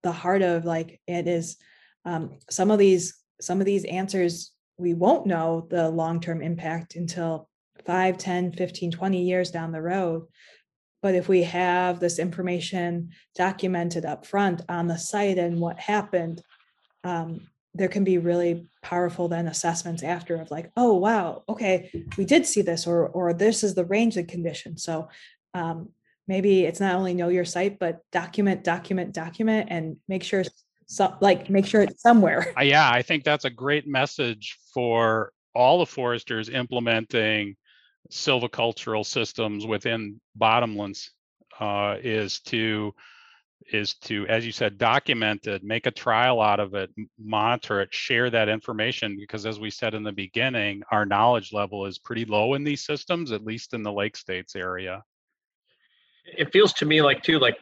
the 0.01 0.11
heart 0.11 0.41
of 0.41 0.65
like 0.65 0.99
it 1.07 1.27
is 1.27 1.57
um, 2.05 2.37
some 2.49 2.71
of 2.71 2.79
these 2.79 3.15
some 3.41 3.59
of 3.59 3.65
these 3.65 3.85
answers 3.85 4.51
we 4.77 4.93
won't 4.93 5.25
know 5.25 5.67
the 5.69 5.89
long-term 5.89 6.41
impact 6.41 6.95
until 6.95 7.47
5 7.85 8.17
10 8.17 8.53
15 8.53 8.91
20 8.91 9.21
years 9.23 9.51
down 9.51 9.71
the 9.71 9.81
road 9.81 10.25
but 11.05 11.13
if 11.13 11.29
we 11.29 11.43
have 11.43 11.99
this 11.99 12.17
information 12.17 13.11
documented 13.35 14.05
up 14.05 14.25
front 14.25 14.63
on 14.67 14.87
the 14.87 14.97
site 14.97 15.37
and 15.37 15.59
what 15.59 15.79
happened 15.79 16.41
um, 17.03 17.41
there 17.75 17.89
can 17.89 18.03
be 18.03 18.17
really 18.17 18.65
powerful 18.81 19.27
then 19.27 19.45
assessments 19.45 20.01
after 20.01 20.35
of 20.41 20.49
like 20.49 20.71
oh 20.77 20.95
wow 20.95 21.43
okay 21.47 21.91
we 22.17 22.25
did 22.25 22.43
see 22.43 22.63
this 22.63 22.87
or 22.87 23.07
or 23.09 23.33
this 23.35 23.63
is 23.63 23.75
the 23.75 23.85
range 23.85 24.17
of 24.17 24.25
conditions 24.25 24.81
so 24.81 25.07
um, 25.53 25.89
maybe 26.27 26.65
it's 26.65 26.79
not 26.79 26.95
only 26.95 27.13
know 27.13 27.29
your 27.29 27.45
site 27.45 27.77
but 27.77 27.99
document 28.11 28.63
document 28.63 29.13
document 29.13 29.67
and 29.69 29.97
make 30.07 30.23
sure 30.23 30.43
so 30.87 31.15
like 31.21 31.51
make 31.51 31.67
sure 31.67 31.83
it's 31.83 32.01
somewhere. 32.01 32.51
Uh, 32.57 32.63
yeah 32.63 32.89
i 32.89 33.03
think 33.03 33.23
that's 33.23 33.45
a 33.45 33.49
great 33.51 33.85
message 33.85 34.57
for 34.73 35.31
all 35.53 35.77
the 35.77 35.85
foresters 35.85 36.49
implementing 36.49 37.55
silvicultural 38.11 39.05
systems 39.05 39.65
within 39.65 40.19
bottomlands 40.39 41.09
uh, 41.59 41.97
is 42.01 42.39
to 42.41 42.93
is 43.71 43.95
to 43.95 44.27
as 44.27 44.45
you 44.45 44.51
said 44.51 44.77
document 44.77 45.47
it 45.47 45.63
make 45.63 45.87
a 45.87 45.91
trial 45.91 46.39
out 46.39 46.59
of 46.59 46.75
it 46.75 46.91
monitor 47.17 47.81
it 47.81 47.91
share 47.91 48.29
that 48.29 48.47
information 48.47 49.15
because 49.19 49.45
as 49.45 49.59
we 49.59 49.71
said 49.71 49.93
in 49.95 50.03
the 50.03 50.11
beginning 50.11 50.83
our 50.91 51.05
knowledge 51.05 51.51
level 51.51 51.85
is 51.85 51.97
pretty 51.97 52.25
low 52.25 52.53
in 52.53 52.63
these 52.63 52.85
systems 52.85 53.31
at 53.31 53.43
least 53.43 53.73
in 53.73 53.81
the 53.81 53.91
lake 53.91 54.15
states 54.15 54.55
area. 54.55 55.03
It 56.25 56.51
feels 56.51 56.73
to 56.73 56.85
me 56.85 57.01
like 57.01 57.23
too 57.23 57.39
like 57.39 57.57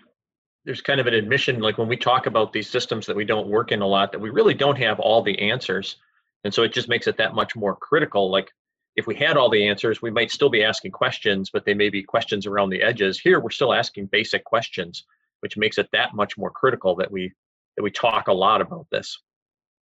there's 0.65 0.81
kind 0.81 0.99
of 0.99 1.07
an 1.07 1.13
admission 1.13 1.59
like 1.59 1.77
when 1.77 1.87
we 1.87 1.97
talk 1.97 2.25
about 2.25 2.51
these 2.51 2.69
systems 2.69 3.05
that 3.05 3.15
we 3.15 3.25
don't 3.25 3.47
work 3.47 3.71
in 3.71 3.81
a 3.81 3.87
lot 3.87 4.11
that 4.11 4.19
we 4.19 4.29
really 4.29 4.53
don't 4.53 4.77
have 4.77 4.99
all 4.99 5.21
the 5.21 5.39
answers 5.39 5.97
and 6.43 6.53
so 6.53 6.63
it 6.63 6.73
just 6.73 6.89
makes 6.89 7.07
it 7.07 7.17
that 7.17 7.33
much 7.33 7.55
more 7.55 7.75
critical 7.75 8.29
like 8.29 8.51
if 8.95 9.07
we 9.07 9.15
had 9.15 9.37
all 9.37 9.49
the 9.49 9.67
answers 9.67 10.01
we 10.01 10.11
might 10.11 10.31
still 10.31 10.49
be 10.49 10.63
asking 10.63 10.91
questions 10.91 11.49
but 11.51 11.65
they 11.65 11.73
may 11.73 11.89
be 11.89 12.03
questions 12.03 12.45
around 12.45 12.69
the 12.69 12.81
edges. 12.81 13.19
Here 13.19 13.39
we're 13.39 13.49
still 13.49 13.73
asking 13.73 14.07
basic 14.07 14.43
questions 14.43 15.05
which 15.41 15.57
makes 15.57 15.77
it 15.77 15.89
that 15.91 16.13
much 16.13 16.37
more 16.37 16.49
critical 16.49 16.95
that 16.95 17.11
we 17.11 17.31
that 17.75 17.83
we 17.83 17.91
talk 17.91 18.27
a 18.27 18.33
lot 18.33 18.61
about 18.61 18.87
this. 18.91 19.19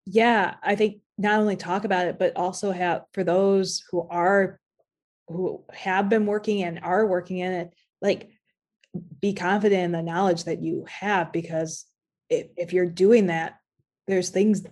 Yeah 0.05 0.55
i 0.63 0.75
think 0.75 1.01
not 1.17 1.39
only 1.39 1.55
talk 1.55 1.85
about 1.85 2.07
it 2.07 2.17
but 2.17 2.35
also 2.35 2.71
have 2.71 3.03
for 3.13 3.23
those 3.23 3.83
who 3.91 4.07
are 4.09 4.59
who 5.27 5.63
have 5.71 6.09
been 6.09 6.25
working 6.25 6.63
and 6.63 6.79
are 6.81 7.05
working 7.05 7.37
in 7.37 7.51
it 7.51 7.73
like 8.01 8.29
be 9.19 9.33
confident 9.33 9.83
in 9.83 9.91
the 9.91 10.01
knowledge 10.01 10.43
that 10.45 10.61
you 10.61 10.85
have 10.89 11.31
because 11.31 11.85
if, 12.29 12.47
if 12.57 12.73
you're 12.73 12.85
doing 12.85 13.27
that 13.27 13.59
there's 14.07 14.29
things 14.29 14.63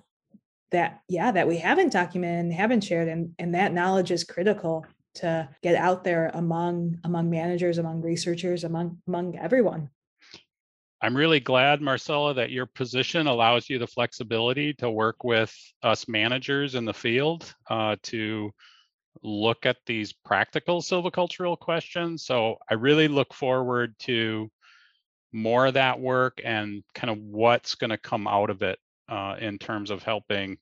that 0.72 1.02
yeah 1.08 1.32
that 1.32 1.48
we 1.48 1.58
haven't 1.58 1.92
documented 1.92 2.46
and 2.46 2.54
haven't 2.54 2.84
shared 2.84 3.08
and 3.08 3.34
and 3.40 3.56
that 3.56 3.74
knowledge 3.74 4.12
is 4.12 4.24
critical 4.24 4.86
to 5.16 5.48
get 5.64 5.76
out 5.76 6.04
there 6.04 6.32
among 6.34 6.98
among 7.04 7.30
managers 7.30 7.78
among 7.78 8.02
researchers 8.02 8.64
among 8.64 8.98
among 9.08 9.38
everyone 9.38 9.90
i'm 11.02 11.16
really 11.16 11.40
glad 11.40 11.82
marcella 11.82 12.34
that 12.34 12.52
your 12.52 12.66
position 12.66 13.28
allows 13.28 13.70
you 13.70 13.80
the 13.80 13.88
flexibility 13.88 14.74
to 14.74 14.90
work 14.90 15.24
with 15.24 15.54
us 15.84 16.08
managers 16.08 16.76
in 16.76 16.86
the 16.86 16.94
field 16.94 17.54
uh, 17.70 17.96
to 18.04 18.52
look 19.24 19.66
at 19.66 19.78
these 19.86 20.14
practical 20.14 20.82
silvicultural 20.82 21.58
questions. 21.58 22.26
So 22.26 22.58
I 22.70 22.76
really 22.76 23.08
look 23.08 23.34
forward 23.34 23.96
to 24.00 24.50
more 25.32 25.68
of 25.68 25.76
that 25.76 26.00
work 26.00 26.42
and 26.44 26.84
kind 26.96 27.12
of 27.12 27.18
what's 27.18 27.76
going 27.76 27.92
to 27.92 27.98
come 27.98 28.28
out 28.28 28.50
of 28.50 28.62
it 28.62 28.80
uh, 29.10 29.36
in 29.40 29.58
terms 29.58 29.90
of 29.90 30.04
helping 30.04 30.58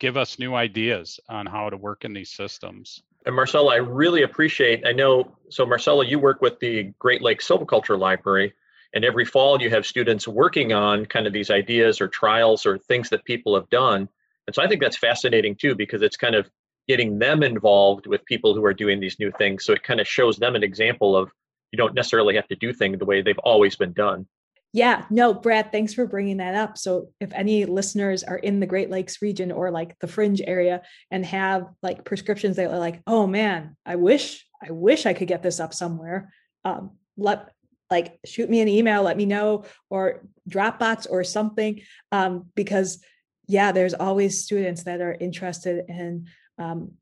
give 0.00 0.16
us 0.16 0.38
new 0.38 0.54
ideas 0.54 1.20
on 1.28 1.46
how 1.46 1.70
to 1.70 1.76
work 1.76 2.04
in 2.04 2.12
these 2.12 2.30
systems. 2.30 3.02
And 3.24 3.36
Marcella, 3.36 3.74
I 3.74 3.76
really 3.76 4.22
appreciate, 4.22 4.84
I 4.84 4.92
know, 4.92 5.36
so 5.48 5.64
Marcella, 5.64 6.04
you 6.04 6.18
work 6.18 6.42
with 6.42 6.58
the 6.58 6.92
Great 6.98 7.22
Lakes 7.22 7.46
Silviculture 7.46 7.96
Library, 7.98 8.52
and 8.94 9.04
every 9.04 9.24
fall 9.24 9.62
you 9.62 9.70
have 9.70 9.86
students 9.86 10.26
working 10.26 10.72
on 10.72 11.06
kind 11.06 11.26
of 11.26 11.32
these 11.32 11.50
ideas 11.50 12.00
or 12.00 12.08
trials 12.08 12.66
or 12.66 12.78
things 12.78 13.10
that 13.10 13.24
people 13.24 13.54
have 13.54 13.70
done. 13.70 14.08
And 14.46 14.54
so 14.54 14.62
I 14.62 14.66
think 14.66 14.80
that's 14.82 14.96
fascinating 14.98 15.54
too, 15.54 15.76
because 15.76 16.02
it's 16.02 16.16
kind 16.16 16.34
of 16.34 16.50
getting 16.88 17.18
them 17.18 17.44
involved 17.44 18.08
with 18.08 18.24
people 18.24 18.54
who 18.54 18.64
are 18.64 18.74
doing 18.74 18.98
these 18.98 19.20
new 19.20 19.30
things. 19.38 19.64
So 19.64 19.72
it 19.72 19.84
kind 19.84 20.00
of 20.00 20.08
shows 20.08 20.36
them 20.36 20.56
an 20.56 20.64
example 20.64 21.16
of 21.16 21.30
you 21.70 21.76
don't 21.76 21.94
necessarily 21.94 22.34
have 22.34 22.48
to 22.48 22.56
do 22.56 22.72
things 22.72 22.98
the 22.98 23.04
way 23.04 23.22
they've 23.22 23.38
always 23.38 23.76
been 23.76 23.92
done. 23.92 24.26
Yeah, 24.74 25.04
no, 25.10 25.34
Brad, 25.34 25.70
thanks 25.70 25.92
for 25.92 26.06
bringing 26.06 26.38
that 26.38 26.54
up. 26.54 26.78
So, 26.78 27.10
if 27.20 27.30
any 27.34 27.66
listeners 27.66 28.22
are 28.22 28.38
in 28.38 28.58
the 28.58 28.66
Great 28.66 28.90
Lakes 28.90 29.20
region 29.20 29.52
or 29.52 29.70
like 29.70 29.98
the 29.98 30.08
fringe 30.08 30.40
area 30.46 30.82
and 31.10 31.26
have 31.26 31.66
like 31.82 32.04
prescriptions 32.04 32.56
that 32.56 32.70
are 32.70 32.78
like, 32.78 33.02
oh 33.06 33.26
man, 33.26 33.76
I 33.84 33.96
wish, 33.96 34.46
I 34.66 34.70
wish 34.70 35.04
I 35.04 35.12
could 35.12 35.28
get 35.28 35.42
this 35.42 35.60
up 35.60 35.74
somewhere. 35.74 36.32
Um, 36.64 36.92
let 37.18 37.50
like 37.90 38.18
shoot 38.24 38.48
me 38.48 38.60
an 38.62 38.68
email, 38.68 39.02
let 39.02 39.18
me 39.18 39.26
know, 39.26 39.64
or 39.90 40.22
Dropbox 40.48 41.06
or 41.10 41.22
something. 41.22 41.82
Um, 42.10 42.46
because 42.54 43.04
yeah, 43.48 43.72
there's 43.72 43.92
always 43.92 44.42
students 44.42 44.84
that 44.84 45.02
are 45.02 45.12
interested 45.12 45.84
in 45.88 46.28
um, 46.58 46.92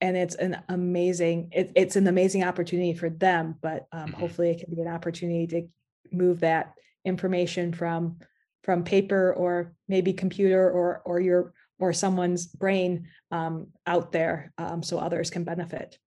and 0.00 0.16
it's 0.16 0.34
an 0.34 0.58
amazing 0.68 1.50
it, 1.52 1.72
it's 1.74 1.96
an 1.96 2.06
amazing 2.06 2.44
opportunity 2.44 2.94
for 2.94 3.10
them 3.10 3.56
but 3.60 3.86
um, 3.92 4.08
mm-hmm. 4.08 4.20
hopefully 4.20 4.50
it 4.50 4.60
can 4.60 4.74
be 4.74 4.80
an 4.80 4.88
opportunity 4.88 5.46
to 5.46 5.68
move 6.12 6.40
that 6.40 6.74
information 7.04 7.72
from 7.72 8.18
from 8.62 8.84
paper 8.84 9.32
or 9.34 9.74
maybe 9.88 10.12
computer 10.12 10.70
or 10.70 11.02
or 11.04 11.20
your 11.20 11.52
or 11.78 11.92
someone's 11.92 12.46
brain 12.46 13.06
um, 13.30 13.68
out 13.86 14.12
there 14.12 14.52
um, 14.58 14.82
so 14.82 14.98
others 14.98 15.30
can 15.30 15.44
benefit 15.44 15.98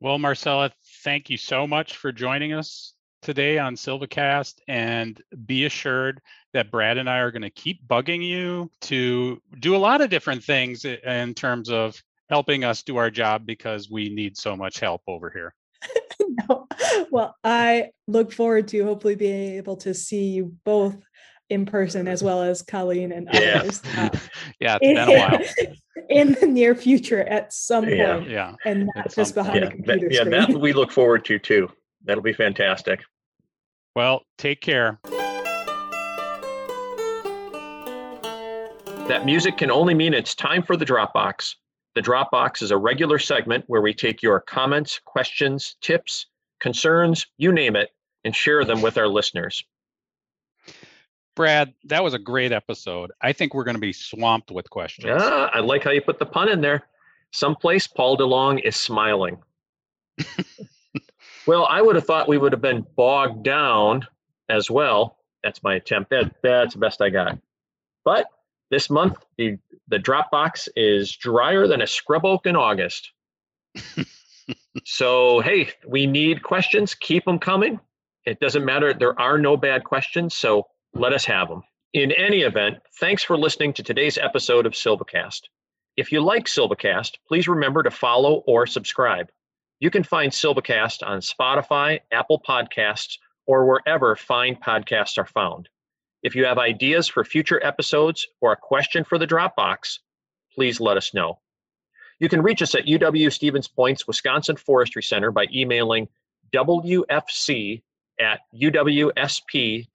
well 0.00 0.18
marcella 0.18 0.70
thank 1.02 1.28
you 1.30 1.36
so 1.36 1.66
much 1.66 1.96
for 1.96 2.12
joining 2.12 2.52
us 2.52 2.94
today 3.22 3.58
on 3.58 3.74
silvacast 3.74 4.54
and 4.68 5.20
be 5.46 5.64
assured 5.64 6.20
that 6.52 6.70
brad 6.70 6.96
and 6.96 7.10
i 7.10 7.18
are 7.18 7.32
going 7.32 7.42
to 7.42 7.50
keep 7.50 7.86
bugging 7.86 8.22
you 8.22 8.70
to 8.80 9.40
do 9.60 9.74
a 9.74 9.78
lot 9.78 10.00
of 10.00 10.10
different 10.10 10.44
things 10.44 10.84
in 10.84 11.34
terms 11.34 11.70
of 11.70 12.00
helping 12.28 12.64
us 12.64 12.82
do 12.82 12.96
our 12.96 13.10
job 13.10 13.46
because 13.46 13.90
we 13.90 14.08
need 14.08 14.36
so 14.36 14.56
much 14.56 14.80
help 14.80 15.02
over 15.06 15.30
here. 15.30 15.54
no. 16.48 16.66
Well, 17.10 17.36
I 17.44 17.90
look 18.06 18.32
forward 18.32 18.68
to 18.68 18.84
hopefully 18.84 19.14
being 19.14 19.56
able 19.56 19.76
to 19.78 19.94
see 19.94 20.28
you 20.28 20.54
both 20.64 20.96
in 21.48 21.66
person 21.66 22.08
as 22.08 22.22
well 22.22 22.42
as 22.42 22.62
Colleen 22.62 23.12
and 23.12 23.28
yeah. 23.32 23.60
others. 23.60 23.82
Um, 23.96 24.10
yeah, 24.60 24.78
it's 24.80 24.80
been 24.80 24.96
a 24.96 25.18
while. 25.18 25.40
In 26.08 26.36
the 26.40 26.46
near 26.46 26.74
future 26.76 27.22
at 27.22 27.52
some 27.52 27.84
point. 27.84 27.96
Yeah. 27.96 28.20
yeah. 28.20 28.54
And 28.64 28.88
not 28.94 29.12
just 29.12 29.34
behind 29.34 29.60
yeah, 29.60 29.66
a 29.66 29.70
computer 29.70 30.08
that, 30.08 30.12
yeah, 30.12 30.20
screen. 30.20 30.52
that 30.52 30.60
we 30.60 30.72
look 30.72 30.92
forward 30.92 31.24
to 31.24 31.38
too. 31.38 31.68
That'll 32.04 32.22
be 32.22 32.32
fantastic. 32.32 33.00
Well, 33.96 34.22
take 34.38 34.60
care. 34.60 35.00
That 39.08 39.24
music 39.24 39.56
can 39.56 39.70
only 39.70 39.94
mean 39.94 40.14
it's 40.14 40.34
time 40.34 40.62
for 40.62 40.76
the 40.76 40.84
Dropbox. 40.84 41.54
The 41.96 42.02
Dropbox 42.02 42.60
is 42.60 42.72
a 42.72 42.76
regular 42.76 43.18
segment 43.18 43.64
where 43.68 43.80
we 43.80 43.94
take 43.94 44.22
your 44.22 44.38
comments, 44.38 45.00
questions, 45.06 45.76
tips, 45.80 46.26
concerns, 46.60 47.26
you 47.38 47.52
name 47.52 47.74
it, 47.74 47.88
and 48.22 48.36
share 48.36 48.66
them 48.66 48.82
with 48.82 48.98
our 48.98 49.08
listeners. 49.08 49.64
Brad, 51.34 51.72
that 51.84 52.04
was 52.04 52.12
a 52.12 52.18
great 52.18 52.52
episode. 52.52 53.12
I 53.22 53.32
think 53.32 53.54
we're 53.54 53.64
going 53.64 53.76
to 53.76 53.80
be 53.80 53.94
swamped 53.94 54.50
with 54.50 54.68
questions. 54.68 55.06
Yeah, 55.06 55.48
I 55.54 55.60
like 55.60 55.84
how 55.84 55.90
you 55.90 56.02
put 56.02 56.18
the 56.18 56.26
pun 56.26 56.50
in 56.50 56.60
there. 56.60 56.82
Someplace 57.32 57.86
Paul 57.86 58.18
DeLong 58.18 58.60
is 58.62 58.76
smiling. 58.76 59.38
well, 61.46 61.64
I 61.64 61.80
would 61.80 61.96
have 61.96 62.04
thought 62.04 62.28
we 62.28 62.36
would 62.36 62.52
have 62.52 62.60
been 62.60 62.84
bogged 62.94 63.42
down 63.42 64.06
as 64.50 64.70
well. 64.70 65.16
That's 65.42 65.62
my 65.62 65.76
attempt. 65.76 66.10
That, 66.10 66.34
that's 66.42 66.74
the 66.74 66.78
best 66.78 67.00
I 67.00 67.08
got. 67.08 67.38
But 68.04 68.26
this 68.70 68.90
month, 68.90 69.16
the, 69.38 69.58
the 69.88 69.98
Dropbox 69.98 70.68
is 70.76 71.14
drier 71.16 71.66
than 71.66 71.82
a 71.82 71.86
scrub 71.86 72.24
oak 72.24 72.46
in 72.46 72.56
August. 72.56 73.12
so, 74.84 75.40
hey, 75.40 75.70
we 75.86 76.06
need 76.06 76.42
questions. 76.42 76.94
Keep 76.94 77.24
them 77.24 77.38
coming. 77.38 77.80
It 78.24 78.40
doesn't 78.40 78.64
matter. 78.64 78.92
There 78.92 79.18
are 79.20 79.38
no 79.38 79.56
bad 79.56 79.84
questions. 79.84 80.36
So 80.36 80.66
let 80.94 81.12
us 81.12 81.24
have 81.24 81.48
them. 81.48 81.62
In 81.92 82.12
any 82.12 82.42
event, 82.42 82.78
thanks 82.98 83.22
for 83.22 83.38
listening 83.38 83.72
to 83.74 83.82
today's 83.82 84.18
episode 84.18 84.66
of 84.66 84.72
Silvacast. 84.72 85.42
If 85.96 86.12
you 86.12 86.20
like 86.20 86.44
Silvacast, 86.44 87.12
please 87.26 87.48
remember 87.48 87.82
to 87.82 87.90
follow 87.90 88.42
or 88.46 88.66
subscribe. 88.66 89.30
You 89.78 89.90
can 89.90 90.02
find 90.02 90.32
Silvacast 90.32 91.06
on 91.06 91.20
Spotify, 91.20 92.00
Apple 92.12 92.42
Podcasts, 92.46 93.18
or 93.46 93.66
wherever 93.66 94.16
fine 94.16 94.56
podcasts 94.56 95.16
are 95.18 95.26
found. 95.26 95.68
If 96.22 96.34
you 96.34 96.44
have 96.44 96.58
ideas 96.58 97.08
for 97.08 97.24
future 97.24 97.64
episodes 97.64 98.26
or 98.40 98.52
a 98.52 98.56
question 98.56 99.04
for 99.04 99.18
the 99.18 99.26
Dropbox, 99.26 99.98
please 100.54 100.80
let 100.80 100.96
us 100.96 101.12
know. 101.12 101.38
You 102.18 102.28
can 102.28 102.42
reach 102.42 102.62
us 102.62 102.74
at 102.74 102.86
UW 102.86 103.30
Stevens 103.32 103.68
Point's 103.68 104.06
Wisconsin 104.06 104.56
Forestry 104.56 105.02
Center 105.02 105.30
by 105.30 105.46
emailing 105.52 106.08
wfc 106.54 107.82
at 108.18 108.40
uwsp.edu. 108.54 109.86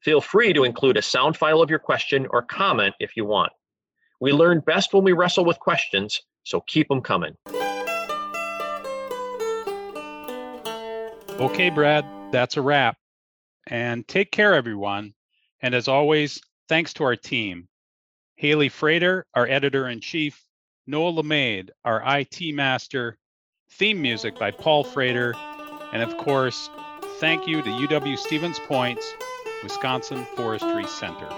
Feel 0.00 0.20
free 0.20 0.52
to 0.52 0.64
include 0.64 0.96
a 0.98 1.02
sound 1.02 1.36
file 1.36 1.62
of 1.62 1.70
your 1.70 1.78
question 1.78 2.26
or 2.30 2.42
comment 2.42 2.94
if 3.00 3.16
you 3.16 3.24
want. 3.24 3.52
We 4.20 4.32
learn 4.32 4.60
best 4.60 4.92
when 4.92 5.04
we 5.04 5.12
wrestle 5.12 5.44
with 5.44 5.58
questions, 5.58 6.20
so 6.42 6.60
keep 6.60 6.88
them 6.88 7.00
coming. 7.00 7.36
Okay, 11.40 11.70
Brad, 11.70 12.04
that's 12.32 12.56
a 12.56 12.62
wrap. 12.62 12.97
And 13.68 14.06
take 14.08 14.30
care, 14.30 14.54
everyone. 14.54 15.14
And 15.60 15.74
as 15.74 15.88
always, 15.88 16.40
thanks 16.68 16.94
to 16.94 17.04
our 17.04 17.16
team 17.16 17.68
Haley 18.36 18.68
Frater, 18.68 19.26
our 19.34 19.46
editor 19.46 19.88
in 19.88 20.00
chief, 20.00 20.42
Noah 20.86 21.12
LeMade, 21.12 21.70
our 21.84 22.02
IT 22.18 22.54
master, 22.54 23.18
theme 23.72 24.00
music 24.00 24.38
by 24.38 24.50
Paul 24.50 24.84
Frater, 24.84 25.34
and 25.92 26.02
of 26.02 26.16
course, 26.18 26.70
thank 27.18 27.46
you 27.46 27.62
to 27.62 27.68
UW 27.68 28.16
Stevens 28.16 28.58
Point's 28.60 29.14
Wisconsin 29.62 30.24
Forestry 30.36 30.86
Center. 30.86 31.28